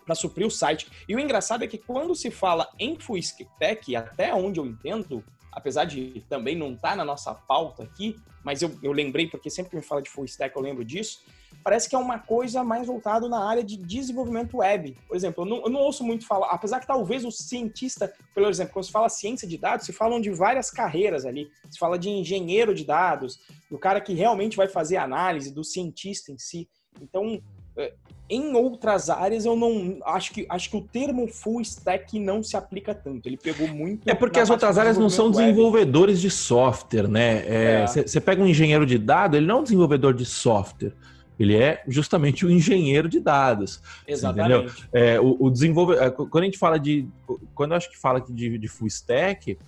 para 0.04 0.14
suprir 0.14 0.46
o 0.46 0.50
site. 0.50 0.86
E 1.08 1.16
o 1.16 1.20
engraçado 1.20 1.64
é 1.64 1.66
que 1.66 1.76
quando 1.76 2.14
se 2.14 2.30
fala 2.30 2.68
em 2.78 2.96
stack, 3.16 3.96
até 3.96 4.32
onde 4.32 4.60
eu 4.60 4.64
entendo, 4.64 5.22
apesar 5.50 5.84
de 5.84 6.24
também 6.28 6.54
não 6.54 6.74
estar 6.74 6.90
tá 6.90 6.96
na 6.96 7.04
nossa 7.04 7.34
pauta 7.34 7.82
aqui, 7.82 8.16
mas 8.44 8.62
eu, 8.62 8.78
eu 8.84 8.92
lembrei 8.92 9.26
porque 9.26 9.50
sempre 9.50 9.70
que 9.70 9.76
me 9.76 9.82
fala 9.82 10.00
de 10.00 10.08
full 10.08 10.24
stack 10.24 10.54
eu 10.54 10.62
lembro 10.62 10.84
disso, 10.84 11.24
parece 11.66 11.88
que 11.88 11.96
é 11.96 11.98
uma 11.98 12.20
coisa 12.20 12.62
mais 12.62 12.86
voltada 12.86 13.28
na 13.28 13.44
área 13.44 13.64
de 13.64 13.76
desenvolvimento 13.76 14.58
web. 14.58 14.96
Por 15.08 15.16
exemplo, 15.16 15.42
eu 15.42 15.48
não, 15.48 15.56
eu 15.64 15.68
não, 15.68 15.80
ouço 15.80 16.04
muito 16.04 16.24
falar, 16.24 16.46
apesar 16.52 16.78
que 16.78 16.86
talvez 16.86 17.24
o 17.24 17.32
cientista, 17.32 18.12
por 18.32 18.44
exemplo, 18.44 18.72
quando 18.72 18.84
se 18.84 18.92
fala 18.92 19.08
ciência 19.08 19.48
de 19.48 19.58
dados, 19.58 19.84
se 19.84 19.92
falam 19.92 20.20
de 20.20 20.30
várias 20.30 20.70
carreiras 20.70 21.26
ali. 21.26 21.50
Se 21.68 21.76
fala 21.76 21.98
de 21.98 22.08
engenheiro 22.08 22.72
de 22.72 22.84
dados, 22.84 23.40
do 23.68 23.76
cara 23.76 24.00
que 24.00 24.14
realmente 24.14 24.56
vai 24.56 24.68
fazer 24.68 24.96
análise, 24.96 25.52
do 25.52 25.64
cientista 25.64 26.30
em 26.30 26.38
si. 26.38 26.68
Então, 27.02 27.42
é, 27.76 27.94
em 28.30 28.54
outras 28.54 29.10
áreas 29.10 29.44
eu 29.44 29.56
não 29.56 29.98
acho 30.04 30.32
que 30.32 30.46
acho 30.48 30.70
que 30.70 30.76
o 30.76 30.82
termo 30.82 31.26
full 31.26 31.60
stack 31.62 32.16
não 32.20 32.44
se 32.44 32.56
aplica 32.56 32.94
tanto. 32.94 33.28
Ele 33.28 33.36
pegou 33.36 33.66
muito. 33.66 34.08
É 34.08 34.14
porque 34.14 34.38
as 34.38 34.50
outras 34.50 34.78
áreas 34.78 34.96
não 34.96 35.10
são 35.10 35.32
desenvolvedores 35.32 36.18
web. 36.18 36.28
de 36.28 36.30
software, 36.30 37.08
né? 37.08 37.84
Você 37.88 38.02
é, 38.02 38.18
é. 38.18 38.20
pega 38.20 38.40
um 38.40 38.46
engenheiro 38.46 38.86
de 38.86 38.98
dados, 38.98 39.36
ele 39.36 39.46
não 39.46 39.56
é 39.56 39.60
um 39.62 39.64
desenvolvedor 39.64 40.14
de 40.14 40.24
software. 40.24 40.92
Ele 41.38 41.56
é 41.56 41.82
justamente 41.86 42.46
o 42.46 42.50
engenheiro 42.50 43.08
de 43.08 43.20
dados. 43.20 43.82
Exatamente. 44.06 44.88
É, 44.92 45.20
o, 45.20 45.36
o 45.38 45.50
desenvolvedor. 45.50 46.02
É, 46.02 46.10
quando 46.10 46.42
a 46.42 46.46
gente 46.46 46.58
fala 46.58 46.78
de. 46.78 47.06
Quando 47.54 47.72
eu 47.72 47.76
acho 47.76 47.90
que 47.90 47.98
fala 47.98 48.20
de, 48.20 48.58
de 48.58 48.68
full 48.68 48.86
stack, 48.86 49.58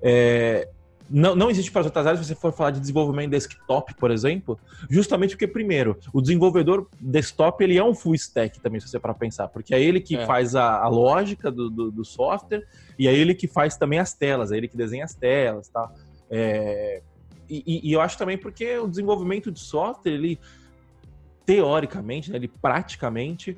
é, 0.00 0.68
não, 1.08 1.34
não 1.36 1.50
existe 1.50 1.70
para 1.70 1.80
as 1.80 1.86
outras 1.86 2.06
áreas 2.06 2.20
se 2.20 2.26
você 2.26 2.34
for 2.34 2.52
falar 2.52 2.70
de 2.70 2.80
desenvolvimento 2.80 3.30
desktop, 3.30 3.94
por 3.94 4.10
exemplo, 4.10 4.58
justamente 4.90 5.30
porque, 5.30 5.46
primeiro, 5.46 5.96
o 6.12 6.20
desenvolvedor 6.20 6.88
desktop 7.00 7.62
ele 7.62 7.78
é 7.78 7.84
um 7.84 7.94
full 7.94 8.14
stack 8.14 8.60
também, 8.60 8.80
se 8.80 8.88
você 8.88 8.98
para 8.98 9.14
pensar, 9.14 9.48
porque 9.48 9.74
é 9.74 9.80
ele 9.80 10.00
que 10.00 10.16
é. 10.16 10.26
faz 10.26 10.54
a, 10.54 10.80
a 10.82 10.88
lógica 10.88 11.50
do, 11.50 11.70
do, 11.70 11.90
do, 11.90 12.04
software 12.04 12.64
e 12.98 13.06
é 13.06 13.14
ele 13.14 13.34
que 13.34 13.46
faz 13.46 13.76
também 13.76 13.98
as 13.98 14.12
telas, 14.12 14.50
é 14.50 14.56
ele 14.56 14.68
que 14.68 14.76
desenha 14.76 15.04
as 15.04 15.14
telas, 15.14 15.68
tá? 15.68 15.90
É, 16.28 17.02
e, 17.48 17.88
e, 17.88 17.92
eu 17.92 18.00
acho 18.00 18.18
também 18.18 18.36
porque 18.36 18.76
o 18.78 18.88
desenvolvimento 18.88 19.52
de 19.52 19.60
software, 19.60 20.12
ele 20.12 20.40
teoricamente, 21.46 22.30
né, 22.30 22.36
ele 22.36 22.48
praticamente 22.48 23.56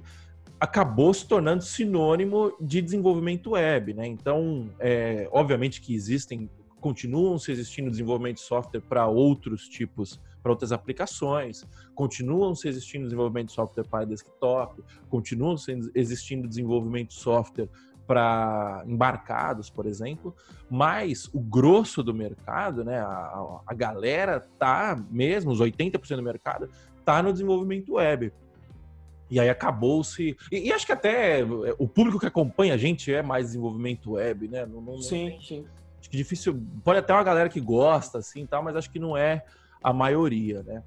acabou 0.60 1.14
se 1.14 1.26
tornando 1.26 1.64
sinônimo 1.64 2.52
de 2.60 2.82
desenvolvimento 2.82 3.50
web, 3.50 3.94
né? 3.94 4.06
Então, 4.06 4.68
é, 4.78 5.28
obviamente 5.32 5.80
que 5.80 5.94
existem, 5.94 6.50
continuam 6.80 7.38
se 7.38 7.50
existindo 7.52 7.90
desenvolvimento 7.90 8.36
de 8.36 8.42
software 8.42 8.80
para 8.80 9.06
outros 9.06 9.68
tipos, 9.68 10.20
para 10.42 10.52
outras 10.52 10.72
aplicações, 10.72 11.64
continuam 11.94 12.54
se 12.54 12.68
existindo 12.68 13.04
desenvolvimento 13.04 13.48
de 13.48 13.54
software 13.54 13.84
para 13.84 14.04
desktop, 14.04 14.82
continuam 15.08 15.54
existindo 15.94 16.48
desenvolvimento 16.48 17.08
de 17.08 17.14
software 17.14 17.68
para 18.08 18.82
embarcados, 18.86 19.68
por 19.68 19.84
exemplo, 19.84 20.34
mas 20.70 21.28
o 21.32 21.38
grosso 21.38 22.02
do 22.02 22.14
mercado, 22.14 22.82
né, 22.82 22.98
a, 22.98 23.60
a 23.66 23.74
galera 23.74 24.40
tá 24.58 24.98
mesmo, 25.10 25.50
os 25.52 25.60
80% 25.60 26.16
do 26.16 26.22
mercado 26.22 26.70
está 27.08 27.22
no 27.22 27.32
desenvolvimento 27.32 27.94
web. 27.94 28.30
E 29.30 29.40
aí 29.40 29.48
acabou-se. 29.48 30.36
E, 30.52 30.68
e, 30.68 30.72
acho 30.72 30.86
que 30.86 30.92
até 30.92 31.42
o 31.78 31.88
público 31.88 32.18
que 32.18 32.26
acompanha 32.26 32.74
a 32.74 32.76
gente 32.76 33.12
é 33.12 33.22
mais 33.22 33.46
desenvolvimento 33.46 34.12
web, 34.12 34.48
né? 34.48 34.66
Não, 34.66 34.80
não, 34.80 35.02
sim, 35.02 35.30
não, 35.30 35.40
sim. 35.40 35.66
Acho 36.00 36.10
que 36.10 36.16
difícil. 36.16 36.62
Pode 36.84 36.98
até 36.98 37.12
uma 37.12 37.22
galera 37.22 37.48
que 37.48 37.60
gosta, 37.60 38.18
assim, 38.18 38.46
tal, 38.46 38.62
mas 38.62 38.76
acho 38.76 38.90
que 38.90 38.98
não 38.98 39.16
é 39.16 39.44
a 39.82 39.92
maioria, 39.92 40.62
né? 40.62 40.82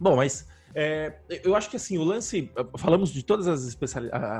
Bom, 0.00 0.16
mas 0.16 0.46
é, 0.80 1.12
eu 1.42 1.56
acho 1.56 1.68
que 1.68 1.74
assim, 1.74 1.98
o 1.98 2.04
lance. 2.04 2.52
Falamos 2.76 3.10
de 3.10 3.24
todas 3.24 3.48
as, 3.48 3.76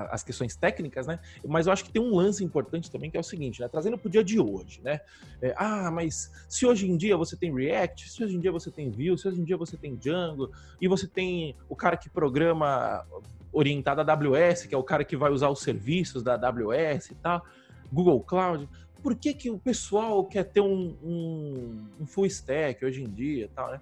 as 0.09 0.22
questões 0.22 0.55
técnicas, 0.55 1.05
né? 1.05 1.18
Mas 1.44 1.66
eu 1.66 1.72
acho 1.72 1.85
que 1.85 1.90
tem 1.90 2.01
um 2.01 2.14
lance 2.14 2.44
importante 2.44 2.88
também, 2.88 3.11
que 3.11 3.16
é 3.16 3.20
o 3.20 3.24
seguinte, 3.24 3.61
né? 3.61 3.66
Trazendo 3.66 3.98
para 3.98 4.07
o 4.07 4.11
dia 4.11 4.22
de 4.22 4.38
hoje, 4.38 4.81
né? 4.81 5.01
É, 5.42 5.53
ah, 5.57 5.90
mas 5.90 6.31
se 6.48 6.64
hoje 6.64 6.88
em 6.88 6.96
dia 6.96 7.16
você 7.16 7.37
tem 7.37 7.53
React, 7.53 8.09
se 8.09 8.22
hoje 8.22 8.37
em 8.37 8.38
dia 8.38 8.53
você 8.53 8.70
tem 8.70 8.88
Vue, 8.88 9.18
se 9.18 9.27
hoje 9.27 9.40
em 9.40 9.42
dia 9.42 9.57
você 9.57 9.77
tem 9.77 9.96
Django, 9.96 10.53
e 10.81 10.87
você 10.87 11.09
tem 11.09 11.57
o 11.68 11.74
cara 11.74 11.96
que 11.96 12.09
programa 12.09 13.05
orientado 13.53 14.01
a 14.01 14.05
AWS, 14.05 14.66
que 14.66 14.74
é 14.77 14.79
o 14.79 14.85
cara 14.85 15.03
que 15.03 15.16
vai 15.16 15.33
usar 15.33 15.48
os 15.48 15.59
serviços 15.59 16.22
da 16.22 16.35
AWS 16.35 17.11
e 17.11 17.14
tal, 17.16 17.44
Google 17.92 18.20
Cloud. 18.20 18.68
Por 19.03 19.16
que, 19.16 19.35
que 19.35 19.51
o 19.51 19.59
pessoal 19.59 20.24
quer 20.24 20.44
ter 20.44 20.61
um, 20.61 20.96
um, 21.03 21.85
um 22.01 22.07
full 22.07 22.27
stack 22.27 22.85
hoje 22.85 23.03
em 23.03 23.09
dia 23.09 23.46
e 23.46 23.48
tal, 23.48 23.72
né? 23.72 23.81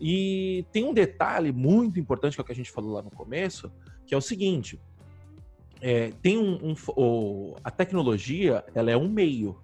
E 0.00 0.64
tem 0.72 0.84
um 0.84 0.94
detalhe 0.94 1.52
muito 1.52 2.00
importante 2.00 2.34
que 2.34 2.40
é 2.40 2.42
o 2.42 2.46
que 2.46 2.52
a 2.52 2.56
gente 2.56 2.70
falou 2.70 2.94
lá 2.94 3.02
no 3.02 3.10
começo, 3.10 3.70
que 4.06 4.14
é 4.14 4.16
o 4.16 4.20
seguinte: 4.20 4.80
é, 5.80 6.10
tem 6.22 6.38
um, 6.38 6.70
um 6.70 6.74
o, 6.96 7.56
a 7.62 7.70
tecnologia 7.70 8.64
ela 8.74 8.90
é 8.90 8.96
um 8.96 9.08
meio. 9.08 9.60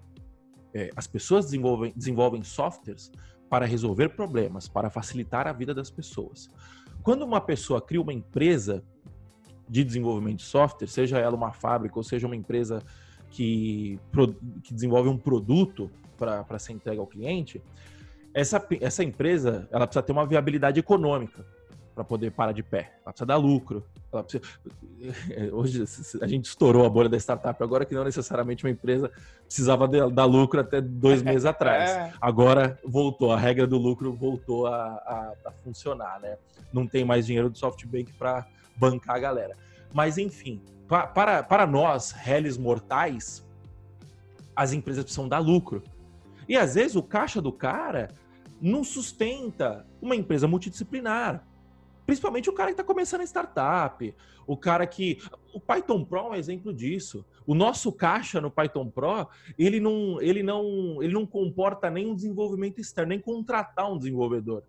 É, 0.73 0.91
as 0.95 1.07
pessoas 1.07 1.45
desenvolvem, 1.45 1.91
desenvolvem 1.95 2.43
softwares 2.43 3.11
para 3.49 3.65
resolver 3.65 4.09
problemas, 4.09 4.67
para 4.67 4.89
facilitar 4.89 5.47
a 5.47 5.53
vida 5.53 5.73
das 5.73 5.89
pessoas. 5.89 6.49
Quando 7.01 7.23
uma 7.23 7.41
pessoa 7.41 7.81
cria 7.81 8.01
uma 8.01 8.13
empresa 8.13 8.83
de 9.67 9.83
desenvolvimento 9.83 10.37
de 10.37 10.43
software, 10.43 10.87
seja 10.87 11.17
ela 11.17 11.35
uma 11.35 11.51
fábrica 11.51 11.97
ou 11.97 12.03
seja 12.03 12.27
uma 12.27 12.35
empresa 12.35 12.83
que, 13.29 13.99
que 14.63 14.73
desenvolve 14.73 15.09
um 15.09 15.17
produto 15.17 15.89
para 16.17 16.59
ser 16.59 16.73
entregue 16.73 16.99
ao 16.99 17.07
cliente, 17.07 17.61
essa, 18.37 18.63
essa 18.79 19.03
empresa 19.03 19.67
ela 19.71 19.87
precisa 19.87 20.03
ter 20.03 20.11
uma 20.11 20.23
viabilidade 20.23 20.79
econômica 20.79 21.43
para 21.95 22.03
poder 22.03 22.31
parar 22.31 22.51
de 22.51 22.61
pé. 22.61 22.93
Ela 23.03 23.11
precisa 23.11 23.25
dar 23.25 23.37
lucro. 23.37 23.83
Precisa... 24.11 24.43
Hoje 25.51 25.83
a 26.21 26.27
gente 26.27 26.45
estourou 26.45 26.85
a 26.85 26.89
bolha 26.89 27.09
da 27.09 27.17
startup, 27.17 27.61
agora 27.63 27.83
que 27.83 27.95
não 27.95 28.03
necessariamente 28.03 28.63
uma 28.63 28.69
empresa 28.69 29.11
precisava 29.43 29.87
dar 29.87 30.25
lucro 30.25 30.59
até 30.59 30.79
dois 30.79 31.23
meses 31.23 31.45
atrás. 31.49 31.89
É. 31.89 32.13
Agora 32.21 32.79
voltou, 32.85 33.31
a 33.31 33.39
regra 33.39 33.65
do 33.65 33.79
lucro 33.79 34.13
voltou 34.13 34.67
a, 34.67 34.85
a, 34.85 35.33
a 35.45 35.51
funcionar, 35.63 36.19
né? 36.19 36.37
Não 36.71 36.85
tem 36.85 37.03
mais 37.03 37.25
dinheiro 37.25 37.49
do 37.49 37.57
SoftBank 37.57 38.13
para 38.13 38.45
bancar 38.75 39.15
a 39.15 39.19
galera. 39.19 39.55
Mas 39.91 40.19
enfim, 40.19 40.61
para, 40.87 41.41
para 41.41 41.65
nós, 41.65 42.11
réis 42.11 42.55
mortais, 42.55 43.43
as 44.55 44.73
empresas 44.73 45.03
precisam 45.03 45.27
dar 45.27 45.39
lucro. 45.39 45.81
E 46.47 46.55
às 46.55 46.75
vezes 46.75 46.95
o 46.95 47.01
caixa 47.01 47.41
do 47.41 47.51
cara 47.51 48.09
não 48.61 48.83
sustenta 48.83 49.85
uma 50.01 50.15
empresa 50.15 50.47
multidisciplinar. 50.47 51.45
Principalmente 52.05 52.49
o 52.49 52.53
cara 52.53 52.69
que 52.69 52.73
está 52.73 52.83
começando 52.83 53.21
a 53.21 53.25
startup, 53.25 54.15
o 54.45 54.55
cara 54.55 54.87
que. 54.87 55.17
O 55.53 55.59
Python 55.59 56.05
Pro 56.05 56.19
é 56.19 56.29
um 56.29 56.35
exemplo 56.35 56.73
disso. 56.73 57.25
O 57.45 57.53
nosso 57.53 57.91
caixa 57.91 58.39
no 58.39 58.51
Python 58.51 58.89
Pro, 58.89 59.27
ele 59.57 59.79
não, 59.79 60.21
ele 60.21 60.43
não, 60.43 61.01
ele 61.01 61.13
não 61.13 61.25
comporta 61.25 61.89
nem 61.89 62.07
um 62.07 62.15
desenvolvimento 62.15 62.79
externo, 62.79 63.09
nem 63.09 63.19
contratar 63.19 63.91
um 63.91 63.97
desenvolvedor 63.97 64.63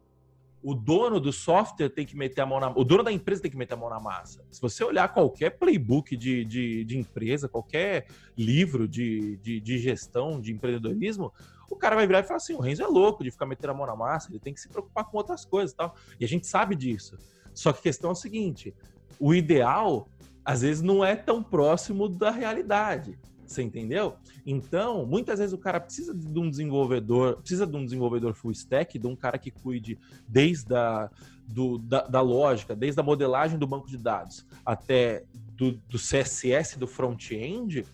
o 0.62 0.74
dono 0.74 1.20
do 1.20 1.32
software 1.32 1.88
tem 1.88 2.04
que 2.04 2.16
meter 2.16 2.40
a 2.40 2.46
mão 2.46 2.58
na 2.58 2.70
o 2.70 2.84
dono 2.84 3.02
da 3.02 3.12
empresa 3.12 3.42
tem 3.42 3.50
que 3.50 3.56
meter 3.56 3.74
a 3.74 3.76
mão 3.76 3.88
na 3.88 4.00
massa. 4.00 4.44
Se 4.50 4.60
você 4.60 4.82
olhar 4.82 5.08
qualquer 5.08 5.50
playbook 5.50 6.16
de, 6.16 6.44
de, 6.44 6.84
de 6.84 6.98
empresa, 6.98 7.48
qualquer 7.48 8.06
livro 8.36 8.88
de, 8.88 9.36
de, 9.38 9.60
de, 9.60 9.78
gestão, 9.78 10.40
de 10.40 10.52
empreendedorismo, 10.52 11.32
o 11.70 11.76
cara 11.76 11.96
vai 11.96 12.06
virar 12.06 12.20
e 12.20 12.22
falar 12.22 12.38
assim: 12.38 12.54
o 12.54 12.60
Renzo 12.60 12.82
é 12.82 12.86
louco 12.86 13.22
de 13.22 13.30
ficar 13.30 13.46
metendo 13.46 13.72
a 13.72 13.74
mão 13.74 13.86
na 13.86 13.96
massa, 13.96 14.30
ele 14.30 14.38
tem 14.38 14.54
que 14.54 14.60
se 14.60 14.68
preocupar 14.68 15.04
com 15.04 15.16
outras 15.16 15.44
coisas 15.44 15.72
e 15.72 15.76
tal. 15.76 15.94
E 16.18 16.24
a 16.24 16.28
gente 16.28 16.46
sabe 16.46 16.74
disso. 16.74 17.16
Só 17.54 17.72
que 17.72 17.80
a 17.80 17.82
questão 17.82 18.10
é 18.10 18.12
o 18.12 18.16
seguinte: 18.16 18.74
o 19.18 19.34
ideal, 19.34 20.08
às 20.44 20.62
vezes, 20.62 20.82
não 20.82 21.04
é 21.04 21.14
tão 21.16 21.42
próximo 21.42 22.08
da 22.08 22.30
realidade. 22.30 23.18
Você 23.46 23.62
entendeu? 23.62 24.16
Então, 24.44 25.06
muitas 25.06 25.38
vezes 25.38 25.54
o 25.54 25.58
cara 25.58 25.80
precisa 25.80 26.14
de 26.14 26.38
um 26.38 26.50
desenvolvedor, 26.50 27.38
precisa 27.38 27.66
de 27.66 27.74
um 27.74 27.84
desenvolvedor 27.84 28.34
full 28.34 28.50
stack, 28.50 28.98
de 28.98 29.06
um 29.06 29.16
cara 29.16 29.38
que 29.38 29.50
cuide 29.50 29.98
desde 30.28 30.74
a, 30.74 31.10
do, 31.46 31.78
da, 31.78 32.02
da 32.06 32.20
lógica, 32.20 32.76
desde 32.76 33.00
a 33.00 33.02
modelagem 33.02 33.58
do 33.58 33.66
banco 33.66 33.88
de 33.88 33.96
dados 33.96 34.46
até 34.66 35.24
do, 35.56 35.72
do 35.88 35.98
CSS 35.98 36.78
do 36.78 36.86
front-end, 36.86 37.86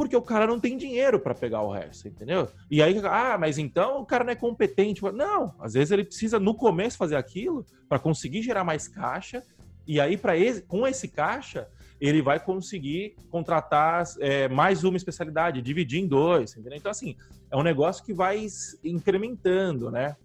porque 0.00 0.16
o 0.16 0.22
cara 0.22 0.46
não 0.46 0.58
tem 0.58 0.78
dinheiro 0.78 1.20
para 1.20 1.34
pegar 1.34 1.60
o 1.60 1.70
resto, 1.70 2.08
entendeu? 2.08 2.48
E 2.70 2.82
aí, 2.82 2.98
ah, 3.04 3.36
mas 3.38 3.58
então 3.58 4.00
o 4.00 4.06
cara 4.06 4.24
não 4.24 4.32
é 4.32 4.34
competente. 4.34 5.02
Não, 5.12 5.54
às 5.60 5.74
vezes 5.74 5.90
ele 5.90 6.04
precisa 6.04 6.40
no 6.40 6.54
começo 6.54 6.96
fazer 6.96 7.16
aquilo 7.16 7.66
para 7.86 7.98
conseguir 7.98 8.40
gerar 8.40 8.64
mais 8.64 8.88
caixa, 8.88 9.42
e 9.86 10.00
aí 10.00 10.16
para 10.16 10.32
com 10.66 10.86
esse 10.86 11.06
caixa 11.06 11.68
ele 12.00 12.22
vai 12.22 12.40
conseguir 12.40 13.14
contratar 13.30 14.04
é, 14.20 14.48
mais 14.48 14.84
uma 14.84 14.96
especialidade, 14.96 15.60
dividir 15.60 16.00
em 16.00 16.06
dois, 16.06 16.56
entendeu? 16.56 16.78
Então, 16.78 16.90
assim, 16.90 17.14
é 17.50 17.56
um 17.56 17.62
negócio 17.62 18.02
que 18.04 18.14
vai 18.14 18.46
incrementando, 18.82 19.90
né? 19.90 20.16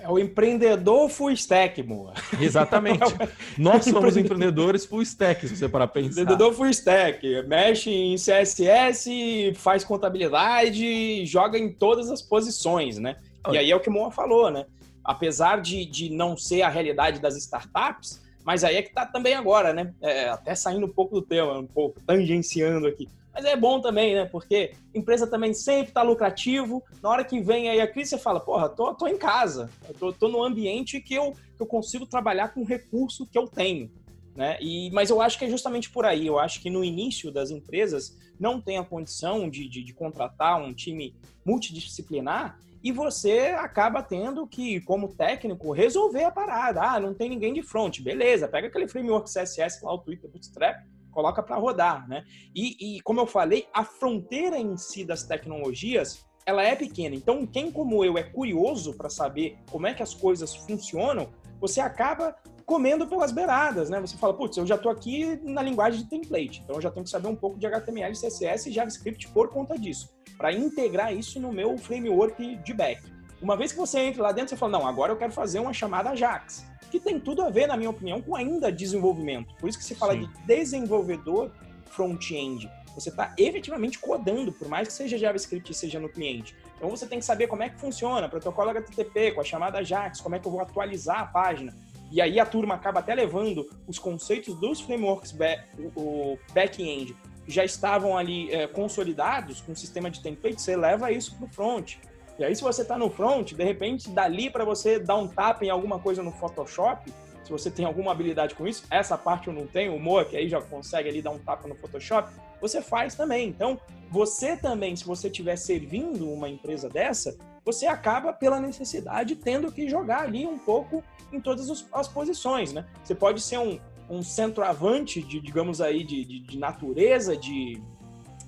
É 0.00 0.08
o 0.08 0.18
empreendedor 0.18 1.08
full 1.08 1.30
stack, 1.32 1.82
Moa. 1.82 2.14
Exatamente. 2.40 3.00
Nós 3.58 3.84
somos 3.84 4.16
empreendedores 4.16 4.84
full 4.84 5.02
stack, 5.02 5.48
se 5.48 5.56
você 5.56 5.68
para 5.68 5.88
pensar. 5.88 6.20
Empreendedor 6.20 6.52
full 6.52 6.68
stack. 6.68 7.42
Mexe 7.48 7.90
em 7.90 8.14
CSS, 8.14 9.54
faz 9.56 9.82
contabilidade, 9.82 11.26
joga 11.26 11.58
em 11.58 11.72
todas 11.72 12.10
as 12.10 12.22
posições, 12.22 12.98
né? 12.98 13.16
E 13.50 13.58
aí 13.58 13.70
é 13.70 13.76
o 13.76 13.80
que 13.80 13.88
o 13.88 13.92
Moa 13.92 14.10
falou, 14.10 14.50
né? 14.50 14.66
Apesar 15.02 15.60
de, 15.60 15.84
de 15.84 16.10
não 16.10 16.36
ser 16.36 16.62
a 16.62 16.68
realidade 16.68 17.20
das 17.20 17.36
startups, 17.36 18.22
mas 18.44 18.62
aí 18.62 18.76
é 18.76 18.82
que 18.82 18.92
tá 18.92 19.06
também 19.06 19.34
agora, 19.34 19.72
né? 19.72 19.92
É, 20.02 20.28
até 20.28 20.54
saindo 20.54 20.86
um 20.86 20.92
pouco 20.92 21.14
do 21.14 21.22
tema, 21.22 21.58
um 21.58 21.66
pouco 21.66 22.00
tangenciando 22.06 22.86
aqui. 22.86 23.08
Mas 23.32 23.44
é 23.46 23.56
bom 23.56 23.80
também, 23.80 24.14
né? 24.14 24.26
Porque 24.26 24.74
empresa 24.94 25.26
também 25.26 25.52
sempre 25.52 25.92
tá 25.92 26.02
lucrativo. 26.02 26.84
Na 27.02 27.08
hora 27.08 27.24
que 27.24 27.40
vem 27.40 27.68
aí 27.68 27.80
a 27.80 27.90
crise, 27.90 28.10
você 28.10 28.18
fala, 28.18 28.38
porra, 28.38 28.68
tô, 28.68 28.94
tô 28.94 29.08
em 29.08 29.18
casa. 29.18 29.68
tô, 29.98 30.12
tô 30.12 30.28
no 30.28 30.44
ambiente 30.44 31.00
que 31.00 31.14
eu, 31.14 31.32
que 31.56 31.62
eu 31.62 31.66
consigo 31.66 32.06
trabalhar 32.06 32.54
com 32.54 32.60
o 32.60 32.64
recurso 32.64 33.26
que 33.26 33.36
eu 33.36 33.48
tenho. 33.48 33.90
Né? 34.36 34.56
E, 34.60 34.90
mas 34.92 35.10
eu 35.10 35.20
acho 35.20 35.36
que 35.36 35.46
é 35.46 35.50
justamente 35.50 35.90
por 35.90 36.04
aí. 36.04 36.26
Eu 36.26 36.38
acho 36.38 36.60
que 36.60 36.70
no 36.70 36.84
início 36.84 37.32
das 37.32 37.50
empresas 37.50 38.16
não 38.38 38.60
tem 38.60 38.78
a 38.78 38.84
condição 38.84 39.48
de, 39.48 39.68
de, 39.68 39.82
de 39.82 39.92
contratar 39.92 40.60
um 40.60 40.72
time 40.72 41.16
multidisciplinar 41.44 42.58
e 42.84 42.92
você 42.92 43.54
acaba 43.56 44.02
tendo 44.02 44.46
que, 44.46 44.78
como 44.82 45.08
técnico, 45.08 45.72
resolver 45.72 46.24
a 46.24 46.30
parada. 46.30 46.82
Ah, 46.82 47.00
não 47.00 47.14
tem 47.14 47.30
ninguém 47.30 47.54
de 47.54 47.62
front. 47.62 48.02
Beleza, 48.02 48.46
pega 48.46 48.68
aquele 48.68 48.86
framework 48.86 49.26
CSS 49.26 49.82
lá, 49.82 49.94
o 49.94 49.98
Twitter 49.98 50.30
Bootstrap, 50.30 50.84
coloca 51.10 51.42
para 51.42 51.56
rodar, 51.56 52.06
né? 52.06 52.26
E, 52.54 52.98
e, 52.98 53.00
como 53.00 53.20
eu 53.20 53.26
falei, 53.26 53.66
a 53.72 53.82
fronteira 53.84 54.58
em 54.58 54.76
si 54.76 55.02
das 55.02 55.22
tecnologias, 55.22 56.26
ela 56.44 56.62
é 56.62 56.76
pequena. 56.76 57.14
Então, 57.16 57.46
quem 57.46 57.72
como 57.72 58.04
eu 58.04 58.18
é 58.18 58.22
curioso 58.22 58.92
para 58.92 59.08
saber 59.08 59.56
como 59.70 59.86
é 59.86 59.94
que 59.94 60.02
as 60.02 60.12
coisas 60.12 60.54
funcionam, 60.54 61.30
você 61.58 61.80
acaba 61.80 62.36
comendo 62.66 63.06
pelas 63.06 63.32
beiradas, 63.32 63.88
né? 63.88 63.98
Você 63.98 64.18
fala, 64.18 64.34
putz, 64.34 64.58
eu 64.58 64.66
já 64.66 64.74
estou 64.74 64.92
aqui 64.92 65.40
na 65.42 65.62
linguagem 65.62 66.02
de 66.02 66.10
template, 66.10 66.60
então 66.62 66.76
eu 66.76 66.82
já 66.82 66.90
tenho 66.90 67.04
que 67.04 67.10
saber 67.10 67.28
um 67.28 67.36
pouco 67.36 67.58
de 67.58 67.66
HTML, 67.66 68.12
CSS 68.12 68.68
e 68.68 68.72
JavaScript 68.72 69.28
por 69.28 69.48
conta 69.48 69.78
disso 69.78 70.12
para 70.44 70.52
integrar 70.52 71.10
isso 71.10 71.40
no 71.40 71.50
meu 71.50 71.78
framework 71.78 72.56
de 72.56 72.74
back. 72.74 73.02
Uma 73.40 73.56
vez 73.56 73.72
que 73.72 73.78
você 73.78 73.98
entra 74.00 74.24
lá 74.24 74.30
dentro, 74.30 74.50
você 74.50 74.56
fala, 74.58 74.72
não, 74.72 74.86
agora 74.86 75.10
eu 75.10 75.16
quero 75.16 75.32
fazer 75.32 75.58
uma 75.58 75.72
chamada 75.72 76.10
Ajax, 76.10 76.66
que 76.90 77.00
tem 77.00 77.18
tudo 77.18 77.40
a 77.40 77.48
ver, 77.48 77.66
na 77.66 77.78
minha 77.78 77.88
opinião, 77.88 78.20
com 78.20 78.36
ainda 78.36 78.70
desenvolvimento. 78.70 79.54
Por 79.54 79.70
isso 79.70 79.78
que 79.78 79.84
se 79.86 79.94
fala 79.94 80.12
Sim. 80.12 80.28
de 80.28 80.28
desenvolvedor 80.46 81.50
front-end. 81.86 82.70
Você 82.94 83.08
está 83.08 83.32
efetivamente 83.38 83.98
codando, 83.98 84.52
por 84.52 84.68
mais 84.68 84.88
que 84.88 84.92
seja 84.92 85.16
JavaScript 85.16 85.72
e 85.72 85.74
seja 85.74 85.98
no 85.98 86.10
cliente. 86.10 86.54
Então 86.76 86.90
você 86.90 87.06
tem 87.06 87.20
que 87.20 87.24
saber 87.24 87.46
como 87.46 87.62
é 87.62 87.70
que 87.70 87.80
funciona, 87.80 88.28
protocolo 88.28 88.68
HTTP, 88.68 89.32
com 89.32 89.40
a 89.40 89.44
chamada 89.44 89.78
Ajax, 89.78 90.20
como 90.20 90.34
é 90.34 90.38
que 90.38 90.46
eu 90.46 90.52
vou 90.52 90.60
atualizar 90.60 91.20
a 91.20 91.26
página. 91.26 91.74
E 92.12 92.20
aí 92.20 92.38
a 92.38 92.44
turma 92.44 92.74
acaba 92.74 93.00
até 93.00 93.14
levando 93.14 93.66
os 93.88 93.98
conceitos 93.98 94.54
dos 94.60 94.82
frameworks 94.82 95.32
back, 95.32 95.64
o 95.96 96.38
back-end 96.52 97.16
já 97.46 97.64
estavam 97.64 98.16
ali 98.16 98.52
é, 98.52 98.66
consolidados 98.66 99.60
com 99.60 99.72
o 99.72 99.76
sistema 99.76 100.10
de 100.10 100.20
template, 100.20 100.60
você 100.60 100.76
leva 100.76 101.10
isso 101.10 101.36
para 101.36 101.46
o 101.46 101.48
front. 101.48 101.96
E 102.38 102.44
aí, 102.44 102.54
se 102.54 102.62
você 102.62 102.82
está 102.82 102.98
no 102.98 103.10
front, 103.10 103.52
de 103.52 103.64
repente, 103.64 104.10
dali 104.10 104.50
para 104.50 104.64
você 104.64 104.98
dar 104.98 105.16
um 105.16 105.28
tapa 105.28 105.64
em 105.64 105.70
alguma 105.70 105.98
coisa 105.98 106.22
no 106.22 106.32
Photoshop, 106.32 107.12
se 107.44 107.50
você 107.50 107.70
tem 107.70 107.84
alguma 107.84 108.10
habilidade 108.10 108.54
com 108.54 108.66
isso, 108.66 108.84
essa 108.90 109.18
parte 109.18 109.48
eu 109.48 109.54
não 109.54 109.66
tenho, 109.66 109.94
o 109.94 110.00
Moa, 110.00 110.24
que 110.24 110.36
aí 110.36 110.48
já 110.48 110.60
consegue 110.60 111.08
ali 111.08 111.20
dar 111.20 111.30
um 111.30 111.38
tapa 111.38 111.68
no 111.68 111.74
Photoshop, 111.74 112.32
você 112.60 112.80
faz 112.80 113.14
também. 113.14 113.48
Então, 113.48 113.78
você 114.10 114.56
também, 114.56 114.96
se 114.96 115.04
você 115.04 115.28
estiver 115.28 115.56
servindo 115.56 116.30
uma 116.30 116.48
empresa 116.48 116.88
dessa, 116.88 117.36
você 117.64 117.86
acaba, 117.86 118.32
pela 118.32 118.58
necessidade, 118.60 119.36
tendo 119.36 119.70
que 119.70 119.88
jogar 119.88 120.22
ali 120.22 120.46
um 120.46 120.58
pouco 120.58 121.04
em 121.32 121.40
todas 121.40 121.86
as 121.92 122.08
posições, 122.08 122.72
né? 122.72 122.86
Você 123.02 123.14
pode 123.14 123.40
ser 123.40 123.58
um, 123.58 123.78
um 124.08 124.22
centroavante, 124.22 125.22
de, 125.22 125.40
digamos 125.40 125.80
aí, 125.80 126.04
de, 126.04 126.24
de, 126.24 126.40
de 126.40 126.58
natureza, 126.58 127.36
de, 127.36 127.80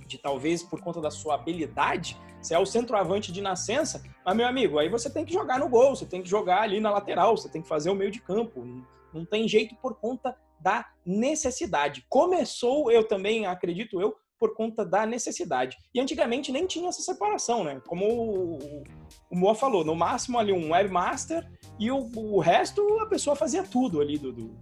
de 0.06 0.18
talvez 0.18 0.62
por 0.62 0.80
conta 0.80 1.00
da 1.00 1.10
sua 1.10 1.34
habilidade, 1.34 2.16
você 2.40 2.54
é 2.54 2.58
o 2.58 2.66
centroavante 2.66 3.32
de 3.32 3.40
nascença, 3.40 4.02
mas, 4.24 4.36
meu 4.36 4.46
amigo, 4.46 4.78
aí 4.78 4.88
você 4.88 5.10
tem 5.10 5.24
que 5.24 5.32
jogar 5.32 5.58
no 5.58 5.68
gol, 5.68 5.96
você 5.96 6.06
tem 6.06 6.22
que 6.22 6.28
jogar 6.28 6.62
ali 6.62 6.80
na 6.80 6.90
lateral, 6.90 7.36
você 7.36 7.48
tem 7.48 7.62
que 7.62 7.68
fazer 7.68 7.90
o 7.90 7.94
meio 7.94 8.10
de 8.10 8.20
campo. 8.20 8.64
Não 9.12 9.24
tem 9.24 9.48
jeito 9.48 9.74
por 9.76 9.96
conta 9.96 10.36
da 10.60 10.86
necessidade. 11.04 12.04
Começou, 12.08 12.90
eu 12.90 13.02
também 13.06 13.46
acredito 13.46 14.00
eu, 14.00 14.16
por 14.38 14.54
conta 14.54 14.84
da 14.84 15.06
necessidade. 15.06 15.76
E 15.94 16.00
antigamente 16.00 16.52
nem 16.52 16.66
tinha 16.66 16.88
essa 16.88 17.00
separação, 17.00 17.64
né? 17.64 17.80
Como 17.86 18.04
o, 18.06 18.82
o 19.30 19.36
Moa 19.36 19.54
falou, 19.54 19.84
no 19.84 19.94
máximo 19.94 20.38
ali 20.38 20.52
um 20.52 20.72
webmaster 20.72 21.48
e 21.78 21.90
o, 21.90 22.10
o 22.14 22.38
resto 22.38 22.82
a 23.00 23.06
pessoa 23.06 23.34
fazia 23.34 23.62
tudo 23.62 24.00
ali 24.00 24.18
do, 24.18 24.32
do 24.32 24.54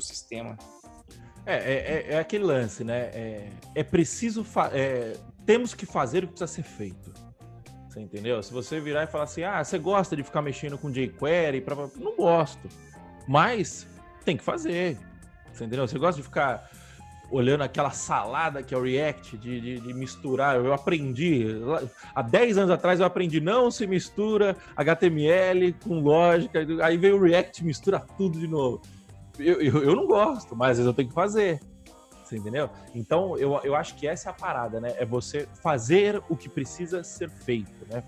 do 0.00 0.04
sistema. 0.04 0.56
É, 1.46 1.54
é, 1.54 1.74
é, 1.74 2.14
é 2.14 2.18
aquele 2.18 2.44
lance, 2.44 2.82
né? 2.82 3.10
É, 3.12 3.50
é 3.74 3.84
preciso. 3.84 4.44
É, 4.72 5.16
temos 5.46 5.74
que 5.74 5.86
fazer 5.86 6.24
o 6.24 6.26
que 6.26 6.34
precisa 6.34 6.52
ser 6.52 6.62
feito. 6.62 7.12
Você 7.88 8.00
entendeu? 8.00 8.42
Se 8.42 8.52
você 8.52 8.80
virar 8.80 9.04
e 9.04 9.06
falar 9.06 9.24
assim, 9.24 9.42
ah, 9.42 9.62
você 9.62 9.78
gosta 9.78 10.16
de 10.16 10.22
ficar 10.22 10.42
mexendo 10.42 10.78
com 10.78 10.90
jQuery? 10.90 11.60
Pra... 11.60 11.74
Não 11.96 12.16
gosto. 12.16 12.68
Mas 13.26 13.86
tem 14.24 14.36
que 14.36 14.44
fazer. 14.44 14.96
Você 15.52 15.64
entendeu? 15.64 15.86
Você 15.86 15.98
gosta 15.98 16.20
de 16.20 16.22
ficar 16.22 16.70
olhando 17.30 17.62
aquela 17.62 17.90
salada 17.90 18.62
que 18.62 18.74
é 18.74 18.78
o 18.78 18.82
React, 18.82 19.38
de, 19.38 19.60
de, 19.60 19.80
de, 19.80 19.94
misturar. 19.94 20.56
Eu 20.56 20.72
aprendi, 20.72 21.46
há 22.14 22.22
10 22.22 22.58
anos 22.58 22.70
atrás 22.70 22.98
eu 22.98 23.06
aprendi, 23.06 23.40
não 23.40 23.70
se 23.70 23.86
mistura 23.86 24.56
HTML 24.76 25.72
com 25.74 26.00
lógica, 26.00 26.66
aí 26.82 26.96
veio 26.96 27.16
o 27.16 27.22
React 27.22 27.64
mistura 27.64 28.00
tudo 28.16 28.38
de 28.38 28.48
novo 28.48 28.82
eu, 29.40 29.60
eu, 29.60 29.82
eu 29.84 29.96
não 29.96 30.06
gosto, 30.06 30.54
mas 30.54 30.72
às 30.72 30.76
vezes 30.78 30.86
eu 30.86 30.94
tenho 30.94 31.08
que 31.08 31.14
fazer. 31.14 31.60
Você 32.24 32.36
entendeu? 32.36 32.70
Então, 32.94 33.36
eu, 33.36 33.58
eu 33.64 33.74
acho 33.74 33.96
que 33.96 34.06
essa 34.06 34.28
é 34.28 34.30
a 34.30 34.34
parada, 34.34 34.80
né? 34.80 34.94
É 34.98 35.04
você 35.04 35.48
fazer 35.62 36.22
o 36.28 36.36
que 36.36 36.48
precisa 36.48 37.02
ser 37.02 37.28
feito, 37.28 37.86
né? 37.90 38.04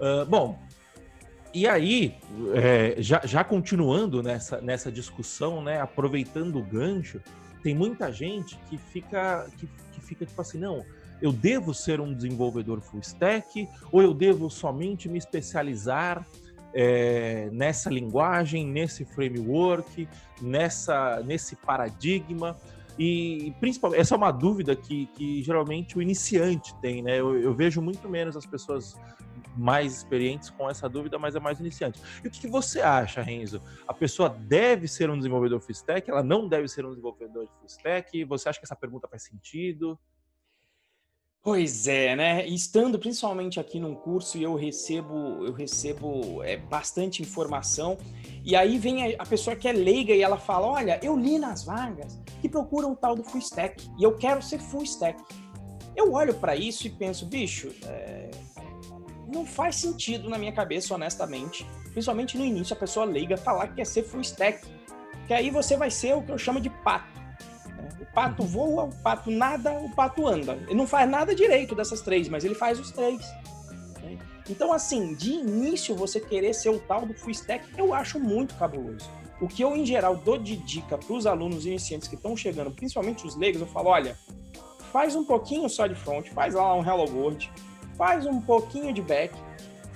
Uh, 0.00 0.24
bom, 0.26 0.56
e 1.52 1.66
aí, 1.66 2.14
é, 2.54 2.94
já, 2.98 3.20
já 3.24 3.42
continuando 3.42 4.22
nessa, 4.22 4.60
nessa 4.60 4.92
discussão, 4.92 5.62
né? 5.62 5.80
Aproveitando 5.80 6.56
o 6.56 6.62
gancho, 6.62 7.20
tem 7.62 7.74
muita 7.74 8.12
gente 8.12 8.56
que 8.68 8.78
fica, 8.78 9.48
que, 9.56 9.66
que 9.92 10.00
fica 10.00 10.24
tipo 10.24 10.40
assim, 10.40 10.58
não, 10.58 10.84
eu 11.20 11.32
devo 11.32 11.74
ser 11.74 12.00
um 12.00 12.14
desenvolvedor 12.14 12.80
full 12.80 13.00
stack 13.00 13.68
ou 13.90 14.02
eu 14.02 14.14
devo 14.14 14.48
somente 14.48 15.08
me 15.08 15.18
especializar 15.18 16.24
é, 16.74 17.48
nessa 17.52 17.90
linguagem, 17.90 18.66
nesse 18.66 19.04
framework, 19.04 20.08
nessa, 20.40 21.22
nesse 21.22 21.56
paradigma. 21.56 22.56
E 22.98 23.54
principalmente, 23.60 24.00
essa 24.00 24.14
é 24.14 24.18
uma 24.18 24.32
dúvida 24.32 24.74
que, 24.74 25.06
que 25.14 25.42
geralmente 25.42 25.96
o 25.96 26.02
iniciante 26.02 26.74
tem, 26.80 27.00
né? 27.00 27.20
Eu, 27.20 27.38
eu, 27.40 27.54
vejo 27.54 27.80
muito 27.80 28.08
menos 28.08 28.36
as 28.36 28.44
pessoas 28.44 28.96
mais 29.56 29.98
experientes 29.98 30.50
com 30.50 30.68
essa 30.68 30.88
dúvida, 30.88 31.16
mas 31.16 31.36
é 31.36 31.40
mais 31.40 31.60
iniciante. 31.60 32.00
E 32.24 32.28
o 32.28 32.30
que, 32.30 32.40
que 32.40 32.48
você 32.48 32.80
acha, 32.80 33.22
Renzo? 33.22 33.62
A 33.86 33.94
pessoa 33.94 34.28
deve 34.28 34.88
ser 34.88 35.10
um 35.10 35.16
desenvolvedor 35.16 35.60
full 35.60 35.72
stack? 35.72 36.10
Ela 36.10 36.24
não 36.24 36.48
deve 36.48 36.66
ser 36.66 36.84
um 36.84 36.90
desenvolvedor 36.90 37.46
full 37.46 37.66
stack? 37.66 38.24
Você 38.24 38.48
acha 38.48 38.58
que 38.58 38.66
essa 38.66 38.76
pergunta 38.76 39.06
faz 39.06 39.22
sentido? 39.22 39.98
Pois 41.42 41.86
é, 41.86 42.16
né? 42.16 42.46
Estando 42.46 42.98
principalmente 42.98 43.60
aqui 43.60 43.78
num 43.78 43.94
curso 43.94 44.36
e 44.36 44.42
eu 44.42 44.54
recebo, 44.56 45.46
eu 45.46 45.52
recebo 45.52 46.42
é, 46.42 46.56
bastante 46.56 47.22
informação, 47.22 47.96
e 48.44 48.56
aí 48.56 48.76
vem 48.76 49.14
a, 49.14 49.22
a, 49.22 49.26
pessoa 49.26 49.54
que 49.54 49.68
é 49.68 49.72
leiga 49.72 50.12
e 50.12 50.20
ela 50.20 50.36
fala: 50.36 50.66
Olha, 50.66 51.00
eu 51.02 51.16
li 51.16 51.38
nas 51.38 51.64
vagas 51.64 52.20
que 52.40 52.48
procuram 52.48 52.92
o 52.92 52.96
tal 52.96 53.14
do 53.14 53.22
full 53.22 53.40
stack 53.40 53.88
e 53.98 54.02
eu 54.02 54.16
quero 54.16 54.42
ser 54.42 54.58
full 54.58 54.82
stack. 54.82 55.22
Eu 55.96 56.12
olho 56.12 56.34
para 56.34 56.54
isso 56.54 56.86
e 56.86 56.90
penso, 56.90 57.24
bicho, 57.24 57.72
é, 57.84 58.30
não 59.32 59.46
faz 59.46 59.76
sentido 59.76 60.28
na 60.28 60.38
minha 60.38 60.52
cabeça, 60.52 60.94
honestamente, 60.94 61.64
principalmente 61.92 62.36
no 62.36 62.44
início, 62.44 62.74
a 62.74 62.78
pessoa 62.78 63.06
leiga 63.06 63.36
falar 63.36 63.68
que 63.68 63.76
quer 63.76 63.86
ser 63.86 64.02
full 64.02 64.20
stack, 64.20 64.66
que 65.26 65.32
aí 65.32 65.50
você 65.50 65.76
vai 65.76 65.90
ser 65.90 66.14
o 66.14 66.22
que 66.22 66.32
eu 66.32 66.38
chamo 66.38 66.60
de 66.60 66.68
pato 66.68 67.17
pato 68.18 68.42
voa, 68.42 68.86
o 68.86 68.94
pato 68.96 69.30
nada, 69.30 69.72
o 69.74 69.94
pato 69.94 70.26
anda. 70.26 70.58
Ele 70.66 70.74
não 70.74 70.88
faz 70.88 71.08
nada 71.08 71.32
direito 71.32 71.72
dessas 71.72 72.00
três, 72.00 72.28
mas 72.28 72.44
ele 72.44 72.56
faz 72.56 72.80
os 72.80 72.90
três. 72.90 73.20
Né? 74.02 74.18
Então, 74.50 74.72
assim, 74.72 75.14
de 75.14 75.34
início 75.34 75.94
você 75.94 76.18
querer 76.18 76.52
ser 76.52 76.70
o 76.70 76.80
tal 76.80 77.06
do 77.06 77.14
full 77.14 77.30
stack, 77.30 77.64
eu 77.78 77.94
acho 77.94 78.18
muito 78.18 78.56
cabuloso. 78.56 79.08
O 79.40 79.46
que 79.46 79.62
eu, 79.62 79.76
em 79.76 79.86
geral, 79.86 80.16
dou 80.16 80.36
de 80.36 80.56
dica 80.56 80.98
para 80.98 81.14
os 81.14 81.26
alunos 81.26 81.64
iniciantes 81.64 82.08
que 82.08 82.16
estão 82.16 82.36
chegando, 82.36 82.72
principalmente 82.72 83.24
os 83.24 83.36
leigos, 83.36 83.60
eu 83.60 83.68
falo, 83.68 83.90
olha, 83.90 84.18
faz 84.92 85.14
um 85.14 85.24
pouquinho 85.24 85.68
só 85.68 85.86
de 85.86 85.94
front, 85.94 86.26
faz 86.30 86.54
lá 86.54 86.74
um 86.74 86.84
Hello 86.84 87.08
World, 87.08 87.48
faz 87.96 88.26
um 88.26 88.40
pouquinho 88.40 88.92
de 88.92 89.00
back, 89.00 89.32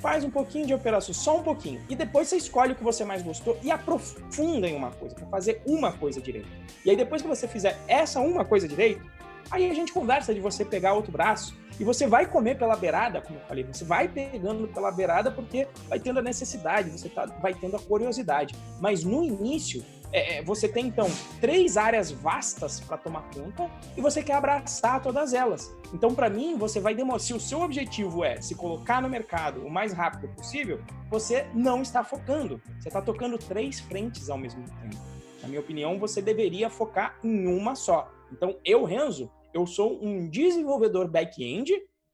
faz 0.02 0.24
um 0.24 0.30
pouquinho 0.30 0.66
de 0.66 0.74
operação, 0.74 1.14
só 1.14 1.38
um 1.38 1.42
pouquinho. 1.42 1.80
E 1.88 1.94
depois 1.94 2.28
você 2.28 2.36
escolhe 2.36 2.72
o 2.72 2.74
que 2.74 2.82
você 2.82 3.04
mais 3.04 3.22
gostou 3.22 3.56
e 3.62 3.70
aprofunda 3.70 4.68
em 4.68 4.74
uma 4.74 4.90
coisa, 4.90 5.14
para 5.14 5.26
fazer 5.26 5.62
uma 5.64 5.92
coisa 5.92 6.20
direito. 6.20 6.48
E 6.84 6.90
aí 6.90 6.96
depois 6.96 7.22
que 7.22 7.28
você 7.28 7.46
fizer 7.46 7.78
essa 7.86 8.20
uma 8.20 8.44
coisa 8.44 8.66
direito, 8.66 9.00
aí 9.48 9.70
a 9.70 9.74
gente 9.74 9.92
conversa 9.92 10.34
de 10.34 10.40
você 10.40 10.64
pegar 10.64 10.94
outro 10.94 11.12
braço 11.12 11.56
e 11.78 11.84
você 11.84 12.06
vai 12.06 12.26
comer 12.26 12.58
pela 12.58 12.76
beirada, 12.76 13.20
como 13.20 13.38
eu 13.38 13.44
falei, 13.46 13.64
você 13.64 13.84
vai 13.84 14.08
pegando 14.08 14.66
pela 14.68 14.90
beirada 14.90 15.30
porque 15.30 15.68
vai 15.88 16.00
tendo 16.00 16.18
a 16.18 16.22
necessidade, 16.22 16.90
você 16.90 17.08
tá, 17.08 17.26
vai 17.40 17.54
tendo 17.54 17.76
a 17.76 17.80
curiosidade. 17.80 18.56
Mas 18.80 19.04
no 19.04 19.22
início, 19.22 19.84
é, 20.12 20.38
é 20.38 20.42
você 20.42 20.68
tem 20.68 20.86
então 20.86 21.08
três 21.40 21.76
áreas 21.76 22.10
vastas 22.10 22.80
para 22.80 22.96
tomar 22.96 23.28
conta 23.34 23.70
e 23.96 24.00
você 24.00 24.22
quer 24.22 24.34
abraçar 24.34 25.02
todas 25.02 25.32
elas. 25.32 25.74
Então, 25.92 26.14
para 26.14 26.30
mim, 26.30 26.56
você 26.56 26.80
vai 26.80 26.94
demorar. 26.94 27.18
Se 27.18 27.34
o 27.34 27.40
seu 27.40 27.60
objetivo 27.60 28.24
é 28.24 28.40
se 28.40 28.54
colocar 28.54 29.02
no 29.02 29.08
mercado 29.08 29.64
o 29.64 29.70
mais 29.70 29.92
rápido 29.92 30.28
possível, 30.34 30.80
você 31.10 31.46
não 31.54 31.82
está 31.82 32.02
focando. 32.02 32.60
Você 32.80 32.88
está 32.88 33.02
tocando 33.02 33.38
três 33.38 33.80
frentes 33.80 34.30
ao 34.30 34.38
mesmo 34.38 34.64
tempo. 34.64 34.96
Na 35.42 35.48
minha 35.48 35.60
opinião, 35.60 35.98
você 35.98 36.22
deveria 36.22 36.70
focar 36.70 37.18
em 37.22 37.46
uma 37.46 37.74
só. 37.74 38.10
Então, 38.30 38.56
eu, 38.64 38.84
Renzo, 38.84 39.30
eu 39.52 39.66
sou 39.66 40.02
um 40.02 40.28
desenvolvedor 40.28 41.08
back-end 41.08 41.72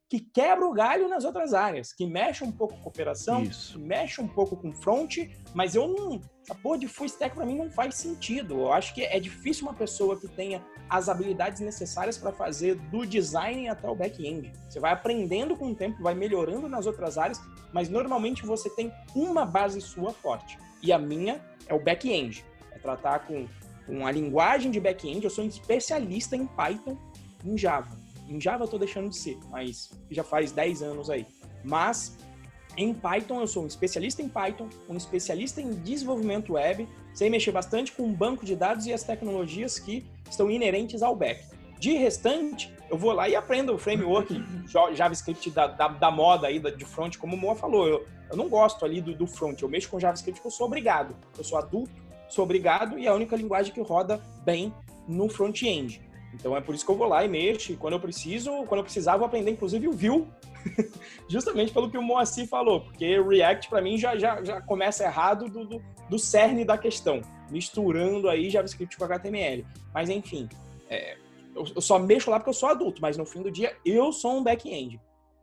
que 0.09 0.19
quebra 0.19 0.65
o 0.65 0.73
galho 0.73 1.07
nas 1.07 1.23
outras 1.23 1.53
áreas, 1.53 1.93
que 1.93 2.07
mexe 2.07 2.43
um 2.43 2.51
pouco 2.51 2.75
com 2.79 2.89
operação, 2.89 3.43
mexe 3.75 4.19
um 4.19 4.27
pouco 4.27 4.57
com 4.57 4.73
front, 4.73 5.17
mas 5.53 5.75
eu 5.75 5.87
não. 5.87 6.19
Essa 6.43 6.55
porra 6.55 6.79
de 6.79 6.87
full 6.87 7.05
stack 7.05 7.35
para 7.35 7.45
mim 7.45 7.55
não 7.55 7.69
faz 7.69 7.93
sentido. 7.93 8.55
Eu 8.55 8.73
acho 8.73 8.95
que 8.95 9.03
é 9.03 9.19
difícil 9.19 9.67
uma 9.67 9.73
pessoa 9.73 10.19
que 10.19 10.27
tenha 10.27 10.65
as 10.89 11.07
habilidades 11.07 11.61
necessárias 11.61 12.17
para 12.17 12.31
fazer 12.31 12.73
do 12.89 13.05
design 13.05 13.69
até 13.69 13.87
o 13.87 13.93
back-end. 13.93 14.51
Você 14.67 14.79
vai 14.79 14.91
aprendendo 14.91 15.55
com 15.55 15.67
o 15.67 15.75
tempo, 15.75 16.01
vai 16.01 16.15
melhorando 16.15 16.67
nas 16.67 16.87
outras 16.87 17.19
áreas, 17.19 17.39
mas 17.71 17.87
normalmente 17.87 18.43
você 18.43 18.67
tem 18.71 18.91
uma 19.13 19.45
base 19.45 19.79
sua 19.79 20.11
forte. 20.11 20.57
E 20.81 20.91
a 20.91 20.97
minha 20.97 21.39
é 21.67 21.73
o 21.75 21.79
back-end. 21.79 22.43
É 22.71 22.79
tratar 22.79 23.27
com, 23.27 23.47
com 23.85 24.07
a 24.07 24.11
linguagem 24.11 24.71
de 24.71 24.79
back-end. 24.79 25.23
Eu 25.23 25.29
sou 25.29 25.43
um 25.43 25.47
especialista 25.47 26.35
em 26.35 26.47
Python, 26.47 26.97
em 27.45 27.55
Java 27.55 28.08
em 28.29 28.39
Java 28.39 28.63
eu 28.63 28.67
tô 28.67 28.77
deixando 28.77 29.09
de 29.09 29.17
ser, 29.17 29.37
mas 29.49 29.91
já 30.09 30.23
faz 30.23 30.51
10 30.51 30.83
anos 30.83 31.09
aí. 31.09 31.25
Mas 31.63 32.17
em 32.77 32.93
Python 32.93 33.41
eu 33.41 33.47
sou 33.47 33.63
um 33.63 33.67
especialista 33.67 34.21
em 34.21 34.29
Python, 34.29 34.69
um 34.87 34.95
especialista 34.95 35.61
em 35.61 35.71
desenvolvimento 35.71 36.53
web, 36.53 36.87
sei 37.13 37.29
mexer 37.29 37.51
bastante 37.51 37.91
com 37.91 38.03
o 38.03 38.13
banco 38.13 38.45
de 38.45 38.55
dados 38.55 38.85
e 38.85 38.93
as 38.93 39.03
tecnologias 39.03 39.79
que 39.79 40.05
estão 40.29 40.49
inerentes 40.49 41.01
ao 41.01 41.15
back. 41.15 41.43
De 41.79 41.93
restante, 41.93 42.73
eu 42.89 42.97
vou 42.97 43.13
lá 43.13 43.27
e 43.27 43.35
aprendo 43.35 43.73
o 43.73 43.77
framework 43.77 44.41
JavaScript 44.93 45.49
da, 45.49 45.67
da, 45.67 45.87
da 45.87 46.11
moda 46.11 46.47
aí, 46.47 46.59
de 46.59 46.85
front, 46.85 47.17
como 47.17 47.35
o 47.35 47.39
Moa 47.39 47.55
falou. 47.55 47.87
Eu, 47.87 48.05
eu 48.29 48.37
não 48.37 48.47
gosto 48.47 48.85
ali 48.85 49.01
do, 49.01 49.15
do 49.15 49.25
front, 49.25 49.61
eu 49.61 49.69
mexo 49.69 49.89
com 49.89 49.99
JavaScript 49.99 50.39
porque 50.39 50.47
eu 50.47 50.57
sou 50.57 50.67
obrigado. 50.67 51.15
Eu 51.37 51.43
sou 51.43 51.57
adulto, 51.57 51.91
sou 52.27 52.43
obrigado 52.43 52.99
e 52.99 53.07
é 53.07 53.09
a 53.09 53.13
única 53.13 53.35
linguagem 53.35 53.73
que 53.73 53.81
roda 53.81 54.21
bem 54.43 54.73
no 55.07 55.27
front-end. 55.27 56.01
Então 56.33 56.55
é 56.55 56.61
por 56.61 56.75
isso 56.75 56.85
que 56.85 56.91
eu 56.91 56.95
vou 56.95 57.07
lá 57.07 57.23
e 57.23 57.27
mexo. 57.27 57.71
E 57.71 57.75
quando 57.75 57.93
eu 57.93 57.99
preciso, 57.99 58.51
quando 58.65 58.79
eu 58.79 58.83
precisar, 58.83 59.13
eu 59.13 59.19
vou 59.19 59.27
aprender 59.27 59.51
inclusive 59.51 59.87
o 59.87 59.91
Vue, 59.91 60.27
justamente 61.27 61.71
pelo 61.71 61.89
que 61.89 61.97
o 61.97 62.01
Moacir 62.01 62.47
falou, 62.47 62.81
porque 62.81 63.19
React 63.21 63.69
para 63.69 63.81
mim 63.81 63.97
já, 63.97 64.17
já, 64.17 64.43
já 64.43 64.61
começa 64.61 65.03
errado 65.03 65.49
do, 65.49 65.65
do, 65.65 65.81
do, 66.09 66.19
cerne 66.19 66.65
da 66.65 66.77
questão, 66.77 67.21
misturando 67.49 68.29
aí 68.29 68.49
JavaScript 68.49 68.97
com 68.97 69.05
HTML. 69.05 69.65
Mas 69.93 70.09
enfim, 70.09 70.47
é, 70.89 71.17
eu, 71.55 71.65
eu, 71.75 71.81
só 71.81 71.97
mexo 71.97 72.29
lá 72.29 72.39
porque 72.39 72.49
eu 72.49 72.53
sou 72.53 72.69
adulto, 72.69 73.01
mas 73.01 73.17
no 73.17 73.25
fim 73.25 73.41
do 73.41 73.51
dia 73.51 73.75
eu 73.85 74.11
sou 74.11 74.37
um 74.37 74.43
back-end. 74.43 74.99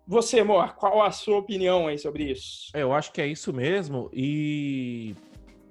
Você, 0.08 0.44
Moa, 0.44 0.68
qual 0.68 1.02
a 1.02 1.10
sua 1.10 1.38
opinião 1.38 1.88
aí 1.88 1.98
sobre 1.98 2.30
isso? 2.30 2.70
É, 2.72 2.82
eu 2.82 2.92
acho 2.92 3.10
que 3.10 3.20
é 3.20 3.26
isso 3.26 3.52
mesmo. 3.52 4.08
E 4.12 5.16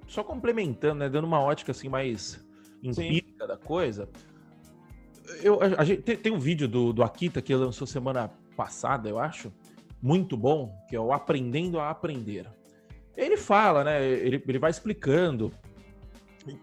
só 0.06 0.22
complementando, 0.22 0.96
né, 0.96 1.08
dando 1.08 1.24
uma 1.24 1.40
ótica 1.40 1.72
assim 1.72 1.88
mais 1.88 2.44
empírica 2.82 3.44
Sim. 3.44 3.48
da 3.48 3.56
coisa 3.56 4.10
eu, 5.42 5.60
a, 5.60 5.80
a 5.80 5.84
gente, 5.84 6.02
tem, 6.02 6.16
tem, 6.16 6.32
um 6.32 6.38
vídeo 6.38 6.68
do, 6.68 6.92
do 6.92 7.02
Akita 7.02 7.42
que 7.42 7.54
lançou 7.54 7.86
semana 7.86 8.30
passada, 8.56 9.08
eu 9.08 9.18
acho, 9.18 9.52
muito 10.02 10.36
bom, 10.36 10.74
que 10.88 10.96
é 10.96 11.00
o 11.00 11.12
Aprendendo 11.12 11.78
a 11.78 11.90
Aprender. 11.90 12.46
Ele 13.16 13.36
fala, 13.36 13.84
né? 13.84 14.04
Ele, 14.04 14.42
ele 14.46 14.58
vai 14.58 14.70
explicando 14.70 15.52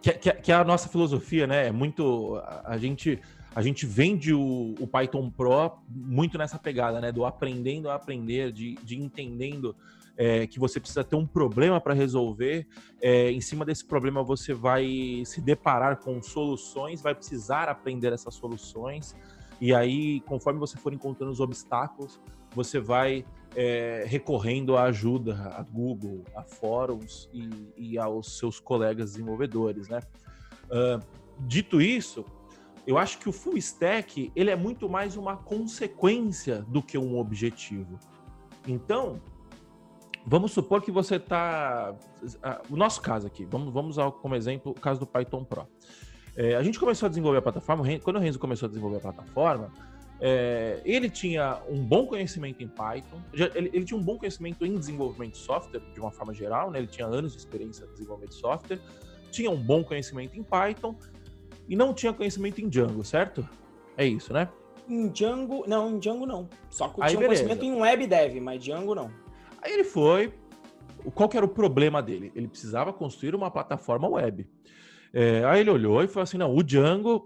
que, 0.01 0.13
que, 0.13 0.31
que 0.33 0.51
a 0.51 0.63
nossa 0.63 0.87
filosofia, 0.87 1.47
né? 1.47 1.67
É 1.67 1.71
muito. 1.71 2.37
A, 2.37 2.73
a 2.73 2.77
gente 2.77 3.19
a 3.55 3.61
gente 3.61 3.85
vende 3.85 4.33
o, 4.33 4.73
o, 4.79 4.87
Python 4.87 5.29
Pro 5.29 5.77
muito 5.87 6.37
nessa 6.37 6.57
pegada, 6.57 6.99
né? 6.99 7.11
Do 7.11 7.25
aprendendo 7.25 7.89
a 7.89 7.95
aprender, 7.95 8.51
de, 8.51 8.75
de 8.83 8.99
entendendo 8.99 9.75
é, 10.17 10.45
que 10.47 10.59
você 10.59 10.79
precisa 10.79 11.03
ter 11.03 11.15
um 11.15 11.25
problema 11.25 11.79
para 11.81 11.93
resolver. 11.93 12.67
É, 13.01 13.31
em 13.31 13.41
cima 13.41 13.65
desse 13.65 13.85
problema, 13.85 14.23
você 14.23 14.53
vai 14.53 15.23
se 15.25 15.41
deparar 15.41 15.97
com 15.97 16.21
soluções, 16.21 17.01
vai 17.01 17.15
precisar 17.15 17.69
aprender 17.69 18.13
essas 18.13 18.35
soluções. 18.35 19.15
E 19.59 19.73
aí, 19.73 20.19
conforme 20.21 20.59
você 20.59 20.77
for 20.77 20.93
encontrando 20.93 21.31
os 21.31 21.39
obstáculos, 21.39 22.19
você 22.53 22.79
vai 22.79 23.25
é, 23.55 24.03
recorrendo 24.07 24.77
à 24.77 24.83
ajuda 24.83 25.35
a 25.55 25.63
Google, 25.63 26.23
a 26.35 26.43
fóruns 26.43 27.29
e, 27.33 27.71
e 27.77 27.97
aos 27.97 28.37
seus 28.37 28.59
colegas 28.59 29.11
desenvolvedores, 29.11 29.87
né? 29.87 29.99
Uh, 30.65 31.03
dito 31.39 31.81
isso, 31.81 32.25
eu 32.85 32.97
acho 32.97 33.19
que 33.19 33.29
o 33.29 33.31
full 33.31 33.57
stack 33.57 34.31
ele 34.35 34.49
é 34.49 34.55
muito 34.55 34.89
mais 34.89 35.15
uma 35.15 35.37
consequência 35.37 36.63
do 36.63 36.81
que 36.81 36.97
um 36.97 37.17
objetivo. 37.17 37.99
Então, 38.67 39.21
Vamos 40.25 40.51
supor 40.51 40.81
que 40.81 40.91
você 40.91 41.15
está. 41.17 41.93
O 42.69 42.77
nosso 42.77 43.01
caso 43.01 43.27
aqui, 43.27 43.45
vamos, 43.45 43.73
vamos 43.73 43.99
ao, 43.99 44.11
como 44.11 44.35
exemplo 44.35 44.71
o 44.71 44.75
caso 44.79 44.99
do 44.99 45.05
Python 45.05 45.43
Pro. 45.43 45.67
É, 46.35 46.55
a 46.55 46.63
gente 46.63 46.79
começou 46.79 47.07
a 47.07 47.09
desenvolver 47.09 47.39
a 47.39 47.41
plataforma, 47.41 47.83
quando 48.01 48.15
o 48.15 48.19
Renzo 48.19 48.39
começou 48.39 48.65
a 48.65 48.69
desenvolver 48.69 48.97
a 48.97 49.01
plataforma, 49.01 49.71
é, 50.19 50.81
ele 50.85 51.09
tinha 51.09 51.61
um 51.69 51.83
bom 51.83 52.07
conhecimento 52.07 52.63
em 52.63 52.67
Python, 52.67 53.21
ele, 53.33 53.69
ele, 53.73 53.85
tinha 53.85 53.99
um 53.99 54.01
bom 54.03 54.17
conhecimento 54.17 54.65
em 54.65 54.75
desenvolvimento 54.75 55.33
de 55.33 55.39
software, 55.39 55.81
de 55.93 55.99
uma 55.99 56.11
forma 56.11 56.33
geral, 56.33 56.71
né? 56.71 56.79
ele 56.79 56.87
tinha 56.87 57.05
anos 57.05 57.33
de 57.33 57.39
experiência 57.39 57.85
em 57.85 57.91
desenvolvimento 57.91 58.31
de 58.31 58.39
software, 58.39 58.79
tinha 59.31 59.51
um 59.51 59.61
bom 59.61 59.83
conhecimento 59.83 60.39
em 60.39 60.43
Python 60.43 60.95
e 61.67 61.75
não 61.75 61.93
tinha 61.93 62.13
conhecimento 62.13 62.61
em 62.61 62.69
Django, 62.69 63.03
certo? 63.03 63.47
É 63.97 64.05
isso, 64.05 64.33
né? 64.33 64.49
Em 64.87 65.09
Django, 65.09 65.65
não, 65.67 65.91
em 65.91 65.99
Django 65.99 66.25
não. 66.25 66.47
Só 66.69 66.87
que 66.87 67.01
tinha 67.05 67.19
um 67.19 67.25
conhecimento 67.25 67.63
em 67.63 67.73
web 67.73 68.07
dev, 68.07 68.39
mas 68.39 68.63
Django 68.63 68.95
não. 68.95 69.11
Aí 69.63 69.71
ele 69.73 69.83
foi. 69.83 70.33
Qual 71.13 71.27
que 71.27 71.37
era 71.37 71.45
o 71.45 71.49
problema 71.49 72.01
dele? 72.01 72.31
Ele 72.35 72.47
precisava 72.47 72.93
construir 72.93 73.35
uma 73.35 73.51
plataforma 73.51 74.07
web. 74.07 74.47
É, 75.13 75.43
aí 75.45 75.61
ele 75.61 75.69
olhou 75.69 76.03
e 76.03 76.07
falou 76.07 76.23
assim: 76.23 76.37
não, 76.37 76.55
o 76.55 76.63
Django. 76.63 77.25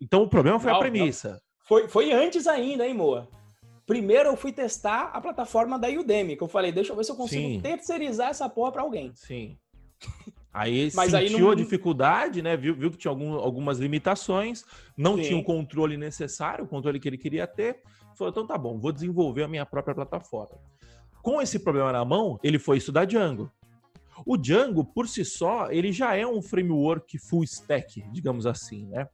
Então 0.00 0.22
o 0.22 0.28
problema 0.28 0.58
foi 0.58 0.70
não, 0.70 0.78
a 0.78 0.80
premissa. 0.80 1.40
Foi, 1.66 1.86
foi 1.86 2.12
antes 2.12 2.46
ainda, 2.46 2.86
hein, 2.86 2.94
Moa? 2.94 3.28
Primeiro 3.86 4.28
eu 4.28 4.36
fui 4.36 4.52
testar 4.52 5.10
a 5.12 5.20
plataforma 5.20 5.78
da 5.78 5.88
Udemy, 5.88 6.36
que 6.36 6.42
eu 6.42 6.48
falei, 6.48 6.70
deixa 6.70 6.92
eu 6.92 6.96
ver 6.96 7.04
se 7.04 7.10
eu 7.10 7.16
consigo 7.16 7.42
Sim. 7.42 7.60
terceirizar 7.60 8.30
essa 8.30 8.48
porra 8.48 8.72
para 8.72 8.82
alguém. 8.82 9.12
Sim. 9.14 9.58
Aí 10.52 10.90
Mas 10.94 11.10
sentiu 11.10 11.36
aí 11.36 11.42
não... 11.42 11.50
a 11.50 11.54
dificuldade, 11.54 12.40
né? 12.40 12.56
Viu, 12.56 12.74
viu 12.74 12.90
que 12.90 12.96
tinha 12.96 13.10
algum, 13.10 13.34
algumas 13.34 13.78
limitações, 13.78 14.64
não 14.96 15.16
Sim. 15.16 15.22
tinha 15.22 15.38
o 15.38 15.44
controle 15.44 15.96
necessário, 15.96 16.64
o 16.64 16.68
controle 16.68 17.00
que 17.00 17.08
ele 17.08 17.18
queria 17.18 17.46
ter. 17.46 17.82
Falou, 18.16 18.30
então 18.30 18.46
tá 18.46 18.56
bom, 18.56 18.78
vou 18.78 18.92
desenvolver 18.92 19.42
a 19.42 19.48
minha 19.48 19.66
própria 19.66 19.94
plataforma. 19.94 20.56
Com 21.22 21.40
esse 21.40 21.58
problema 21.58 21.92
na 21.92 22.04
mão, 22.04 22.38
ele 22.42 22.58
foi 22.58 22.78
estudar 22.78 23.04
Django. 23.04 23.50
O 24.26 24.36
Django, 24.36 24.84
por 24.84 25.08
si 25.08 25.24
só, 25.24 25.70
ele 25.70 25.92
já 25.92 26.14
é 26.14 26.26
um 26.26 26.42
framework 26.42 27.18
full 27.18 27.44
stack, 27.44 28.02
digamos 28.10 28.46
assim, 28.46 28.86
né? 28.86 29.08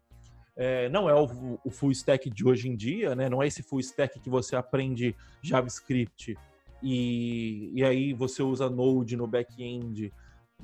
É, 0.57 0.89
não 0.89 1.09
é 1.09 1.15
o, 1.15 1.59
o, 1.65 1.71
full 1.71 1.93
stack 1.93 2.31
de 2.31 2.47
hoje 2.47 2.69
em 2.69 2.75
dia, 2.75 3.15
né? 3.15 3.29
Não 3.29 3.43
é 3.43 3.47
esse 3.47 3.63
full 3.63 3.79
stack 3.81 4.19
que 4.19 4.31
você 4.31 4.57
aprende 4.57 5.15
JavaScript 5.43 6.37
e, 6.83 7.73
e 7.75 7.85
aí 7.85 8.15
você 8.15 8.43
usa 8.43 8.71
Node 8.71 9.17
no 9.17 9.27
back-end, 9.27 10.11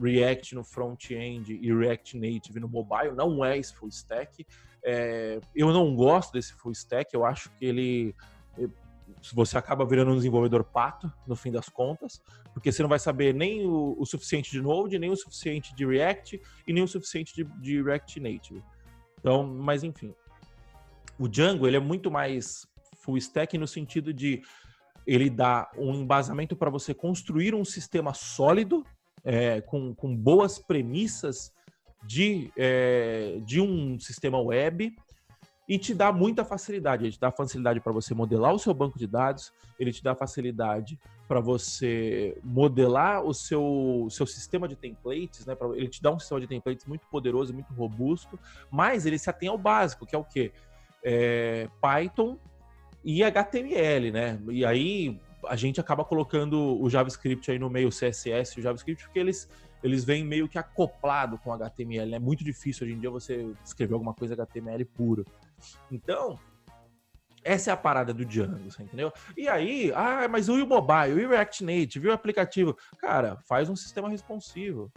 React 0.00 0.54
no 0.54 0.64
front-end 0.64 1.58
e 1.60 1.74
React 1.74 2.16
Native 2.16 2.60
no 2.60 2.68
mobile. 2.68 3.14
Não 3.14 3.44
é 3.44 3.58
esse 3.58 3.74
full 3.74 3.90
stack. 3.90 4.46
É, 4.82 5.38
eu 5.54 5.70
não 5.72 5.94
gosto 5.94 6.32
desse 6.32 6.54
full 6.54 6.72
stack. 6.72 7.12
Eu 7.12 7.24
acho 7.24 7.50
que 7.50 7.64
ele 7.66 8.14
você 9.32 9.56
acaba 9.56 9.84
virando 9.84 10.10
um 10.10 10.16
desenvolvedor 10.16 10.64
pato, 10.64 11.12
no 11.26 11.36
fim 11.36 11.52
das 11.52 11.68
contas, 11.68 12.20
porque 12.52 12.72
você 12.72 12.82
não 12.82 12.88
vai 12.88 12.98
saber 12.98 13.32
nem 13.32 13.64
o, 13.66 13.96
o 13.98 14.04
suficiente 14.04 14.50
de 14.50 14.60
Node, 14.60 14.98
nem 14.98 15.10
o 15.10 15.16
suficiente 15.16 15.74
de 15.74 15.86
React 15.86 16.40
e 16.66 16.72
nem 16.72 16.82
o 16.82 16.88
suficiente 16.88 17.34
de, 17.34 17.44
de, 17.60 17.82
React 17.82 18.20
Native. 18.20 18.62
Então, 19.18 19.46
mas 19.46 19.84
enfim. 19.84 20.14
O 21.18 21.28
Django, 21.28 21.66
ele 21.66 21.76
é 21.76 21.80
muito 21.80 22.10
mais 22.10 22.66
full 22.96 23.16
stack 23.18 23.56
no 23.56 23.66
sentido 23.66 24.12
de 24.12 24.42
ele 25.06 25.28
dá 25.28 25.70
um 25.76 25.94
embasamento 25.94 26.56
para 26.56 26.70
você 26.70 26.94
construir 26.94 27.54
um 27.54 27.64
sistema 27.64 28.14
sólido, 28.14 28.84
é, 29.24 29.60
com, 29.60 29.94
com 29.94 30.16
boas 30.16 30.58
premissas 30.58 31.52
de, 32.04 32.52
é, 32.56 33.40
de 33.44 33.60
um 33.60 33.98
sistema 33.98 34.40
web, 34.40 34.94
e 35.68 35.78
te 35.78 35.94
dá 35.94 36.12
muita 36.12 36.44
facilidade. 36.44 37.04
Ele 37.04 37.12
te 37.12 37.20
dá 37.20 37.30
facilidade 37.30 37.80
para 37.80 37.92
você 37.92 38.14
modelar 38.14 38.52
o 38.52 38.58
seu 38.58 38.74
banco 38.74 38.98
de 38.98 39.06
dados, 39.06 39.52
ele 39.78 39.92
te 39.92 40.02
dá 40.02 40.14
facilidade 40.14 40.98
para 41.28 41.40
você 41.40 42.36
modelar 42.42 43.24
o 43.24 43.32
seu, 43.32 44.06
seu 44.10 44.26
sistema 44.26 44.68
de 44.68 44.76
templates, 44.76 45.46
né? 45.46 45.56
Ele 45.74 45.88
te 45.88 46.02
dá 46.02 46.12
um 46.12 46.18
sistema 46.18 46.40
de 46.40 46.46
templates 46.46 46.84
muito 46.86 47.06
poderoso, 47.06 47.54
muito 47.54 47.72
robusto, 47.72 48.38
mas 48.70 49.06
ele 49.06 49.18
se 49.18 49.30
atém 49.30 49.48
ao 49.48 49.58
básico, 49.58 50.04
que 50.04 50.14
é 50.14 50.18
o 50.18 50.24
quê? 50.24 50.52
É 51.02 51.68
Python 51.80 52.38
e 53.04 53.22
HTML, 53.22 54.10
né? 54.10 54.40
E 54.50 54.64
aí 54.64 55.20
a 55.46 55.56
gente 55.56 55.80
acaba 55.80 56.04
colocando 56.04 56.80
o 56.80 56.88
JavaScript 56.88 57.50
aí 57.50 57.58
no 57.58 57.68
meio, 57.68 57.88
o 57.88 57.90
CSS 57.90 58.56
e 58.56 58.60
o 58.60 58.62
JavaScript, 58.62 59.04
porque 59.04 59.18
eles, 59.18 59.48
eles 59.82 60.04
vêm 60.04 60.24
meio 60.24 60.48
que 60.48 60.58
acoplado 60.58 61.38
com 61.38 61.52
HTML. 61.52 62.14
É 62.14 62.18
muito 62.18 62.44
difícil 62.44 62.86
hoje 62.86 62.94
em 62.94 63.00
dia 63.00 63.10
você 63.10 63.52
escrever 63.64 63.94
alguma 63.94 64.14
coisa 64.14 64.34
HTML 64.34 64.84
puro. 64.84 65.24
Então, 65.90 66.38
essa 67.44 67.70
é 67.70 67.72
a 67.72 67.76
parada 67.76 68.14
do 68.14 68.24
Django, 68.24 68.70
você 68.70 68.82
entendeu? 68.82 69.12
E 69.36 69.48
aí, 69.48 69.92
ah, 69.94 70.28
mas 70.28 70.46
e 70.48 70.52
o 70.52 70.66
mobile, 70.66 71.20
e 71.20 71.24
o 71.24 71.28
React 71.28 71.64
Native, 71.64 72.08
o 72.08 72.12
aplicativo? 72.12 72.76
Cara, 72.98 73.36
faz 73.48 73.68
um 73.68 73.74
sistema 73.74 74.08
responsivo. 74.08 74.92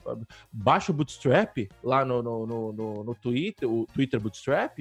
Baixa 0.52 0.92
o 0.92 0.96
Bootstrap 0.96 1.68
lá 1.84 2.06
no, 2.06 2.22
no, 2.22 2.46
no, 2.46 3.04
no 3.04 3.16
Twitter, 3.16 3.70
o 3.70 3.88
Twitter 3.88 4.20
Bootstrap, 4.20 4.80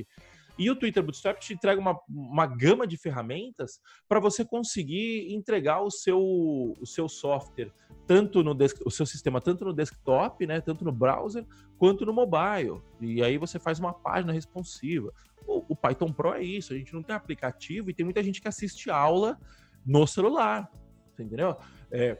e 0.56 0.70
o 0.70 0.76
Twitter 0.76 1.02
Bootstrap 1.02 1.38
te 1.40 1.52
entrega 1.52 1.80
uma, 1.80 1.98
uma 2.08 2.46
gama 2.46 2.86
de 2.86 2.96
ferramentas 2.96 3.80
para 4.08 4.20
você 4.20 4.44
conseguir 4.44 5.32
entregar 5.34 5.80
o 5.80 5.90
seu, 5.90 6.20
o 6.20 6.86
seu 6.86 7.08
software, 7.08 7.72
tanto 8.06 8.42
no 8.42 8.54
desk, 8.54 8.80
o 8.84 8.90
seu 8.90 9.04
sistema, 9.04 9.40
tanto 9.40 9.64
no 9.64 9.72
desktop, 9.72 10.46
né, 10.46 10.60
tanto 10.60 10.84
no 10.84 10.92
browser, 10.92 11.44
quanto 11.76 12.06
no 12.06 12.12
mobile. 12.12 12.80
E 13.00 13.22
aí 13.22 13.36
você 13.36 13.58
faz 13.58 13.80
uma 13.80 13.92
página 13.92 14.32
responsiva. 14.32 15.12
O, 15.46 15.72
o 15.72 15.76
Python 15.76 16.12
Pro 16.12 16.34
é 16.34 16.42
isso, 16.42 16.72
a 16.72 16.76
gente 16.76 16.92
não 16.94 17.02
tem 17.02 17.14
aplicativo 17.14 17.90
e 17.90 17.94
tem 17.94 18.04
muita 18.04 18.22
gente 18.22 18.40
que 18.40 18.48
assiste 18.48 18.90
aula 18.90 19.38
no 19.84 20.06
celular. 20.06 20.70
Entendeu? 21.12 21.56
É, 21.90 22.18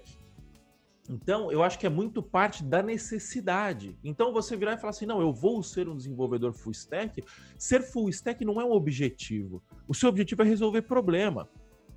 então, 1.09 1.53
eu 1.53 1.63
acho 1.63 1.79
que 1.79 1.87
é 1.87 1.91
muito 1.91 2.23
parte 2.23 2.65
da 2.65 2.83
necessidade. 2.83 3.99
Então, 4.03 4.33
você 4.33 4.57
virar 4.57 4.75
e 4.75 4.79
falar 4.79 4.91
assim: 4.91 5.07
não, 5.07 5.21
eu 5.21 5.33
vou 5.33 5.63
ser 5.63 5.89
um 5.89 5.97
desenvolvedor 5.97 6.53
full 6.55 6.73
stack. 6.73 7.23
Ser 7.59 7.83
full 7.83 8.09
stack 8.09 8.45
não 8.45 8.61
é 8.61 8.65
um 8.65 8.73
objetivo. 8.73 9.63
O 9.87 9.95
seu 9.95 10.09
objetivo 10.09 10.43
é 10.43 10.47
resolver 10.47 10.83
problema. 10.83 11.49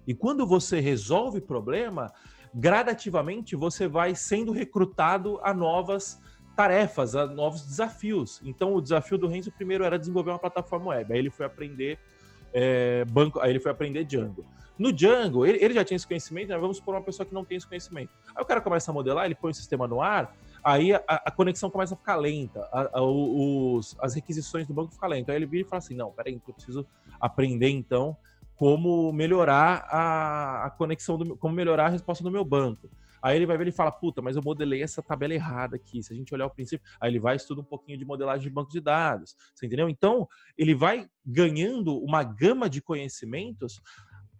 E 0.05 0.13
quando 0.13 0.45
você 0.45 0.79
resolve 0.79 1.39
problema, 1.39 2.11
gradativamente 2.53 3.55
você 3.55 3.87
vai 3.87 4.13
sendo 4.15 4.51
recrutado 4.51 5.39
a 5.41 5.53
novas 5.53 6.19
tarefas, 6.57 7.15
a 7.15 7.27
novos 7.27 7.61
desafios. 7.61 8.41
Então, 8.43 8.73
o 8.73 8.81
desafio 8.81 9.15
do 9.15 9.27
Renzo 9.27 9.51
primeiro 9.51 9.83
era 9.83 9.99
desenvolver 9.99 10.31
uma 10.31 10.39
plataforma 10.39 10.87
web. 10.87 11.13
Aí 11.13 11.19
ele 11.19 11.29
foi 11.29 11.45
aprender 11.45 11.99
é, 12.51 13.05
banco, 13.05 13.39
aí 13.39 13.51
ele 13.51 13.59
foi 13.59 13.71
aprender 13.71 14.03
Django. 14.03 14.43
No 14.77 14.91
Django, 14.91 15.45
ele, 15.45 15.63
ele 15.63 15.75
já 15.75 15.85
tinha 15.85 15.95
esse 15.95 16.07
conhecimento, 16.07 16.49
né? 16.49 16.57
vamos 16.57 16.79
por 16.79 16.95
uma 16.95 17.01
pessoa 17.01 17.27
que 17.27 17.33
não 17.33 17.45
tem 17.45 17.57
esse 17.57 17.67
conhecimento. 17.67 18.09
Aí 18.35 18.41
o 18.41 18.45
cara 18.45 18.59
começa 18.59 18.89
a 18.89 18.93
modelar, 18.93 19.25
ele 19.25 19.35
põe 19.35 19.51
o 19.51 19.53
sistema 19.53 19.87
no 19.87 20.01
ar, 20.01 20.35
aí 20.63 20.93
a, 20.93 21.03
a 21.07 21.29
conexão 21.29 21.69
começa 21.69 21.93
a 21.93 21.97
ficar 21.97 22.15
lenta, 22.15 22.67
a, 22.71 22.97
a, 22.97 23.01
os, 23.03 23.95
as 23.99 24.15
requisições 24.15 24.67
do 24.67 24.73
banco 24.73 24.91
ficam 24.91 25.09
lentas. 25.09 25.29
Aí 25.29 25.35
ele 25.35 25.45
vira 25.45 25.65
e 25.65 25.69
fala 25.69 25.77
assim: 25.77 25.95
não, 25.95 26.11
peraí, 26.11 26.33
eu 26.47 26.53
preciso 26.53 26.85
aprender 27.19 27.69
então 27.69 28.17
como 28.55 29.13
melhorar 29.13 29.87
a, 29.91 30.65
a 30.65 30.69
conexão, 30.71 31.17
do, 31.17 31.37
como 31.37 31.53
melhorar 31.53 31.85
a 31.85 31.89
resposta 31.89 32.23
do 32.23 32.31
meu 32.31 32.43
banco. 32.43 32.89
Aí 33.27 33.35
ele 33.35 33.45
vai 33.45 33.57
ver 33.57 33.67
e 33.67 33.73
fala, 33.73 33.91
puta, 33.91 34.21
mas 34.21 34.37
eu 34.37 34.41
modelei 34.41 34.81
essa 34.81 35.03
tabela 35.03 35.33
errada 35.33 35.75
aqui. 35.75 36.01
Se 36.01 36.13
a 36.13 36.15
gente 36.15 36.33
olhar 36.33 36.45
o 36.45 36.49
princípio, 36.49 36.87
aí 36.97 37.11
ele 37.11 37.19
vai 37.19 37.35
estuda 37.35 37.59
um 37.59 37.63
pouquinho 37.63 37.97
de 37.97 38.05
modelagem 38.05 38.43
de 38.43 38.49
banco 38.49 38.71
de 38.71 38.79
dados. 38.79 39.35
Você 39.53 39.65
entendeu? 39.65 39.89
Então, 39.89 40.29
ele 40.57 40.73
vai 40.73 41.09
ganhando 41.25 41.97
uma 41.97 42.23
gama 42.23 42.69
de 42.69 42.81
conhecimentos 42.81 43.81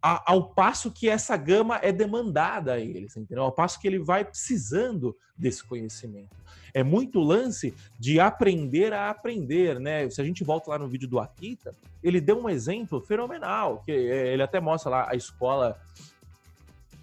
ao 0.01 0.53
passo 0.53 0.89
que 0.89 1.09
essa 1.09 1.35
gama 1.35 1.81
é 1.83 1.91
demandada 1.91 2.73
a 2.73 2.79
ele, 2.79 3.07
entendeu? 3.17 3.43
Ao 3.43 3.51
passo 3.51 3.77
que 3.77 3.87
ele 3.87 3.99
vai 3.99 4.23
precisando 4.23 5.13
desse 5.37 5.65
conhecimento. 5.65 6.33
É 6.73 6.81
muito 6.81 7.19
lance 7.19 7.73
de 7.99 8.21
aprender 8.21 8.93
a 8.93 9.09
aprender, 9.09 9.81
né? 9.81 10.09
Se 10.09 10.21
a 10.21 10.23
gente 10.23 10.45
volta 10.45 10.69
lá 10.69 10.79
no 10.79 10.87
vídeo 10.87 11.09
do 11.09 11.19
Akita, 11.19 11.75
ele 12.01 12.21
deu 12.21 12.39
um 12.39 12.47
exemplo 12.47 13.01
fenomenal, 13.01 13.83
que 13.83 13.91
é, 13.91 14.33
ele 14.33 14.43
até 14.43 14.61
mostra 14.61 14.89
lá 14.89 15.09
a 15.09 15.15
escola 15.15 15.77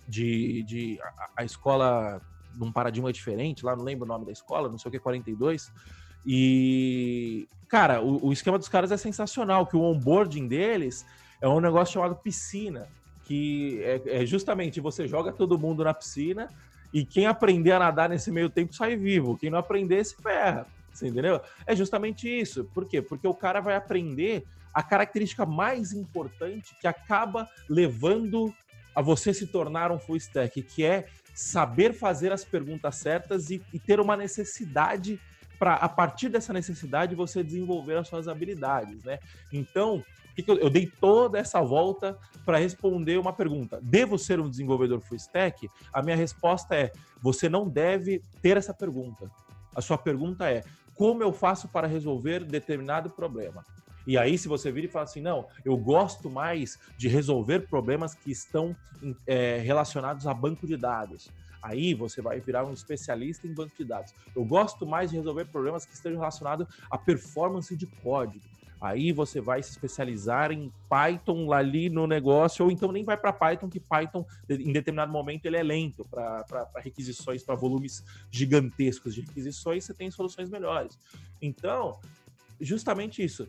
de, 0.09 0.63
de 0.65 0.99
a, 1.03 1.31
a 1.39 1.45
escola 1.45 2.21
num 2.57 2.71
paradigma 2.73 3.13
diferente, 3.13 3.65
lá 3.65 3.75
não 3.75 3.85
lembro 3.85 4.05
o 4.05 4.09
nome 4.09 4.27
da 4.27 4.33
escola, 4.33 4.69
não 4.69 4.79
sei 4.79 4.89
o 4.89 4.93
que, 4.93 4.99
42. 4.99 5.73
E, 6.27 7.49
cara, 7.69 8.01
o, 8.01 8.29
o 8.29 8.33
esquema 8.33 8.59
dos 8.59 8.69
caras 8.69 8.93
é 8.93 8.97
sensacional, 8.97 9.67
que 9.67 9.77
o 9.77 9.83
onboarding 9.83 10.47
deles 10.47 11.05
é 11.41 11.49
um 11.49 11.61
negócio 11.61 11.95
chamado 11.95 12.17
piscina, 12.17 12.89
que 13.25 13.81
é, 13.83 14.23
é, 14.23 14.27
justamente 14.27 14.81
você 14.81 15.07
joga 15.07 15.33
todo 15.33 15.59
mundo 15.59 15.85
na 15.85 15.93
piscina 15.93 16.49
e 16.93 17.05
quem 17.05 17.27
aprender 17.27 17.73
a 17.73 17.79
nadar 17.79 18.09
nesse 18.09 18.31
meio 18.31 18.49
tempo 18.49 18.75
sai 18.75 18.97
vivo, 18.97 19.37
quem 19.37 19.51
não 19.51 19.59
aprender 19.59 20.05
se 20.05 20.17
ferra. 20.17 20.67
Você 20.93 21.09
entendeu? 21.09 21.41
É 21.67 21.75
justamente 21.75 22.29
isso. 22.29 22.65
Por 22.73 22.87
quê? 22.87 23.03
Porque 23.03 23.27
o 23.27 23.35
cara 23.35 23.61
vai 23.61 23.75
aprender 23.75 24.45
a 24.73 24.83
característica 24.83 25.45
mais 25.45 25.93
importante 25.93 26.77
que 26.81 26.87
acaba 26.87 27.49
levando 27.69 28.55
a 28.95 29.03
você 29.03 29.35
se 29.35 29.47
tornar 29.47 29.91
um 29.91 29.99
full 29.99 30.17
stack, 30.17 30.63
que 30.63 30.85
é 30.85 31.07
saber 31.35 31.93
fazer 31.93 32.33
as 32.33 32.45
perguntas 32.45 32.97
certas 32.97 33.51
e, 33.51 33.61
e 33.73 33.79
ter 33.79 33.99
uma 33.99 34.17
necessidade 34.17 35.21
para 35.59 35.75
a 35.75 35.89
partir 35.89 36.29
dessa 36.29 36.53
necessidade 36.53 37.15
você 37.15 37.43
desenvolver 37.43 37.97
as 37.97 38.09
suas 38.09 38.29
habilidades, 38.29 39.03
né? 39.05 39.19
Então, 39.53 40.05
eu, 40.37 40.59
eu 40.59 40.71
dei 40.71 40.87
toda 40.87 41.39
essa 41.39 41.61
volta 41.63 42.19
para 42.45 42.59
responder 42.59 43.19
uma 43.19 43.33
pergunta. 43.33 43.79
Devo 43.83 44.19
ser 44.19 44.41
um 44.41 44.51
desenvolvedor 44.51 45.01
full 45.01 45.17
stack? 45.17 45.69
A 45.93 46.03
minha 46.03 46.17
resposta 46.17 46.75
é: 46.75 46.93
você 47.23 47.49
não 47.49 47.69
deve 47.69 48.21
ter 48.43 48.57
essa 48.57 48.75
pergunta. 48.75 49.31
A 49.75 49.81
sua 49.81 49.97
pergunta 49.97 50.51
é: 50.51 50.63
como 50.95 51.23
eu 51.23 51.33
faço 51.33 51.69
para 51.69 51.87
resolver 51.87 52.45
determinado 52.45 53.11
problema? 53.11 53.65
E 54.07 54.19
aí, 54.19 54.37
se 54.37 54.49
você 54.49 54.71
vir 54.71 54.85
e 54.85 54.89
falar 54.89 55.05
assim, 55.05 55.21
não, 55.21 55.47
eu 55.65 55.77
gosto 55.77 56.29
mais 56.31 56.79
de 56.97 57.09
resolver 57.09 57.61
problemas 57.61 58.15
que 58.15 58.31
estão 58.31 58.77
é, 59.27 59.59
relacionados 59.59 60.27
a 60.27 60.35
banco 60.35 60.67
de 60.67 60.77
dados. 60.77 61.31
Aí 61.63 61.95
você 61.95 62.21
vai 62.21 62.41
virar 62.41 62.65
um 62.67 62.73
especialista 62.73 63.47
em 63.47 63.55
banco 63.55 63.75
de 63.77 63.85
dados. 63.85 64.15
Eu 64.37 64.45
gosto 64.45 64.87
mais 64.87 65.11
de 65.11 65.17
resolver 65.17 65.47
problemas 65.47 65.87
que 65.87 65.95
estejam 65.95 66.19
relacionados 66.19 66.67
à 66.91 66.99
performance 66.99 67.75
de 67.75 67.87
código. 67.87 68.45
Aí 68.85 69.13
você 69.13 69.41
vai 69.41 69.63
se 69.63 69.71
especializar 69.71 70.53
em 70.53 70.71
Python 70.91 71.51
ali 71.55 71.89
no 71.89 72.07
negócio, 72.07 72.67
ou 72.67 72.71
então 72.71 72.93
nem 72.93 73.03
vai 73.03 73.17
para 73.17 73.33
Python, 73.33 73.71
que 73.71 73.81
Python, 73.81 74.27
em 74.47 74.75
determinado 74.75 75.11
momento, 75.11 75.47
ele 75.47 75.57
é 75.57 75.63
lento 75.63 76.05
para 76.05 76.71
requisições, 76.77 77.43
para 77.43 77.55
volumes 77.55 78.05
gigantescos 78.31 79.15
de 79.15 79.23
requisições, 79.23 79.85
você 79.85 79.95
tem 79.95 80.11
soluções 80.11 80.51
melhores. 80.51 80.99
Então, 81.41 81.99
justamente 82.61 83.25
isso. 83.25 83.49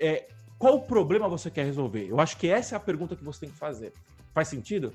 É, 0.00 0.26
qual 0.58 0.80
problema 0.82 1.28
você 1.28 1.50
quer 1.50 1.64
resolver? 1.64 2.08
Eu 2.08 2.20
acho 2.20 2.36
que 2.36 2.48
essa 2.48 2.74
é 2.74 2.76
a 2.76 2.80
pergunta 2.80 3.16
que 3.16 3.24
você 3.24 3.40
tem 3.40 3.50
que 3.50 3.58
fazer. 3.58 3.92
Faz 4.32 4.48
sentido? 4.48 4.92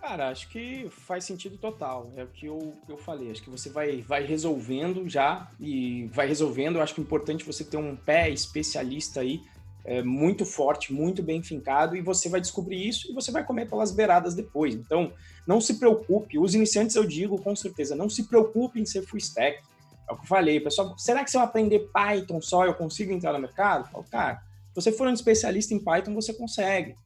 Cara, 0.00 0.28
acho 0.28 0.50
que 0.50 0.86
faz 0.90 1.24
sentido 1.24 1.56
total. 1.56 2.12
É 2.14 2.24
o 2.24 2.26
que 2.26 2.44
eu, 2.44 2.74
eu 2.86 2.98
falei. 2.98 3.30
Acho 3.30 3.42
que 3.42 3.48
você 3.48 3.70
vai, 3.70 4.02
vai 4.02 4.22
resolvendo 4.22 5.08
já 5.08 5.50
e 5.58 6.04
vai 6.12 6.26
resolvendo. 6.28 6.76
Eu 6.76 6.82
acho 6.82 6.94
que 6.94 7.00
é 7.00 7.04
importante 7.04 7.42
você 7.42 7.64
ter 7.64 7.78
um 7.78 7.96
pé 7.96 8.28
especialista 8.28 9.20
aí, 9.20 9.40
é, 9.82 10.02
muito 10.02 10.44
forte, 10.44 10.92
muito 10.92 11.22
bem 11.22 11.42
fincado, 11.42 11.96
e 11.96 12.02
você 12.02 12.28
vai 12.28 12.38
descobrir 12.40 12.86
isso 12.86 13.10
e 13.10 13.14
você 13.14 13.32
vai 13.32 13.44
comer 13.44 13.66
pelas 13.66 13.92
beiradas 13.92 14.34
depois. 14.34 14.74
Então, 14.74 15.10
não 15.46 15.58
se 15.58 15.78
preocupe. 15.78 16.38
Os 16.38 16.54
iniciantes, 16.54 16.96
eu 16.96 17.06
digo 17.06 17.40
com 17.40 17.56
certeza, 17.56 17.96
não 17.96 18.10
se 18.10 18.24
preocupe 18.24 18.78
em 18.78 18.84
ser 18.84 19.06
full 19.06 19.18
stack. 19.18 19.62
É 20.08 20.12
o 20.12 20.16
que 20.16 20.22
eu 20.22 20.28
falei, 20.28 20.60
pessoal. 20.60 20.96
Será 20.98 21.24
que 21.24 21.30
se 21.30 21.36
eu 21.36 21.40
aprender 21.40 21.90
Python 21.92 22.40
só 22.40 22.64
eu 22.64 22.74
consigo 22.74 23.12
entrar 23.12 23.32
no 23.32 23.38
mercado? 23.38 23.86
Eu 23.86 23.90
falo, 23.90 24.04
cara, 24.10 24.42
se 24.68 24.74
você 24.74 24.92
for 24.92 25.06
um 25.06 25.12
especialista 25.12 25.72
em 25.72 25.78
Python, 25.78 26.14
você 26.14 26.32
consegue. 26.34 26.96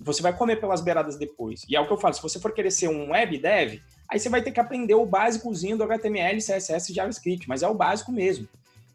Você 0.00 0.22
vai 0.22 0.36
comer 0.36 0.56
pelas 0.56 0.80
beiradas 0.80 1.16
depois. 1.16 1.64
E 1.68 1.76
é 1.76 1.80
o 1.80 1.86
que 1.86 1.92
eu 1.92 1.98
falo, 1.98 2.14
se 2.14 2.22
você 2.22 2.40
for 2.40 2.52
querer 2.52 2.70
ser 2.70 2.88
um 2.88 3.10
web 3.10 3.38
dev, 3.38 3.80
aí 4.08 4.18
você 4.18 4.28
vai 4.28 4.42
ter 4.42 4.50
que 4.50 4.60
aprender 4.60 4.94
o 4.94 5.04
básicozinho 5.04 5.76
do 5.76 5.84
HTML, 5.84 6.38
CSS 6.38 6.90
e 6.90 6.94
JavaScript, 6.94 7.48
mas 7.48 7.62
é 7.62 7.68
o 7.68 7.74
básico 7.74 8.10
mesmo. 8.10 8.48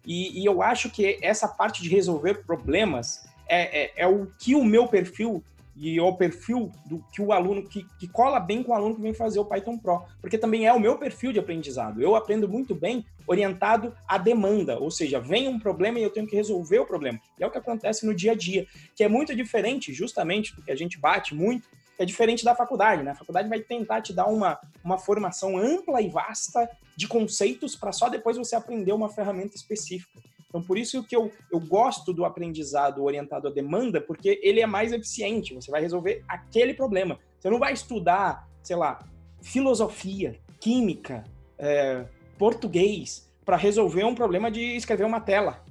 E, 0.05 0.41
e 0.41 0.45
eu 0.45 0.61
acho 0.61 0.89
que 0.89 1.19
essa 1.21 1.47
parte 1.47 1.81
de 1.81 1.89
resolver 1.89 2.45
problemas 2.45 3.23
é, 3.47 3.83
é, 3.83 3.93
é 3.97 4.07
o 4.07 4.27
que 4.39 4.55
o 4.55 4.63
meu 4.63 4.87
perfil 4.87 5.43
e 5.75 5.99
o 5.99 6.13
perfil 6.13 6.71
do 6.85 7.03
que 7.11 7.21
o 7.21 7.31
aluno 7.31 7.67
que, 7.67 7.85
que 7.99 8.07
cola 8.07 8.39
bem 8.39 8.63
com 8.63 8.71
o 8.71 8.75
aluno 8.75 8.95
que 8.95 9.01
vem 9.01 9.13
fazer 9.13 9.39
o 9.39 9.45
Python 9.45 9.77
Pro, 9.77 10.03
porque 10.21 10.37
também 10.37 10.65
é 10.65 10.73
o 10.73 10.79
meu 10.79 10.97
perfil 10.97 11.33
de 11.33 11.39
aprendizado. 11.39 12.01
Eu 12.01 12.15
aprendo 12.15 12.47
muito 12.47 12.73
bem 12.73 13.05
orientado 13.27 13.93
à 14.07 14.17
demanda, 14.17 14.79
ou 14.79 14.89
seja, 14.89 15.19
vem 15.19 15.47
um 15.47 15.59
problema 15.59 15.99
e 15.99 16.03
eu 16.03 16.09
tenho 16.09 16.27
que 16.27 16.35
resolver 16.35 16.79
o 16.79 16.85
problema. 16.85 17.19
E 17.39 17.43
é 17.43 17.47
o 17.47 17.51
que 17.51 17.57
acontece 17.57 18.05
no 18.05 18.13
dia 18.13 18.31
a 18.31 18.35
dia, 18.35 18.65
que 18.95 19.03
é 19.03 19.07
muito 19.07 19.35
diferente, 19.35 19.93
justamente, 19.93 20.55
do 20.55 20.61
que 20.61 20.71
a 20.71 20.75
gente 20.75 20.97
bate 20.97 21.35
muito, 21.35 21.67
é 21.97 22.05
diferente 22.05 22.43
da 22.43 22.55
faculdade, 22.55 23.03
né? 23.03 23.11
A 23.11 23.15
faculdade 23.15 23.47
vai 23.47 23.59
tentar 23.59 24.01
te 24.01 24.13
dar 24.13 24.25
uma, 24.27 24.59
uma 24.83 24.97
formação 24.97 25.57
ampla 25.57 26.01
e 26.01 26.09
vasta 26.09 26.69
de 26.95 27.07
conceitos 27.07 27.75
para 27.75 27.91
só 27.91 28.09
depois 28.09 28.37
você 28.37 28.55
aprender 28.55 28.91
uma 28.91 29.09
ferramenta 29.09 29.55
específica. 29.55 30.21
Então, 30.55 30.63
por 30.63 30.77
isso 30.77 31.03
que 31.03 31.13
eu, 31.13 31.29
eu 31.51 31.59
gosto 31.59 32.13
do 32.13 32.23
aprendizado 32.23 33.03
orientado 33.03 33.49
à 33.49 33.51
demanda, 33.51 33.99
porque 33.99 34.39
ele 34.41 34.61
é 34.61 34.65
mais 34.65 34.93
eficiente, 34.93 35.53
você 35.53 35.69
vai 35.69 35.81
resolver 35.81 36.23
aquele 36.29 36.73
problema. 36.73 37.19
Você 37.37 37.49
não 37.49 37.59
vai 37.59 37.73
estudar, 37.73 38.47
sei 38.63 38.77
lá, 38.77 39.05
filosofia, 39.41 40.39
química, 40.57 41.25
é, 41.59 42.05
português, 42.37 43.29
para 43.43 43.57
resolver 43.57 44.05
um 44.05 44.15
problema 44.15 44.49
de 44.49 44.61
escrever 44.77 45.03
uma 45.03 45.19
tela. 45.19 45.61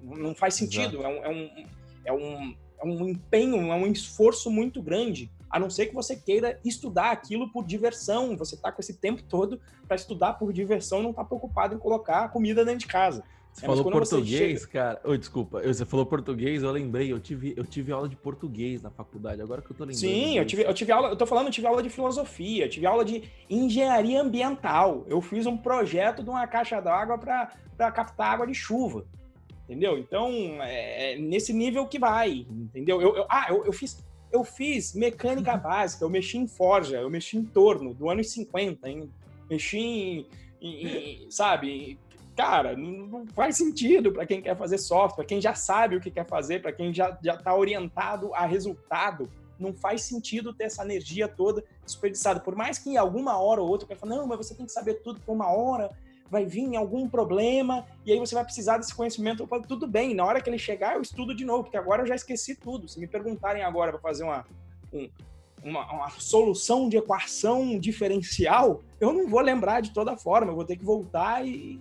Não 0.00 0.32
faz 0.32 0.54
sentido, 0.54 1.02
é 1.02 1.08
um, 1.08 1.24
é 1.24 1.28
um, 1.28 1.66
é, 2.04 2.12
um, 2.12 2.54
é 2.82 2.86
um 2.86 3.08
empenho, 3.08 3.72
é 3.72 3.74
um 3.74 3.86
esforço 3.88 4.48
muito 4.48 4.80
grande 4.80 5.28
A 5.50 5.58
não 5.58 5.68
ser 5.68 5.86
que 5.86 5.94
você 5.94 6.14
queira 6.14 6.60
estudar 6.64 7.10
aquilo 7.10 7.50
por 7.50 7.66
diversão. 7.66 8.36
Você 8.36 8.54
está 8.54 8.70
com 8.70 8.80
esse 8.80 8.94
tempo 8.94 9.24
todo 9.24 9.60
para 9.88 9.96
estudar 9.96 10.34
por 10.34 10.52
diversão, 10.52 11.02
não 11.02 11.10
está 11.10 11.24
preocupado 11.24 11.74
em 11.74 11.78
colocar 11.78 12.28
comida 12.28 12.64
dentro 12.64 12.78
de 12.78 12.86
casa. 12.86 13.24
Você 13.52 13.64
é, 13.64 13.68
falou 13.68 13.90
português, 13.90 14.60
chega... 14.60 14.72
cara. 14.72 15.00
Oi, 15.04 15.18
desculpa. 15.18 15.60
Você 15.62 15.84
falou 15.84 16.06
português, 16.06 16.62
eu 16.62 16.70
lembrei. 16.70 17.12
Eu 17.12 17.18
tive, 17.18 17.52
eu 17.56 17.64
tive 17.64 17.92
aula 17.92 18.08
de 18.08 18.16
português 18.16 18.82
na 18.82 18.90
faculdade, 18.90 19.42
agora 19.42 19.60
que 19.60 19.70
eu 19.70 19.76
tô 19.76 19.84
lembrando. 19.84 20.00
Sim, 20.00 20.38
eu 20.38 20.46
tive, 20.46 20.62
eu 20.62 20.74
tive 20.74 20.92
aula, 20.92 21.08
eu 21.08 21.16
tô 21.16 21.26
falando, 21.26 21.46
eu 21.46 21.52
tive 21.52 21.66
aula 21.66 21.82
de 21.82 21.90
filosofia, 21.90 22.68
tive 22.68 22.86
aula 22.86 23.04
de 23.04 23.24
engenharia 23.48 24.20
ambiental. 24.20 25.04
Eu 25.08 25.20
fiz 25.20 25.46
um 25.46 25.56
projeto 25.56 26.22
de 26.22 26.30
uma 26.30 26.46
caixa 26.46 26.80
d'água 26.80 27.18
para 27.18 27.92
captar 27.92 28.34
água 28.34 28.46
de 28.46 28.54
chuva. 28.54 29.04
Entendeu? 29.64 29.98
Então, 29.98 30.30
é, 30.62 31.12
é 31.12 31.18
nesse 31.18 31.52
nível 31.52 31.86
que 31.86 31.98
vai, 31.98 32.46
entendeu? 32.50 33.00
Eu, 33.00 33.16
eu 33.16 33.26
ah, 33.28 33.46
eu, 33.50 33.64
eu, 33.66 33.72
fiz, 33.72 34.04
eu 34.32 34.42
fiz 34.42 34.94
mecânica 34.94 35.54
básica, 35.58 36.04
eu 36.04 36.10
mexi 36.10 36.38
em 36.38 36.48
forja, 36.48 36.96
eu 36.96 37.08
mexi 37.08 37.36
em 37.36 37.44
torno, 37.44 37.94
do 37.94 38.10
ano 38.10 38.22
50, 38.22 38.88
hein? 38.88 39.08
mexi 39.48 39.78
em, 39.78 40.26
em, 40.60 41.24
em 41.24 41.30
sabe, 41.30 41.98
cara, 42.40 42.74
não 42.74 43.26
faz 43.34 43.58
sentido 43.58 44.12
para 44.12 44.24
quem 44.24 44.40
quer 44.40 44.56
fazer 44.56 44.78
software, 44.78 45.26
quem 45.26 45.42
já 45.42 45.54
sabe 45.54 45.96
o 45.96 46.00
que 46.00 46.10
quer 46.10 46.26
fazer, 46.26 46.62
para 46.62 46.72
quem 46.72 46.90
já 46.92 47.10
está 47.22 47.54
orientado 47.54 48.34
a 48.34 48.46
resultado. 48.46 49.28
Não 49.58 49.74
faz 49.74 50.04
sentido 50.04 50.54
ter 50.54 50.64
essa 50.64 50.82
energia 50.82 51.28
toda 51.28 51.62
desperdiçada. 51.84 52.40
Por 52.40 52.56
mais 52.56 52.78
que 52.78 52.88
em 52.88 52.96
alguma 52.96 53.36
hora 53.38 53.60
ou 53.60 53.68
outra, 53.68 53.86
eu 53.90 53.94
fale, 53.94 54.14
não, 54.14 54.26
mas 54.26 54.38
você 54.38 54.54
tem 54.54 54.64
que 54.64 54.72
saber 54.72 55.02
tudo 55.02 55.20
por 55.20 55.32
uma 55.32 55.52
hora, 55.52 55.90
vai 56.30 56.46
vir 56.46 56.74
algum 56.76 57.06
problema, 57.06 57.84
e 58.06 58.12
aí 58.12 58.18
você 58.18 58.34
vai 58.34 58.42
precisar 58.42 58.78
desse 58.78 58.94
conhecimento. 58.94 59.46
Falo, 59.46 59.66
tudo 59.68 59.86
bem, 59.86 60.14
na 60.14 60.24
hora 60.24 60.40
que 60.40 60.48
ele 60.48 60.56
chegar, 60.56 60.94
eu 60.94 61.02
estudo 61.02 61.34
de 61.34 61.44
novo, 61.44 61.64
porque 61.64 61.76
agora 61.76 62.00
eu 62.00 62.06
já 62.06 62.14
esqueci 62.14 62.54
tudo. 62.54 62.88
Se 62.88 62.98
me 62.98 63.06
perguntarem 63.06 63.62
agora 63.62 63.92
para 63.92 64.00
fazer 64.00 64.24
uma, 64.24 64.46
um, 64.94 65.10
uma, 65.62 65.92
uma, 65.92 66.08
solução 66.08 66.88
de 66.88 66.96
equação 66.96 67.78
diferencial, 67.78 68.80
eu 68.98 69.12
não 69.12 69.28
vou 69.28 69.40
lembrar 69.40 69.82
de 69.82 69.92
toda 69.92 70.16
forma, 70.16 70.52
eu 70.52 70.56
vou 70.56 70.64
ter 70.64 70.76
que 70.76 70.84
voltar 70.84 71.46
e, 71.46 71.78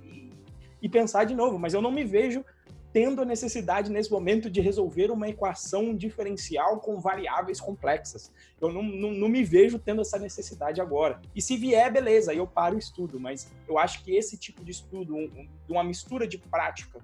e 0.81 0.89
pensar 0.89 1.25
de 1.25 1.35
novo, 1.35 1.57
mas 1.59 1.73
eu 1.73 1.81
não 1.81 1.91
me 1.91 2.03
vejo 2.03 2.43
tendo 2.91 3.21
a 3.21 3.25
necessidade 3.25 3.91
nesse 3.91 4.11
momento 4.11 4.49
de 4.49 4.61
resolver 4.61 5.11
uma 5.11 5.29
equação 5.29 5.95
diferencial 5.95 6.79
com 6.79 6.99
variáveis 6.99 7.59
complexas. 7.59 8.31
Eu 8.59 8.71
não, 8.73 8.81
não, 8.81 9.11
não, 9.11 9.29
me 9.29 9.43
vejo 9.43 9.77
tendo 9.77 10.01
essa 10.01 10.17
necessidade 10.17 10.81
agora. 10.81 11.21
E 11.35 11.41
se 11.41 11.55
vier, 11.55 11.91
beleza, 11.91 12.33
eu 12.33 12.47
paro 12.47 12.75
o 12.75 12.79
estudo, 12.79 13.19
mas 13.19 13.51
eu 13.67 13.77
acho 13.77 14.03
que 14.03 14.15
esse 14.15 14.37
tipo 14.37 14.63
de 14.63 14.71
estudo, 14.71 15.15
um, 15.15 15.23
um, 15.23 15.47
uma 15.69 15.83
mistura 15.83 16.27
de 16.27 16.37
prática 16.37 16.99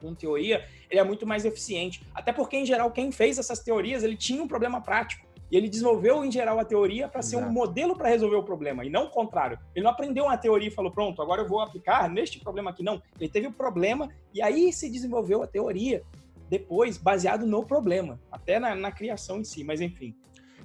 com 0.00 0.14
teoria, 0.14 0.68
ele 0.90 1.00
é 1.00 1.04
muito 1.04 1.26
mais 1.26 1.44
eficiente. 1.44 2.04
Até 2.14 2.32
porque, 2.32 2.56
em 2.56 2.66
geral, 2.66 2.90
quem 2.90 3.12
fez 3.12 3.38
essas 3.38 3.60
teorias, 3.60 4.02
ele 4.02 4.16
tinha 4.16 4.42
um 4.42 4.48
problema 4.48 4.80
prático. 4.80 5.23
E 5.50 5.56
ele 5.56 5.68
desenvolveu, 5.68 6.24
em 6.24 6.30
geral, 6.30 6.58
a 6.58 6.64
teoria 6.64 7.06
para 7.06 7.22
ser 7.22 7.36
um 7.36 7.50
modelo 7.50 7.96
para 7.96 8.08
resolver 8.08 8.36
o 8.36 8.42
problema, 8.42 8.84
e 8.84 8.90
não 8.90 9.04
o 9.04 9.10
contrário. 9.10 9.58
Ele 9.74 9.84
não 9.84 9.90
aprendeu 9.90 10.24
uma 10.24 10.36
teoria 10.36 10.68
e 10.68 10.70
falou, 10.70 10.90
pronto, 10.90 11.20
agora 11.20 11.42
eu 11.42 11.48
vou 11.48 11.60
aplicar 11.60 12.08
neste 12.08 12.40
problema 12.40 12.70
aqui. 12.70 12.82
Não. 12.82 13.00
Ele 13.20 13.28
teve 13.28 13.46
o 13.46 13.52
problema 13.52 14.08
e 14.32 14.42
aí 14.42 14.72
se 14.72 14.90
desenvolveu 14.90 15.42
a 15.42 15.46
teoria 15.46 16.02
depois, 16.48 16.98
baseado 16.98 17.46
no 17.46 17.64
problema, 17.64 18.20
até 18.30 18.58
na, 18.58 18.74
na 18.74 18.92
criação 18.92 19.38
em 19.38 19.44
si, 19.44 19.64
mas 19.64 19.80
enfim. 19.80 20.14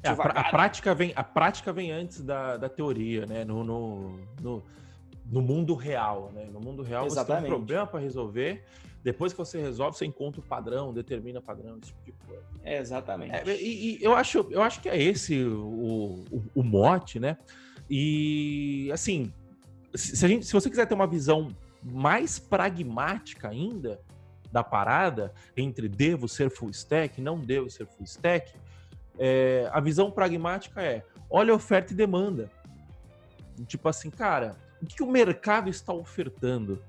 É, 0.01 0.09
a, 0.09 0.13
a, 0.13 0.49
prática 0.49 0.95
vem, 0.95 1.11
a 1.15 1.23
prática 1.23 1.73
vem 1.73 1.91
antes 1.91 2.21
da, 2.21 2.57
da 2.57 2.69
teoria, 2.69 3.25
né? 3.25 3.43
No, 3.43 3.63
no, 3.63 4.19
no, 4.41 4.63
no 5.25 5.41
mundo 5.41 5.75
real, 5.75 6.31
né? 6.33 6.45
No 6.51 6.59
mundo 6.59 6.83
real 6.83 7.05
Exatamente. 7.05 7.41
você 7.41 7.47
tem 7.47 7.53
um 7.53 7.57
problema 7.57 7.87
para 7.87 7.99
resolver 7.99 8.63
depois 9.03 9.31
que 9.31 9.37
você 9.37 9.61
resolve, 9.61 9.97
você 9.97 10.05
encontra 10.05 10.41
o 10.41 10.43
padrão, 10.43 10.93
determina 10.93 11.41
padrão, 11.41 11.77
esse 11.81 11.93
tipo 11.93 12.03
de 12.05 12.11
coisa. 12.25 12.43
É, 12.63 12.79
exatamente. 12.79 13.33
É, 13.33 13.55
e, 13.55 13.97
e, 13.97 14.03
eu, 14.03 14.13
acho, 14.13 14.47
eu 14.49 14.61
acho 14.61 14.81
que 14.81 14.89
é 14.89 15.01
esse 15.01 15.41
o, 15.43 16.25
o, 16.31 16.43
o 16.55 16.63
mote, 16.63 17.19
né? 17.19 17.37
E 17.89 18.89
assim, 18.91 19.33
se, 19.95 20.23
a 20.23 20.27
gente, 20.27 20.45
se 20.45 20.53
você 20.53 20.69
quiser 20.69 20.85
ter 20.85 20.93
uma 20.93 21.07
visão 21.07 21.47
mais 21.81 22.37
pragmática 22.37 23.49
ainda 23.49 23.99
da 24.51 24.63
parada, 24.63 25.33
entre 25.55 25.87
devo 25.87 26.27
ser 26.27 26.49
full 26.49 26.69
stack, 26.71 27.21
não 27.21 27.39
devo 27.39 27.69
ser 27.69 27.85
full 27.85 28.03
stack, 28.03 28.53
é, 29.17 29.69
a 29.71 29.79
visão 29.79 30.11
pragmática 30.11 30.81
é: 30.81 31.03
olha 31.29 31.53
oferta 31.53 31.93
e 31.93 31.95
demanda. 31.95 32.49
Tipo 33.65 33.89
assim, 33.89 34.09
cara, 34.09 34.55
o 34.81 34.85
que 34.85 35.03
o 35.03 35.07
mercado 35.07 35.69
está 35.69 35.93
ofertando? 35.93 36.81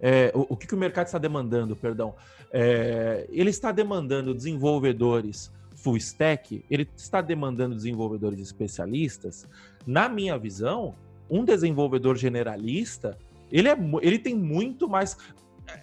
É, 0.00 0.30
o, 0.34 0.46
o 0.50 0.56
que, 0.56 0.66
que, 0.66 0.74
o 0.74 0.78
mercado 0.78 1.06
está 1.06 1.18
demandando, 1.18 1.74
perdão? 1.74 2.14
É, 2.52 3.26
ele 3.30 3.50
está 3.50 3.72
demandando 3.72 4.34
desenvolvedores 4.34 5.52
full 5.74 5.96
stack, 5.96 6.64
ele 6.70 6.88
está 6.96 7.20
demandando 7.20 7.74
desenvolvedores 7.74 8.40
especialistas. 8.40 9.46
Na 9.86 10.08
minha 10.08 10.36
visão, 10.38 10.94
um 11.30 11.44
desenvolvedor 11.44 12.16
generalista, 12.16 13.18
ele, 13.50 13.68
é, 13.68 13.76
ele 14.02 14.18
tem 14.18 14.34
muito 14.34 14.88
mais. 14.88 15.16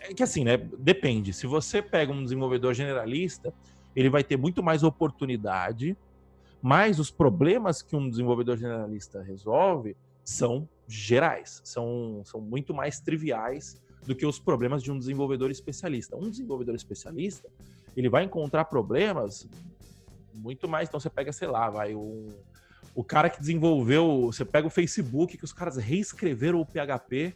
É 0.01 0.13
que 0.13 0.23
assim, 0.23 0.43
né? 0.43 0.57
Depende. 0.57 1.33
Se 1.33 1.45
você 1.45 1.81
pega 1.81 2.11
um 2.11 2.23
desenvolvedor 2.23 2.73
generalista, 2.73 3.53
ele 3.95 4.09
vai 4.09 4.23
ter 4.23 4.37
muito 4.37 4.63
mais 4.63 4.83
oportunidade, 4.83 5.95
mas 6.61 6.99
os 6.99 7.11
problemas 7.11 7.81
que 7.81 7.95
um 7.95 8.09
desenvolvedor 8.09 8.57
generalista 8.57 9.21
resolve 9.21 9.95
são 10.23 10.67
gerais, 10.87 11.61
são, 11.63 12.21
são 12.25 12.41
muito 12.41 12.73
mais 12.73 12.99
triviais 12.99 13.79
do 14.05 14.15
que 14.15 14.25
os 14.25 14.39
problemas 14.39 14.83
de 14.83 14.91
um 14.91 14.97
desenvolvedor 14.97 15.49
especialista. 15.49 16.15
Um 16.15 16.29
desenvolvedor 16.29 16.75
especialista, 16.75 17.49
ele 17.95 18.09
vai 18.09 18.23
encontrar 18.23 18.65
problemas 18.65 19.47
muito 20.33 20.67
mais. 20.67 20.87
Então 20.87 20.99
você 20.99 21.09
pega, 21.09 21.31
sei 21.31 21.47
lá, 21.47 21.69
vai 21.69 21.95
um, 21.95 22.27
o 22.93 23.03
cara 23.03 23.29
que 23.29 23.39
desenvolveu, 23.39 24.27
você 24.27 24.45
pega 24.45 24.67
o 24.67 24.69
Facebook, 24.69 25.37
que 25.37 25.43
os 25.43 25.53
caras 25.53 25.77
reescreveram 25.77 26.59
o 26.59 26.65
PHP 26.65 27.35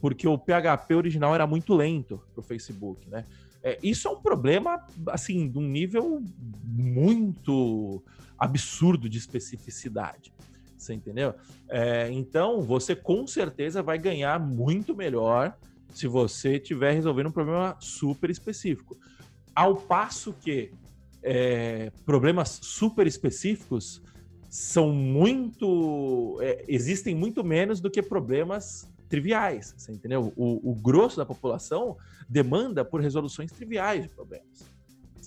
porque 0.00 0.26
o 0.26 0.38
PHP 0.38 0.94
original 0.94 1.34
era 1.34 1.46
muito 1.46 1.74
lento 1.74 2.22
para 2.32 2.40
o 2.40 2.42
Facebook, 2.42 3.08
né? 3.08 3.24
É, 3.62 3.78
isso 3.82 4.08
é 4.08 4.10
um 4.10 4.20
problema, 4.20 4.82
assim, 5.08 5.46
de 5.46 5.58
um 5.58 5.62
nível 5.62 6.22
muito 6.64 8.02
absurdo 8.38 9.08
de 9.08 9.18
especificidade. 9.18 10.32
Você 10.78 10.94
entendeu? 10.94 11.34
É, 11.68 12.10
então, 12.10 12.62
você 12.62 12.96
com 12.96 13.26
certeza 13.26 13.82
vai 13.82 13.98
ganhar 13.98 14.40
muito 14.40 14.96
melhor 14.96 15.54
se 15.92 16.06
você 16.06 16.56
estiver 16.56 16.92
resolvendo 16.92 17.28
um 17.28 17.32
problema 17.32 17.76
super 17.80 18.30
específico. 18.30 18.96
Ao 19.54 19.76
passo 19.76 20.32
que 20.32 20.72
é, 21.22 21.90
problemas 22.04 22.60
super 22.62 23.06
específicos 23.06 24.02
são 24.48 24.92
muito. 24.92 26.38
É, 26.42 26.64
existem 26.66 27.14
muito 27.14 27.44
menos 27.44 27.80
do 27.80 27.90
que 27.90 28.02
problemas 28.02 28.88
triviais, 29.08 29.74
você 29.76 29.92
entendeu? 29.92 30.32
O, 30.36 30.70
o 30.70 30.74
grosso 30.74 31.16
da 31.16 31.26
população 31.26 31.96
demanda 32.28 32.84
por 32.84 33.00
resoluções 33.00 33.50
triviais 33.50 34.04
de 34.04 34.08
problemas. 34.08 34.64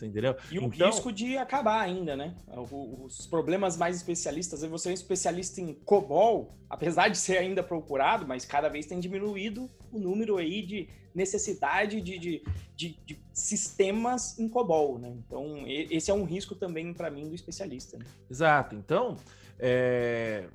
Você 0.04 0.08
entendeu? 0.08 0.36
E 0.52 0.60
o 0.60 0.64
então... 0.64 0.88
risco 0.88 1.12
de 1.12 1.38
acabar 1.38 1.80
ainda, 1.80 2.16
né? 2.16 2.36
Os 2.70 3.26
problemas 3.26 3.78
mais 3.78 3.96
especialistas, 3.96 4.62
você 4.62 4.90
é 4.90 4.92
um 4.92 4.94
especialista 4.94 5.62
em 5.62 5.74
COBOL, 5.74 6.54
apesar 6.70 7.08
de 7.08 7.18
ser 7.18 7.38
ainda 7.38 7.64
procurado, 7.64 8.28
mas 8.28 8.46
cada 8.46 8.68
vez 8.68 8.86
tem 8.86 9.00
diminuído 9.00 9.70
o 9.92 10.00
número 10.00 10.38
aí 10.38 10.62
de 10.62 10.90
necessidade 11.16 12.02
de, 12.02 12.18
de, 12.18 12.44
de, 12.76 13.00
de 13.06 13.24
sistemas 13.32 14.38
em 14.38 14.50
COBOL, 14.50 15.00
né? 15.00 15.16
Então, 15.26 15.64
esse 15.68 16.12
é 16.12 16.14
um 16.14 16.26
risco 16.26 16.56
também 16.56 16.94
para 16.94 17.10
mim 17.10 17.30
do 17.30 17.36
especialista. 17.36 17.98
Né? 17.98 18.06
Exato. 18.30 18.76
Então, 18.76 19.16
é... 19.58 20.48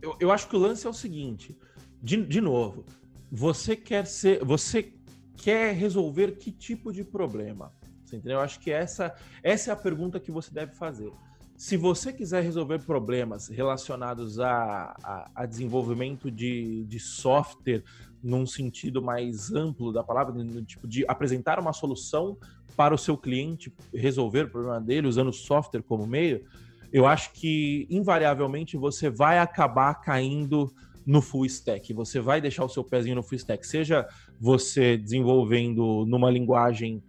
eu, 0.00 0.16
eu 0.18 0.32
acho 0.32 0.48
que 0.48 0.56
o 0.56 0.58
lance 0.58 0.86
é 0.86 0.90
o 0.90 0.94
seguinte, 0.94 1.58
de, 2.02 2.24
de 2.24 2.40
novo, 2.40 2.86
você 3.30 3.76
quer 3.76 4.06
ser, 4.06 4.42
você 4.44 4.94
quer 5.36 5.74
resolver 5.74 6.36
que 6.36 6.50
tipo 6.50 6.92
de 6.92 7.04
problema? 7.04 7.72
Você 8.04 8.16
entendeu? 8.16 8.38
Eu 8.38 8.42
acho 8.42 8.60
que 8.60 8.70
essa, 8.70 9.14
essa 9.42 9.70
é 9.70 9.72
a 9.72 9.76
pergunta 9.76 10.20
que 10.20 10.30
você 10.30 10.52
deve 10.52 10.72
fazer. 10.72 11.12
Se 11.56 11.76
você 11.76 12.12
quiser 12.12 12.42
resolver 12.42 12.80
problemas 12.80 13.48
relacionados 13.48 14.40
a, 14.40 14.96
a, 15.02 15.30
a 15.34 15.46
desenvolvimento 15.46 16.30
de, 16.30 16.84
de 16.84 16.98
software 16.98 17.84
num 18.22 18.44
sentido 18.46 19.00
mais 19.00 19.52
amplo 19.52 19.92
da 19.92 20.02
palavra, 20.02 20.32
no 20.34 20.64
tipo 20.64 20.88
de 20.88 21.04
apresentar 21.06 21.60
uma 21.60 21.72
solução 21.72 22.36
para 22.76 22.94
o 22.94 22.98
seu 22.98 23.16
cliente 23.16 23.72
resolver 23.94 24.46
o 24.46 24.50
problema 24.50 24.80
dele 24.80 25.06
usando 25.06 25.32
software 25.32 25.82
como 25.82 26.06
meio, 26.06 26.44
eu 26.92 27.06
acho 27.06 27.32
que 27.32 27.86
invariavelmente 27.88 28.76
você 28.76 29.08
vai 29.08 29.38
acabar 29.38 29.94
caindo 29.94 30.72
no 31.06 31.20
full 31.20 31.44
stack. 31.44 31.92
Você 31.92 32.20
vai 32.20 32.40
deixar 32.40 32.64
o 32.64 32.68
seu 32.68 32.82
pezinho 32.82 33.16
no 33.16 33.22
full 33.22 33.36
stack, 33.36 33.66
seja 33.66 34.06
você 34.40 34.96
desenvolvendo 34.96 36.04
numa 36.06 36.30
linguagem 36.30 37.02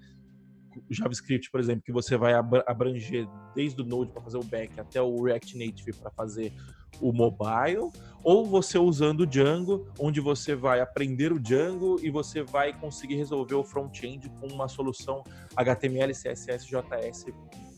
JavaScript, 0.89 1.49
por 1.49 1.59
exemplo, 1.59 1.83
que 1.83 1.91
você 1.91 2.17
vai 2.17 2.33
abranger 2.33 3.27
desde 3.55 3.81
o 3.81 3.85
Node 3.85 4.11
para 4.11 4.21
fazer 4.21 4.37
o 4.37 4.43
back 4.43 4.79
até 4.79 5.01
o 5.01 5.23
React 5.23 5.57
Native 5.57 5.93
para 5.93 6.11
fazer 6.11 6.53
o 7.01 7.11
mobile, 7.11 7.91
ou 8.23 8.45
você 8.45 8.77
usando 8.77 9.21
o 9.21 9.25
Django, 9.25 9.87
onde 9.99 10.21
você 10.21 10.55
vai 10.55 10.79
aprender 10.79 11.31
o 11.33 11.39
Django 11.39 11.99
e 12.01 12.09
você 12.09 12.41
vai 12.41 12.71
conseguir 12.73 13.15
resolver 13.15 13.55
o 13.55 13.63
front-end 13.63 14.29
com 14.39 14.47
uma 14.47 14.67
solução 14.67 15.23
HTML, 15.55 16.13
CSS, 16.13 16.65
JS 16.65 17.25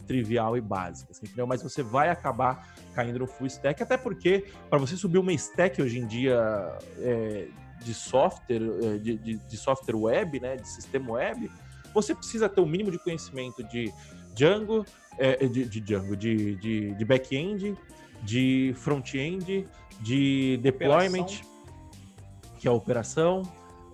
trivial 0.07 0.57
e 0.57 0.61
básica, 0.61 1.11
assim, 1.11 1.25
entendeu? 1.25 1.45
Mas 1.45 1.61
você 1.61 1.83
vai 1.83 2.09
acabar 2.09 2.73
caindo 2.95 3.19
no 3.19 3.27
full 3.27 3.45
stack, 3.47 3.83
até 3.83 3.97
porque 3.97 4.45
para 4.69 4.79
você 4.79 4.95
subir 4.95 5.17
uma 5.17 5.33
stack 5.33 5.81
hoje 5.81 5.99
em 5.99 6.07
dia 6.07 6.39
é, 6.99 7.49
de 7.83 7.93
software, 7.93 8.61
é, 8.61 8.97
de, 8.97 9.17
de, 9.17 9.35
de, 9.35 9.57
software 9.57 9.95
web, 9.95 10.39
né, 10.39 10.55
de 10.55 10.67
sistema 10.67 11.11
web, 11.11 11.51
você 12.01 12.13
precisa 12.13 12.47
ter 12.47 12.61
o 12.61 12.63
um 12.63 12.67
mínimo 12.67 12.91
de 12.91 12.99
conhecimento 12.99 13.63
de 13.63 13.91
Django, 14.35 14.85
é, 15.17 15.47
de, 15.47 15.65
de, 15.65 15.81
Django, 15.81 16.15
de, 16.15 16.55
de, 16.55 16.93
de 16.93 17.05
back-end, 17.05 17.75
de 18.21 18.73
front-end, 18.77 19.67
de 19.99 20.57
deployment, 20.57 21.23
operação. 21.23 21.45
que 22.59 22.67
é 22.67 22.71
a 22.71 22.73
operação, 22.73 23.41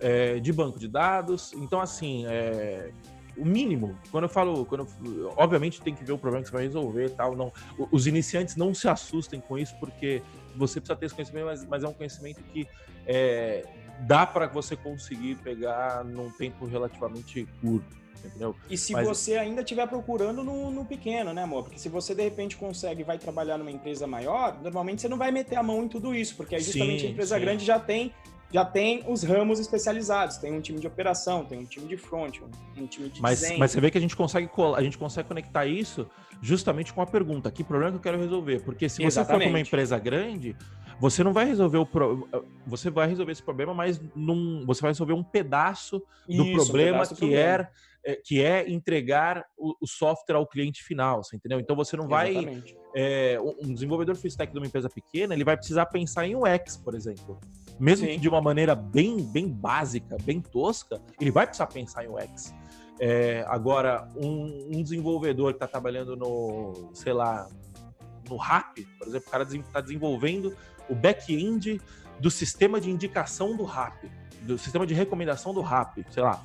é, 0.00 0.38
de 0.38 0.52
banco 0.52 0.78
de 0.78 0.86
dados. 0.86 1.52
Então, 1.54 1.80
assim, 1.80 2.26
é, 2.26 2.90
o 3.36 3.44
mínimo. 3.44 3.98
Quando 4.10 4.24
eu 4.24 4.28
falo, 4.28 4.66
quando 4.66 4.86
eu, 5.04 5.32
obviamente 5.36 5.80
tem 5.80 5.94
que 5.94 6.04
ver 6.04 6.12
o 6.12 6.18
problema 6.18 6.42
que 6.42 6.50
você 6.50 6.56
vai 6.56 6.64
resolver, 6.64 7.10
tal. 7.10 7.34
Não, 7.34 7.50
os 7.90 8.06
iniciantes 8.06 8.54
não 8.54 8.74
se 8.74 8.86
assustem 8.86 9.40
com 9.40 9.58
isso 9.58 9.74
porque 9.80 10.22
você 10.54 10.80
precisa 10.80 10.96
ter 10.96 11.06
esse 11.06 11.14
conhecimento, 11.14 11.46
mas, 11.46 11.64
mas 11.64 11.82
é 11.82 11.88
um 11.88 11.92
conhecimento 11.92 12.42
que 12.52 12.68
é, 13.06 13.64
dá 14.00 14.26
para 14.26 14.46
você 14.46 14.76
conseguir 14.76 15.36
pegar 15.36 16.04
num 16.04 16.30
tempo 16.30 16.66
relativamente 16.66 17.46
curto. 17.60 18.04
Entendeu? 18.24 18.56
E 18.70 18.78
se 18.78 18.92
Mas... 18.92 19.06
você 19.06 19.36
ainda 19.36 19.60
estiver 19.60 19.86
procurando 19.86 20.42
no, 20.42 20.70
no, 20.70 20.84
pequeno, 20.84 21.34
né, 21.34 21.42
amor? 21.42 21.64
Porque 21.64 21.78
se 21.78 21.90
você 21.90 22.14
de 22.14 22.22
repente 22.22 22.56
consegue 22.56 23.02
vai 23.02 23.18
trabalhar 23.18 23.58
numa 23.58 23.70
empresa 23.70 24.06
maior, 24.06 24.58
normalmente 24.62 25.02
você 25.02 25.08
não 25.08 25.18
vai 25.18 25.30
meter 25.30 25.56
a 25.56 25.62
mão 25.62 25.84
em 25.84 25.88
tudo 25.88 26.14
isso, 26.14 26.34
porque 26.34 26.54
aí 26.54 26.62
justamente 26.62 27.02
sim, 27.02 27.08
a 27.08 27.10
empresa 27.10 27.34
sim. 27.34 27.40
grande 27.42 27.64
já 27.64 27.78
tem 27.78 28.14
já 28.54 28.64
tem 28.64 29.02
os 29.08 29.24
ramos 29.24 29.58
especializados. 29.58 30.36
Tem 30.36 30.52
um 30.52 30.60
time 30.60 30.78
de 30.78 30.86
operação, 30.86 31.44
tem 31.44 31.58
um 31.58 31.64
time 31.64 31.88
de 31.88 31.96
front, 31.96 32.38
um, 32.76 32.86
time 32.86 33.08
de 33.08 33.20
mas, 33.20 33.40
desenho. 33.40 33.58
Mas 33.58 33.72
você 33.72 33.80
vê 33.80 33.90
que 33.90 33.98
a 33.98 34.00
gente 34.00 34.14
consegue 34.14 34.48
a 34.76 34.80
gente 34.82 34.96
consegue 34.96 35.26
conectar 35.26 35.66
isso 35.66 36.08
justamente 36.40 36.94
com 36.94 37.02
a 37.02 37.06
pergunta: 37.06 37.50
que 37.50 37.64
problema 37.64 37.90
que 37.90 37.96
eu 37.96 38.00
quero 38.00 38.18
resolver? 38.18 38.60
Porque 38.60 38.88
se 38.88 38.98
você 38.98 39.06
Exatamente. 39.06 39.42
for 39.42 39.50
uma 39.50 39.60
empresa 39.60 39.98
grande, 39.98 40.56
você 41.00 41.24
não 41.24 41.32
vai 41.32 41.44
resolver 41.44 41.78
o 41.78 41.86
pro... 41.86 42.28
você 42.66 42.90
vai 42.90 43.08
resolver 43.08 43.32
esse 43.32 43.42
problema, 43.42 43.74
mas 43.74 44.00
num... 44.14 44.64
você 44.66 44.80
vai 44.80 44.90
resolver 44.90 45.12
um 45.12 45.22
pedaço 45.22 46.02
do 46.28 46.44
isso, 46.44 46.54
problema 46.54 46.88
um 46.88 46.92
pedaço 46.92 47.14
que 47.14 47.20
problema. 47.20 47.70
é 48.04 48.14
que 48.22 48.42
é 48.42 48.70
entregar 48.70 49.46
o, 49.56 49.74
o, 49.80 49.86
software 49.86 50.36
ao 50.36 50.46
cliente 50.46 50.84
final, 50.84 51.24
você 51.24 51.36
entendeu? 51.36 51.58
Então 51.58 51.74
você 51.74 51.96
não 51.96 52.06
vai. 52.06 52.62
É, 52.94 53.38
um 53.62 53.72
desenvolvedor 53.72 54.14
full 54.14 54.28
stack 54.28 54.52
de 54.52 54.58
uma 54.58 54.66
empresa 54.66 54.90
pequena, 54.90 55.34
ele 55.34 55.42
vai 55.42 55.56
precisar 55.56 55.86
pensar 55.86 56.26
em 56.26 56.36
UX, 56.36 56.76
por 56.76 56.94
exemplo. 56.94 57.40
Mesmo 57.80 58.06
Sim. 58.06 58.12
que 58.12 58.20
de 58.20 58.28
uma 58.28 58.40
maneira 58.40 58.74
bem, 58.74 59.20
bem 59.22 59.48
básica, 59.48 60.16
bem 60.22 60.40
tosca, 60.40 61.00
ele 61.20 61.30
vai 61.30 61.46
precisar 61.46 61.66
pensar 61.66 62.04
em 62.04 62.08
UX. 62.08 62.54
É, 63.00 63.44
agora, 63.48 64.08
um, 64.16 64.76
um 64.76 64.82
desenvolvedor 64.82 65.52
que 65.52 65.56
está 65.56 65.66
trabalhando 65.66 66.14
no, 66.14 66.90
sei 66.92 67.12
lá, 67.12 67.48
no 68.28 68.36
RAP, 68.36 68.78
por 68.98 69.08
exemplo, 69.08 69.26
o 69.26 69.30
cara 69.30 69.44
está 69.44 69.80
desenvolvendo 69.80 70.56
o 70.88 70.94
back-end 70.94 71.80
do 72.18 72.30
sistema 72.30 72.80
de 72.80 72.90
indicação 72.90 73.56
do 73.56 73.64
RAP, 73.64 74.04
do 74.42 74.58
sistema 74.58 74.86
de 74.86 74.94
recomendação 74.94 75.52
do 75.52 75.60
RAP, 75.60 75.98
sei 76.10 76.22
lá. 76.22 76.42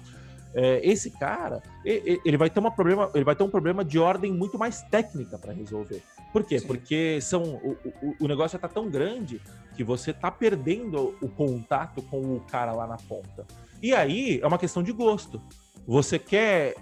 É, 0.52 0.82
esse 0.84 1.12
cara 1.12 1.62
ele 1.86 2.36
vai 2.36 2.50
ter 2.50 2.60
um 2.60 2.72
problema 2.72 3.12
ele 3.14 3.24
vai 3.24 3.36
ter 3.36 3.44
um 3.44 3.52
problema 3.52 3.86
de 3.86 4.00
ordem 4.00 4.34
muito 4.34 4.58
mais 4.58 4.82
técnica 4.82 5.38
para 5.38 5.54
resolver. 5.54 6.02
Por 6.34 6.44
quê? 6.44 6.58
Sim. 6.60 6.66
porque 6.66 7.20
são 7.22 7.44
o, 7.44 7.78
o, 8.02 8.16
o 8.22 8.28
negócio 8.28 8.56
está 8.56 8.68
tão 8.68 8.90
grande 8.90 9.40
que 9.76 9.84
você 9.84 10.10
está 10.10 10.32
perdendo 10.32 11.16
o 11.22 11.30
contato 11.30 12.02
com 12.02 12.36
o 12.36 12.40
cara 12.42 12.72
lá 12.72 12.88
na 12.88 12.98
ponta. 12.98 13.46
E 13.82 13.94
aí 13.94 14.40
é 14.42 14.48
uma 14.48 14.58
questão 14.58 14.82
de 14.82 14.92
gosto. 14.92 15.40
Você 15.88 16.18
quer 16.18 16.76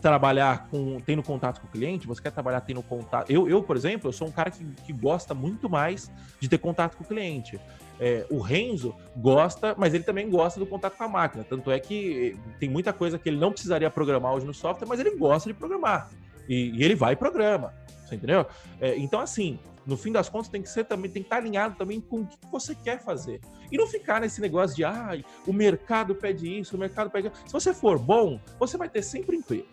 trabalhar 0.00 0.68
com 0.68 1.00
tendo 1.00 1.22
contato 1.22 1.60
com 1.60 1.66
o 1.66 1.70
cliente, 1.70 2.06
você 2.06 2.22
quer 2.22 2.30
trabalhar 2.30 2.60
tendo 2.60 2.82
contato. 2.82 3.30
Eu, 3.30 3.48
eu 3.48 3.62
por 3.62 3.76
exemplo, 3.76 4.08
eu 4.08 4.12
sou 4.12 4.28
um 4.28 4.32
cara 4.32 4.50
que, 4.50 4.64
que 4.84 4.92
gosta 4.92 5.34
muito 5.34 5.68
mais 5.68 6.10
de 6.38 6.48
ter 6.48 6.58
contato 6.58 6.96
com 6.96 7.04
o 7.04 7.06
cliente. 7.06 7.58
É, 7.98 8.26
o 8.30 8.40
Renzo 8.40 8.94
gosta, 9.16 9.74
mas 9.76 9.92
ele 9.92 10.04
também 10.04 10.30
gosta 10.30 10.58
do 10.58 10.66
contato 10.66 10.96
com 10.96 11.04
a 11.04 11.08
máquina. 11.08 11.44
Tanto 11.44 11.70
é 11.70 11.78
que 11.78 12.36
tem 12.58 12.68
muita 12.68 12.92
coisa 12.92 13.18
que 13.18 13.28
ele 13.28 13.38
não 13.38 13.52
precisaria 13.52 13.90
programar 13.90 14.32
hoje 14.32 14.46
no 14.46 14.54
software, 14.54 14.88
mas 14.88 14.98
ele 14.98 15.16
gosta 15.16 15.50
de 15.50 15.54
programar. 15.54 16.08
E, 16.48 16.70
e 16.70 16.82
ele 16.82 16.94
vai 16.94 17.12
e 17.12 17.16
programa. 17.16 17.74
Você 18.10 18.16
entendeu? 18.16 18.44
É, 18.80 18.96
então, 18.98 19.20
assim, 19.20 19.58
no 19.86 19.96
fim 19.96 20.10
das 20.10 20.28
contas, 20.28 20.48
tem 20.48 20.60
que 20.60 20.68
ser 20.68 20.84
também, 20.84 21.10
tem 21.10 21.22
que 21.22 21.26
estar 21.26 21.36
alinhado 21.36 21.76
também 21.76 22.00
com 22.00 22.22
o 22.22 22.26
que 22.26 22.36
você 22.50 22.74
quer 22.74 23.00
fazer. 23.02 23.40
E 23.70 23.76
não 23.76 23.86
ficar 23.86 24.20
nesse 24.20 24.40
negócio 24.40 24.76
de 24.76 24.84
ah, 24.84 25.10
o 25.46 25.52
mercado 25.52 26.14
pede 26.14 26.58
isso, 26.58 26.76
o 26.76 26.78
mercado 26.78 27.08
pede. 27.08 27.30
Se 27.46 27.52
você 27.52 27.72
for 27.72 27.98
bom, 27.98 28.40
você 28.58 28.76
vai 28.76 28.88
ter 28.88 29.02
sempre 29.02 29.36
emprego 29.36 29.66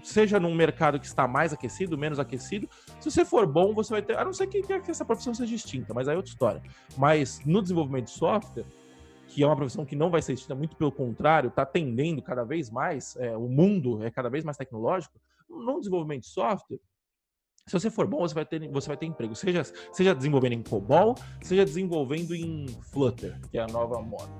seja 0.00 0.38
num 0.38 0.54
mercado 0.54 1.00
que 1.00 1.06
está 1.06 1.26
mais 1.26 1.52
aquecido, 1.52 1.98
menos 1.98 2.20
aquecido, 2.20 2.68
se 3.00 3.10
você 3.10 3.24
for 3.24 3.48
bom, 3.48 3.74
você 3.74 3.90
vai 3.90 4.00
ter. 4.00 4.16
A 4.16 4.24
não 4.24 4.32
ser 4.32 4.46
que, 4.46 4.62
que 4.62 4.90
essa 4.90 5.04
profissão 5.04 5.34
seja 5.34 5.50
distinta, 5.50 5.92
mas 5.92 6.06
aí 6.06 6.14
é 6.14 6.16
outra 6.16 6.30
história. 6.30 6.62
Mas 6.96 7.40
no 7.44 7.60
desenvolvimento 7.60 8.04
de 8.04 8.12
software, 8.12 8.64
que 9.26 9.42
é 9.42 9.46
uma 9.46 9.56
profissão 9.56 9.84
que 9.84 9.96
não 9.96 10.08
vai 10.08 10.22
ser 10.22 10.34
extinta, 10.34 10.54
muito 10.54 10.76
pelo 10.76 10.92
contrário, 10.92 11.48
está 11.48 11.66
tendendo 11.66 12.22
cada 12.22 12.44
vez 12.44 12.70
mais, 12.70 13.16
é, 13.16 13.36
o 13.36 13.48
mundo 13.48 14.04
é 14.04 14.10
cada 14.10 14.30
vez 14.30 14.44
mais 14.44 14.56
tecnológico, 14.56 15.18
no 15.48 15.78
desenvolvimento 15.78 16.22
de 16.22 16.28
software, 16.28 16.78
se 17.68 17.72
você 17.72 17.90
for 17.90 18.06
bom, 18.06 18.20
você 18.20 18.32
vai 18.32 18.44
ter, 18.44 18.68
você 18.68 18.86
vai 18.86 18.96
ter 18.96 19.06
emprego. 19.06 19.34
Seja, 19.34 19.64
seja 19.90 20.14
desenvolvendo 20.14 20.52
em 20.52 20.62
COBOL, 20.62 21.16
seja 21.42 21.64
desenvolvendo 21.64 22.32
em 22.32 22.66
Flutter, 22.92 23.36
que 23.50 23.58
é 23.58 23.62
a 23.62 23.66
nova 23.66 24.00
moda. 24.00 24.30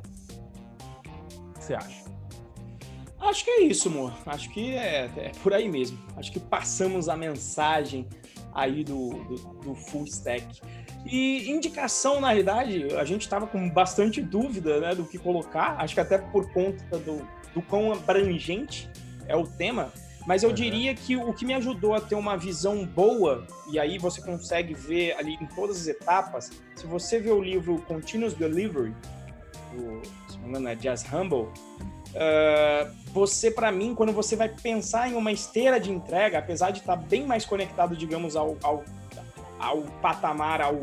O 1.05 1.53
que 1.55 1.65
você 1.65 1.75
acha? 1.75 2.05
Acho 3.19 3.45
que 3.45 3.51
é 3.51 3.61
isso, 3.65 3.89
amor. 3.89 4.13
Acho 4.27 4.49
que 4.51 4.77
é, 4.77 5.11
é 5.17 5.33
por 5.43 5.53
aí 5.53 5.69
mesmo. 5.69 5.99
Acho 6.17 6.31
que 6.31 6.39
passamos 6.39 7.09
a 7.09 7.17
mensagem 7.17 8.07
aí 8.55 8.85
do, 8.85 9.11
do, 9.25 9.35
do 9.61 9.75
full 9.75 10.05
stack. 10.05 10.61
E 11.05 11.51
indicação, 11.51 12.21
na 12.21 12.29
realidade, 12.29 12.95
a 12.95 13.05
gente 13.05 13.23
estava 13.23 13.49
com 13.49 13.69
bastante 13.69 14.23
dúvida 14.23 14.79
né, 14.81 14.95
do 14.95 15.05
que 15.05 15.19
colocar, 15.19 15.81
acho 15.81 15.95
que 15.95 16.01
até 16.01 16.19
por 16.19 16.53
conta 16.53 16.97
do, 16.99 17.27
do 17.53 17.61
quão 17.63 17.93
abrangente 17.93 18.89
é 19.27 19.35
o 19.35 19.45
tema, 19.45 19.93
mas 20.27 20.43
eu 20.43 20.51
uhum. 20.51 20.55
diria 20.55 20.95
que 20.95 21.17
o 21.17 21.33
que 21.33 21.45
me 21.45 21.55
ajudou 21.55 21.95
a 21.95 22.01
ter 22.01 22.15
uma 22.15 22.37
visão 22.37 22.85
boa, 22.85 23.47
e 23.71 23.79
aí 23.79 23.99
você 23.99 24.21
consegue 24.21 24.75
ver 24.75 25.13
ali 25.13 25.35
em 25.41 25.47
todas 25.47 25.81
as 25.81 25.87
etapas, 25.87 26.51
se 26.75 26.87
você 26.87 27.21
vê 27.21 27.31
o 27.31 27.41
livro 27.41 27.81
Continuous 27.83 28.35
Delivery, 28.35 28.95
do, 29.73 30.03
se 30.29 30.37
não 30.39 30.45
me 30.45 30.49
engano, 30.51 30.69
é 30.69 30.75
Jazz 30.75 31.05
Humble, 31.13 31.49
Uh, 32.17 32.91
você, 33.13 33.51
para 33.51 33.71
mim, 33.71 33.95
quando 33.95 34.11
você 34.11 34.37
vai 34.37 34.49
pensar 34.49 35.07
em 35.11 35.15
uma 35.15 35.31
esteira 35.31 35.79
de 35.79 35.91
entrega, 35.91 36.39
apesar 36.39 36.71
de 36.71 36.79
estar 36.81 36.97
tá 36.97 37.03
bem 37.03 37.27
mais 37.27 37.45
conectado, 37.45 37.95
digamos, 37.95 38.35
ao, 38.37 38.57
ao, 38.63 38.85
ao 39.59 39.83
patamar, 40.01 40.63
ao, 40.63 40.77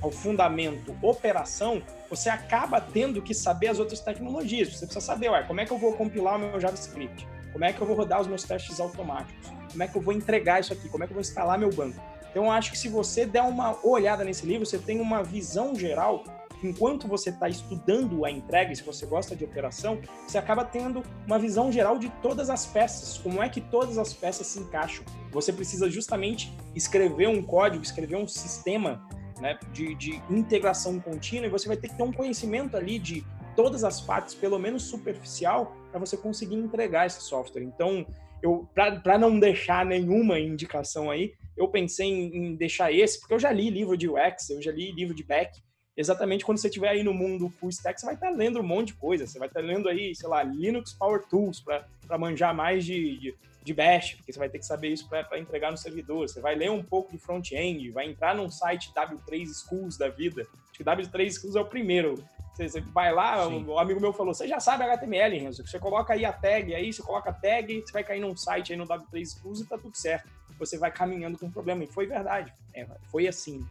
ao 0.00 0.10
fundamento 0.10 0.96
operação, 1.02 1.82
você 2.08 2.30
acaba 2.30 2.80
tendo 2.80 3.20
que 3.20 3.34
saber 3.34 3.68
as 3.68 3.78
outras 3.78 4.00
tecnologias. 4.00 4.68
Você 4.68 4.86
precisa 4.86 5.04
saber, 5.04 5.28
ué, 5.28 5.42
como 5.42 5.60
é 5.60 5.66
que 5.66 5.72
eu 5.72 5.78
vou 5.78 5.92
compilar 5.92 6.36
o 6.36 6.38
meu 6.38 6.58
JavaScript? 6.58 7.28
Como 7.54 7.64
é 7.64 7.72
que 7.72 7.80
eu 7.80 7.86
vou 7.86 7.94
rodar 7.94 8.20
os 8.20 8.26
meus 8.26 8.42
testes 8.42 8.80
automáticos? 8.80 9.48
Como 9.70 9.80
é 9.80 9.86
que 9.86 9.96
eu 9.96 10.02
vou 10.02 10.12
entregar 10.12 10.60
isso 10.60 10.72
aqui? 10.72 10.88
Como 10.88 11.04
é 11.04 11.06
que 11.06 11.12
eu 11.12 11.14
vou 11.14 11.20
instalar 11.20 11.56
meu 11.56 11.70
banco? 11.70 12.02
Então, 12.28 12.46
eu 12.46 12.50
acho 12.50 12.72
que 12.72 12.76
se 12.76 12.88
você 12.88 13.24
der 13.24 13.42
uma 13.42 13.78
olhada 13.86 14.24
nesse 14.24 14.44
livro, 14.44 14.66
você 14.66 14.76
tem 14.76 15.00
uma 15.00 15.22
visão 15.22 15.72
geral 15.72 16.24
enquanto 16.64 17.06
você 17.06 17.30
está 17.30 17.48
estudando 17.48 18.24
a 18.24 18.30
entrega, 18.30 18.74
se 18.74 18.82
você 18.82 19.06
gosta 19.06 19.36
de 19.36 19.44
operação, 19.44 20.00
você 20.26 20.36
acaba 20.36 20.64
tendo 20.64 21.04
uma 21.24 21.38
visão 21.38 21.70
geral 21.70 21.96
de 21.96 22.08
todas 22.22 22.50
as 22.50 22.66
peças, 22.66 23.18
como 23.18 23.40
é 23.40 23.48
que 23.48 23.60
todas 23.60 23.98
as 23.98 24.12
peças 24.12 24.48
se 24.48 24.58
encaixam. 24.58 25.04
Você 25.30 25.52
precisa 25.52 25.88
justamente 25.88 26.52
escrever 26.74 27.28
um 27.28 27.40
código, 27.40 27.84
escrever 27.84 28.16
um 28.16 28.26
sistema 28.26 29.06
né, 29.40 29.58
de, 29.72 29.94
de 29.94 30.22
integração 30.28 30.98
contínua, 30.98 31.46
e 31.46 31.50
você 31.50 31.68
vai 31.68 31.76
ter 31.76 31.88
que 31.88 31.96
ter 31.96 32.02
um 32.02 32.12
conhecimento 32.12 32.76
ali 32.76 32.98
de 32.98 33.24
todas 33.54 33.84
as 33.84 34.00
partes, 34.00 34.34
pelo 34.34 34.58
menos 34.58 34.82
superficial, 34.82 35.76
para 35.94 36.00
você 36.00 36.16
conseguir 36.16 36.56
entregar 36.56 37.06
esse 37.06 37.20
software. 37.20 37.62
Então, 37.62 38.04
eu 38.42 38.68
para 38.74 39.16
não 39.16 39.38
deixar 39.38 39.86
nenhuma 39.86 40.40
indicação 40.40 41.08
aí, 41.08 41.34
eu 41.56 41.68
pensei 41.68 42.08
em, 42.08 42.36
em, 42.36 42.56
deixar 42.56 42.90
esse, 42.90 43.20
porque 43.20 43.32
eu 43.32 43.38
já 43.38 43.52
li 43.52 43.70
livro 43.70 43.96
de 43.96 44.08
UX, 44.08 44.50
eu 44.50 44.60
já 44.60 44.72
li 44.72 44.90
livro 44.90 45.14
de 45.14 45.22
back, 45.22 45.56
exatamente 45.96 46.44
quando 46.44 46.58
você 46.58 46.66
estiver 46.66 46.88
aí 46.88 47.04
no 47.04 47.14
mundo 47.14 47.48
full 47.48 47.68
stack, 47.68 48.00
você 48.00 48.06
vai 48.06 48.16
estar 48.16 48.30
lendo 48.30 48.58
um 48.58 48.64
monte 48.64 48.88
de 48.88 48.94
coisa. 48.94 49.24
Você 49.24 49.38
vai 49.38 49.46
estar 49.46 49.60
lendo 49.60 49.88
aí, 49.88 50.12
sei 50.16 50.28
lá, 50.28 50.42
Linux 50.42 50.92
Power 50.94 51.24
Tools 51.28 51.60
para 51.60 52.18
manjar 52.18 52.52
mais 52.52 52.84
de, 52.84 53.16
de, 53.20 53.34
de, 53.62 53.72
Bash, 53.72 54.16
porque 54.16 54.32
você 54.32 54.38
vai 54.40 54.48
ter 54.48 54.58
que 54.58 54.66
saber 54.66 54.88
isso 54.88 55.08
para 55.08 55.38
entregar 55.38 55.70
no 55.70 55.76
servidor. 55.76 56.28
Você 56.28 56.40
vai 56.40 56.56
ler 56.56 56.72
um 56.72 56.82
pouco 56.82 57.12
de 57.12 57.18
front-end, 57.18 57.88
vai 57.92 58.10
entrar 58.10 58.34
num 58.34 58.50
site 58.50 58.92
W3 58.92 59.46
Schools 59.46 59.96
da 59.96 60.08
vida. 60.08 60.42
Acho 60.42 60.72
que 60.72 60.82
W3 60.82 61.30
Schools 61.30 61.54
é 61.54 61.60
o 61.60 61.66
primeiro. 61.66 62.16
Você, 62.54 62.68
você 62.68 62.80
vai 62.80 63.12
lá, 63.12 63.48
um 63.48 63.78
amigo 63.78 64.00
meu 64.00 64.12
falou, 64.12 64.32
você 64.32 64.46
já 64.46 64.60
sabe 64.60 64.84
HTML, 64.84 65.38
Renzo. 65.38 65.66
Você 65.66 65.78
coloca 65.78 66.12
aí 66.12 66.24
a 66.24 66.32
tag, 66.32 66.72
aí 66.72 66.92
você 66.92 67.02
coloca 67.02 67.30
a 67.30 67.32
tag, 67.32 67.82
você 67.84 67.92
vai 67.92 68.04
cair 68.04 68.20
num 68.20 68.36
site 68.36 68.72
aí 68.72 68.78
no 68.78 68.86
W3 68.86 69.26
Schools 69.26 69.60
e 69.60 69.68
tá 69.68 69.76
tudo 69.76 69.96
certo. 69.96 70.28
Você 70.58 70.78
vai 70.78 70.92
caminhando 70.92 71.36
com 71.36 71.46
o 71.46 71.50
problema. 71.50 71.82
E 71.82 71.88
foi 71.88 72.06
verdade. 72.06 72.52
É, 72.72 72.86
foi 73.10 73.26
assim. 73.26 73.66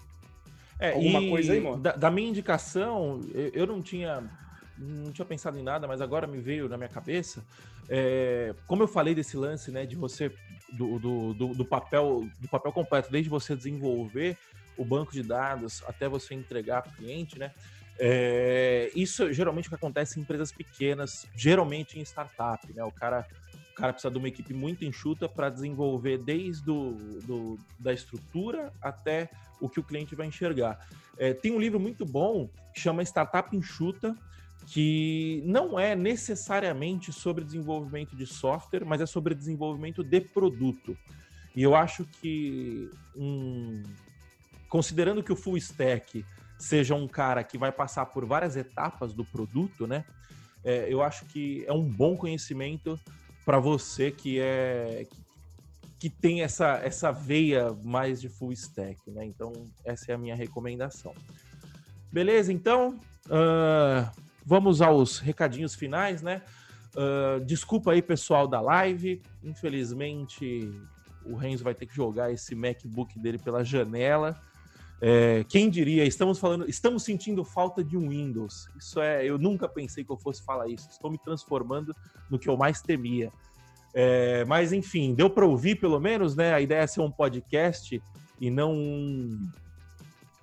É, 0.77 0.91
Alguma 0.91 1.21
coisa 1.21 1.53
aí, 1.53 1.61
mano? 1.61 1.77
Da, 1.77 1.93
da, 1.93 2.11
minha 2.11 2.27
indicação, 2.27 3.21
eu, 3.33 3.51
eu, 3.53 3.67
não 3.67 3.81
tinha. 3.81 4.21
não 4.77 5.13
tinha 5.13 5.25
pensado 5.25 5.57
em 5.57 5.63
nada, 5.63 5.87
mas 5.87 6.01
agora 6.01 6.27
me 6.27 6.39
veio 6.39 6.67
na 6.67 6.75
minha 6.75 6.89
cabeça. 6.89 7.41
É, 7.87 8.53
como 8.67 8.83
eu 8.83 8.87
falei 8.87 9.15
desse 9.15 9.37
lance, 9.37 9.71
né, 9.71 9.85
de 9.85 9.95
você 9.95 10.29
do, 10.73 10.99
do, 10.99 11.33
do, 11.33 11.47
do, 11.53 11.65
papel 11.65 12.27
do 12.39 12.49
papel 12.49 12.71
completo, 12.73 13.09
desde 13.09 13.29
você 13.29 13.55
desenvolver 13.55 14.37
o 14.77 14.83
banco 14.83 15.13
de 15.13 15.21
dados 15.21 15.83
até 15.87 16.09
você 16.09 16.33
entregar 16.33 16.81
para 16.81 16.91
o 16.91 16.95
cliente, 16.95 17.39
né? 17.39 17.51
É, 17.99 18.91
isso 18.95 19.31
geralmente 19.31 19.67
o 19.67 19.69
que 19.69 19.75
acontece 19.75 20.19
em 20.19 20.23
empresas 20.23 20.51
pequenas, 20.51 21.27
geralmente 21.35 21.99
em 21.99 22.01
startup, 22.01 22.71
né? 22.73 22.83
O 22.83 22.91
cara, 22.91 23.25
o 23.71 23.75
cara 23.75 23.93
precisa 23.93 24.11
de 24.11 24.17
uma 24.17 24.27
equipe 24.27 24.53
muito 24.53 24.83
enxuta 24.83 25.29
para 25.29 25.49
desenvolver 25.49 26.17
desde 26.17 26.63
do, 26.63 26.93
do, 27.21 27.59
da 27.79 27.93
estrutura 27.93 28.71
até 28.81 29.29
o 29.59 29.69
que 29.69 29.79
o 29.79 29.83
cliente 29.83 30.15
vai 30.15 30.27
enxergar. 30.27 30.79
É, 31.17 31.33
tem 31.33 31.51
um 31.51 31.59
livro 31.59 31.79
muito 31.79 32.05
bom 32.05 32.49
que 32.73 32.79
chama 32.79 33.03
Startup 33.03 33.55
Enxuta, 33.55 34.15
que 34.65 35.43
não 35.45 35.79
é 35.79 35.95
necessariamente 35.95 37.11
sobre 37.11 37.43
desenvolvimento 37.43 38.15
de 38.15 38.25
software, 38.25 38.85
mas 38.85 39.01
é 39.01 39.05
sobre 39.05 39.35
desenvolvimento 39.35 40.03
de 40.03 40.21
produto. 40.21 40.97
E 41.55 41.61
eu 41.61 41.75
acho 41.75 42.05
que, 42.05 42.89
um, 43.15 43.83
considerando 44.67 45.21
que 45.21 45.31
o 45.31 45.35
full 45.35 45.57
stack 45.57 46.25
seja 46.63 46.95
um 46.95 47.07
cara 47.09 47.43
que 47.43 47.57
vai 47.57 47.73
passar 47.73 48.05
por 48.05 48.25
várias 48.25 48.55
etapas 48.55 49.13
do 49.13 49.25
produto, 49.25 49.85
né? 49.85 50.05
É, 50.63 50.87
eu 50.89 51.03
acho 51.03 51.25
que 51.25 51.65
é 51.67 51.73
um 51.73 51.83
bom 51.83 52.15
conhecimento 52.15 52.97
para 53.45 53.59
você 53.59 54.11
que 54.11 54.39
é 54.39 55.05
que 55.99 56.09
tem 56.09 56.41
essa, 56.41 56.81
essa 56.83 57.11
veia 57.11 57.73
mais 57.83 58.19
de 58.19 58.29
full 58.29 58.51
stack, 58.53 58.99
né? 59.11 59.25
Então 59.25 59.51
essa 59.83 60.11
é 60.11 60.15
a 60.15 60.17
minha 60.17 60.35
recomendação. 60.35 61.13
Beleza, 62.11 62.51
então 62.51 62.99
uh, 63.27 64.09
vamos 64.45 64.81
aos 64.81 65.19
recadinhos 65.19 65.75
finais, 65.75 66.21
né? 66.21 66.41
Uh, 66.95 67.43
desculpa 67.43 67.91
aí, 67.91 68.01
pessoal 68.01 68.47
da 68.47 68.61
live. 68.61 69.21
Infelizmente, 69.43 70.71
o 71.25 71.35
Renzo 71.35 71.63
vai 71.63 71.73
ter 71.73 71.85
que 71.87 71.95
jogar 71.95 72.31
esse 72.31 72.55
MacBook 72.55 73.19
dele 73.19 73.37
pela 73.37 73.65
janela. 73.65 74.39
É, 75.01 75.43
quem 75.49 75.69
diria, 75.69 76.05
estamos 76.05 76.39
falando, 76.39 76.69
estamos 76.69 77.03
sentindo 77.03 77.43
falta 77.43 77.83
de 77.83 77.97
um 77.97 78.09
Windows. 78.09 78.67
Isso 78.77 79.01
é, 79.01 79.25
eu 79.25 79.37
nunca 79.37 79.67
pensei 79.67 80.03
que 80.03 80.11
eu 80.11 80.17
fosse 80.17 80.43
falar 80.43 80.69
isso. 80.69 80.89
Estou 80.89 81.11
me 81.11 81.17
transformando 81.17 81.93
no 82.29 82.39
que 82.39 82.47
eu 82.47 82.55
mais 82.55 82.81
temia. 82.81 83.31
É, 83.93 84.43
mas 84.45 84.73
enfim, 84.73 85.13
deu 85.13 85.29
para 85.29 85.45
ouvir 85.45 85.75
pelo 85.75 85.99
menos, 85.99 86.35
né? 86.35 86.53
A 86.53 86.61
ideia 86.61 86.81
é 86.81 86.87
ser 86.87 87.01
um 87.01 87.11
podcast 87.11 88.01
e 88.39 88.49
não 88.49 88.73
um, 88.73 89.49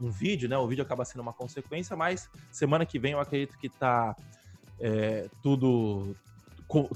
um 0.00 0.10
vídeo, 0.10 0.48
né? 0.48 0.56
O 0.56 0.68
vídeo 0.68 0.82
acaba 0.82 1.04
sendo 1.04 1.22
uma 1.22 1.32
consequência, 1.32 1.96
mas 1.96 2.28
semana 2.52 2.86
que 2.86 2.98
vem 2.98 3.12
eu 3.12 3.20
acredito 3.20 3.58
que 3.58 3.68
tá 3.68 4.14
é, 4.78 5.28
tudo 5.42 6.14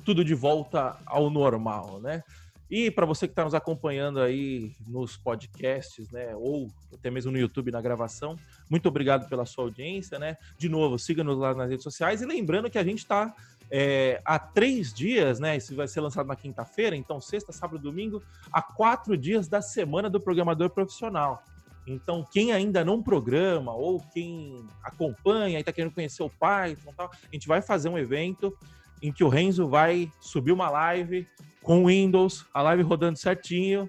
tudo 0.05 0.25
de 0.25 0.35
volta 0.35 0.97
ao 1.05 1.29
normal, 1.29 1.99
né? 2.01 2.23
E 2.71 2.91
para 2.91 3.07
você 3.07 3.27
que 3.27 3.33
está 3.33 3.45
nos 3.45 3.55
acompanhando 3.55 4.21
aí 4.21 4.73
nos 4.87 5.17
podcasts, 5.17 6.11
né, 6.11 6.35
ou 6.35 6.69
até 6.93 7.11
mesmo 7.11 7.31
no 7.31 7.39
YouTube 7.39 7.71
na 7.71 7.81
gravação, 7.81 8.39
muito 8.71 8.89
obrigado 8.89 9.29
pela 9.29 9.45
sua 9.45 9.65
audiência, 9.65 10.19
né? 10.19 10.37
De 10.57 10.69
novo, 10.69 10.99
siga-nos 10.99 11.39
lá 11.39 11.55
nas 11.55 11.69
redes 11.69 11.85
sociais 11.85 12.23
e 12.23 12.27
lembrando 12.27 12.71
que 12.71 12.79
a 12.79 12.85
gente 12.85 12.99
está 12.99 13.35
é, 13.71 14.21
há 14.25 14.39
três 14.39 14.93
dias, 14.93 15.39
né? 15.39 15.57
Isso 15.57 15.75
vai 15.75 15.89
ser 15.89 16.01
lançado 16.01 16.27
na 16.27 16.37
quinta-feira, 16.37 16.97
então 16.97 17.21
sexta, 17.21 17.53
sábado, 17.53 17.79
domingo, 17.79 18.23
há 18.53 18.63
quatro 18.63 19.17
dias 19.17 19.49
da 19.49 19.61
semana 19.61 20.09
do 20.09 20.21
programador 20.21 20.71
profissional. 20.71 21.43
Então, 21.87 22.25
quem 22.31 22.51
ainda 22.53 22.83
não 22.85 23.03
programa 23.03 23.75
ou 23.75 24.01
quem 24.01 24.67
acompanha 24.83 25.59
e 25.59 25.61
está 25.61 25.73
querendo 25.73 25.93
conhecer 25.93 26.23
o 26.23 26.31
Python, 26.31 26.95
tal, 26.97 27.11
a 27.13 27.35
gente 27.35 27.47
vai 27.47 27.61
fazer 27.61 27.89
um 27.91 27.99
evento 27.99 28.57
em 29.03 29.13
que 29.13 29.23
o 29.23 29.29
Renzo 29.29 29.69
vai 29.69 30.11
subir 30.21 30.53
uma 30.53 30.71
live 30.71 31.29
com 31.65 31.87
Windows, 31.87 32.47
a 32.55 32.63
live 32.63 32.83
rodando 32.83 33.19
certinho 33.19 33.89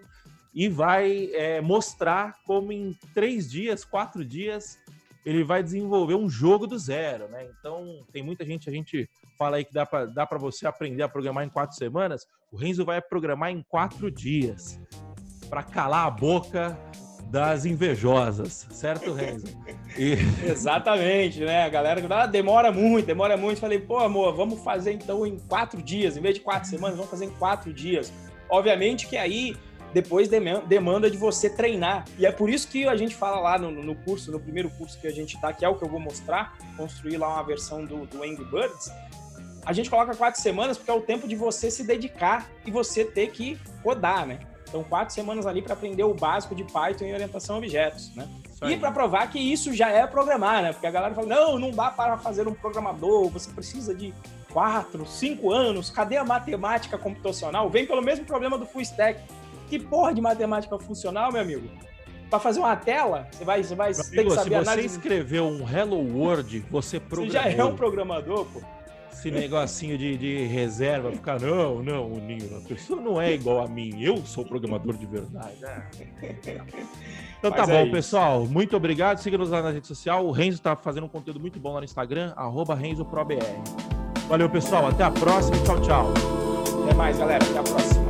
e 0.53 0.69
vai 0.69 1.29
é, 1.33 1.59
mostrar 1.59 2.37
como 2.45 2.71
em 2.71 2.97
três 3.13 3.51
dias, 3.51 3.83
quatro 3.83 4.23
dias, 4.23 4.79
ele 5.25 5.43
vai 5.43 5.61
desenvolver 5.61 6.15
um 6.15 6.29
jogo 6.29 6.65
do 6.65 6.79
zero, 6.79 7.27
né? 7.27 7.45
Então, 7.59 7.99
tem 8.13 8.23
muita 8.23 8.45
gente, 8.45 8.69
a 8.69 8.73
gente 8.73 9.09
fala 9.37 9.57
aí 9.57 9.65
que 9.65 9.73
dá 9.73 9.85
para 9.85 10.05
dá 10.05 10.25
você 10.25 10.65
aprender 10.65 11.03
a 11.03 11.09
programar 11.09 11.43
em 11.43 11.49
quatro 11.49 11.75
semanas. 11.75 12.25
O 12.51 12.55
Renzo 12.55 12.85
vai 12.85 13.01
programar 13.01 13.51
em 13.51 13.61
quatro 13.61 14.09
dias 14.09 14.79
para 15.49 15.61
calar 15.61 16.07
a 16.07 16.11
boca 16.11 16.79
das 17.29 17.65
invejosas, 17.65 18.67
certo, 18.71 19.13
Renzo? 19.13 19.47
E... 19.97 20.13
Exatamente, 20.45 21.41
né? 21.41 21.63
A 21.63 21.69
galera 21.69 22.05
ah, 22.09 22.25
demora 22.25 22.71
muito, 22.71 23.05
demora 23.05 23.35
muito. 23.35 23.59
Falei, 23.59 23.79
pô, 23.79 23.99
amor, 23.99 24.33
vamos 24.35 24.61
fazer 24.63 24.93
então 24.93 25.25
em 25.25 25.37
quatro 25.37 25.81
dias, 25.81 26.15
em 26.15 26.21
vez 26.21 26.35
de 26.35 26.41
quatro 26.41 26.69
semanas, 26.69 26.95
vamos 26.95 27.11
fazer 27.11 27.25
em 27.25 27.31
quatro 27.31 27.73
dias. 27.73 28.13
Obviamente 28.49 29.07
que 29.07 29.17
aí 29.17 29.55
depois 29.93 30.27
demanda 30.67 31.09
de 31.09 31.17
você 31.17 31.49
treinar. 31.49 32.03
E 32.19 32.25
é 32.25 32.31
por 32.31 32.49
isso 32.49 32.67
que 32.67 32.85
a 32.85 32.97
gente 32.97 33.15
fala 33.15 33.39
lá 33.39 33.57
no, 33.57 33.71
no 33.71 33.95
curso, 33.95 34.29
no 34.29 34.39
primeiro 34.39 34.69
curso 34.69 34.99
que 34.99 35.07
a 35.07 35.11
gente 35.11 35.39
tá, 35.39 35.53
que 35.53 35.63
é 35.63 35.69
o 35.69 35.75
que 35.75 35.85
eu 35.85 35.89
vou 35.89 36.01
mostrar, 36.01 36.57
construir 36.75 37.15
lá 37.15 37.29
uma 37.29 37.43
versão 37.43 37.85
do, 37.85 38.05
do 38.05 38.21
Angry 38.21 38.43
Birds. 38.43 38.91
A 39.65 39.71
gente 39.71 39.89
coloca 39.89 40.13
quatro 40.13 40.41
semanas 40.41 40.77
porque 40.77 40.91
é 40.91 40.93
o 40.93 41.01
tempo 41.01 41.27
de 41.27 41.35
você 41.35 41.71
se 41.71 41.83
dedicar 41.83 42.49
e 42.65 42.71
você 42.71 43.05
ter 43.05 43.31
que 43.31 43.57
rodar, 43.83 44.27
né? 44.27 44.39
Então, 44.67 44.83
quatro 44.83 45.13
semanas 45.13 45.45
ali 45.45 45.61
para 45.61 45.73
aprender 45.73 46.03
o 46.03 46.13
básico 46.13 46.55
de 46.55 46.63
Python 46.63 47.05
e 47.05 47.13
orientação 47.13 47.55
a 47.55 47.59
objetos, 47.59 48.13
né? 48.15 48.27
E 48.63 48.77
para 48.77 48.91
provar 48.91 49.29
que 49.29 49.37
isso 49.37 49.73
já 49.73 49.89
é 49.89 50.07
programar, 50.07 50.63
né? 50.63 50.73
Porque 50.73 50.87
a 50.87 50.91
galera 50.91 51.13
fala, 51.13 51.27
não, 51.27 51.59
não 51.59 51.71
dá 51.71 51.91
para 51.91 52.17
fazer 52.17 52.47
um 52.47 52.53
programador, 52.53 53.29
você 53.29 53.51
precisa 53.51 53.93
de 53.93 54.13
quatro, 54.51 55.05
cinco 55.05 55.51
anos, 55.51 55.89
cadê 55.89 56.17
a 56.17 56.23
matemática 56.23 56.97
computacional? 56.97 57.69
Vem 57.69 57.85
pelo 57.85 58.01
mesmo 58.01 58.25
problema 58.25 58.57
do 58.57 58.65
full 58.65 58.81
stack. 58.81 59.19
Que 59.69 59.77
porra 59.77 60.13
de 60.13 60.21
matemática 60.21 60.77
funcional, 60.79 61.31
meu 61.31 61.41
amigo? 61.41 61.67
Para 62.29 62.39
fazer 62.39 62.59
uma 62.59 62.75
tela, 62.75 63.27
você 63.31 63.43
vai, 63.43 63.63
você 63.63 63.75
vai 63.75 63.93
ter 63.93 64.23
que 64.23 64.29
saber 64.31 64.43
Se 64.43 64.49
você 64.49 64.55
análise... 64.55 64.95
escreveu 64.97 65.45
um 65.45 65.67
Hello 65.69 66.17
World, 66.17 66.65
você 66.71 66.99
programou. 66.99 67.31
Você 67.31 67.49
já 67.49 67.49
é 67.49 67.63
um 67.63 67.75
programador, 67.75 68.45
pô 68.45 68.61
esse 69.15 69.31
negocinho 69.31 69.97
de, 69.97 70.17
de 70.17 70.45
reserva, 70.45 71.11
ficar, 71.11 71.39
não, 71.39 71.81
não, 71.81 72.09
Nino, 72.09 72.57
a 72.57 72.61
pessoa 72.61 73.01
não 73.01 73.19
é 73.19 73.33
igual 73.33 73.63
a 73.63 73.67
mim, 73.67 74.03
eu 74.03 74.17
sou 74.25 74.43
programador 74.43 74.95
de 74.97 75.05
verdade. 75.05 75.63
É. 75.63 76.61
Então 77.39 77.51
tá 77.51 77.65
Mas 77.65 77.69
bom, 77.69 77.75
é 77.75 77.89
pessoal. 77.89 78.45
Muito 78.45 78.75
obrigado. 78.75 79.19
Siga-nos 79.19 79.49
lá 79.49 79.61
na 79.61 79.71
rede 79.71 79.87
social. 79.87 80.25
O 80.25 80.31
Renzo 80.31 80.61
tá 80.61 80.75
fazendo 80.75 81.05
um 81.05 81.09
conteúdo 81.09 81.39
muito 81.39 81.59
bom 81.59 81.73
lá 81.73 81.79
no 81.79 81.85
Instagram, 81.85 82.33
RenzoProBR. 82.79 83.45
Valeu, 84.27 84.49
pessoal. 84.49 84.87
Até 84.87 85.03
a 85.03 85.11
próxima. 85.11 85.55
Tchau, 85.63 85.81
tchau. 85.81 86.13
Até 86.83 86.93
mais, 86.95 87.17
galera. 87.17 87.45
Até 87.45 87.59
a 87.59 87.63
próxima. 87.63 88.04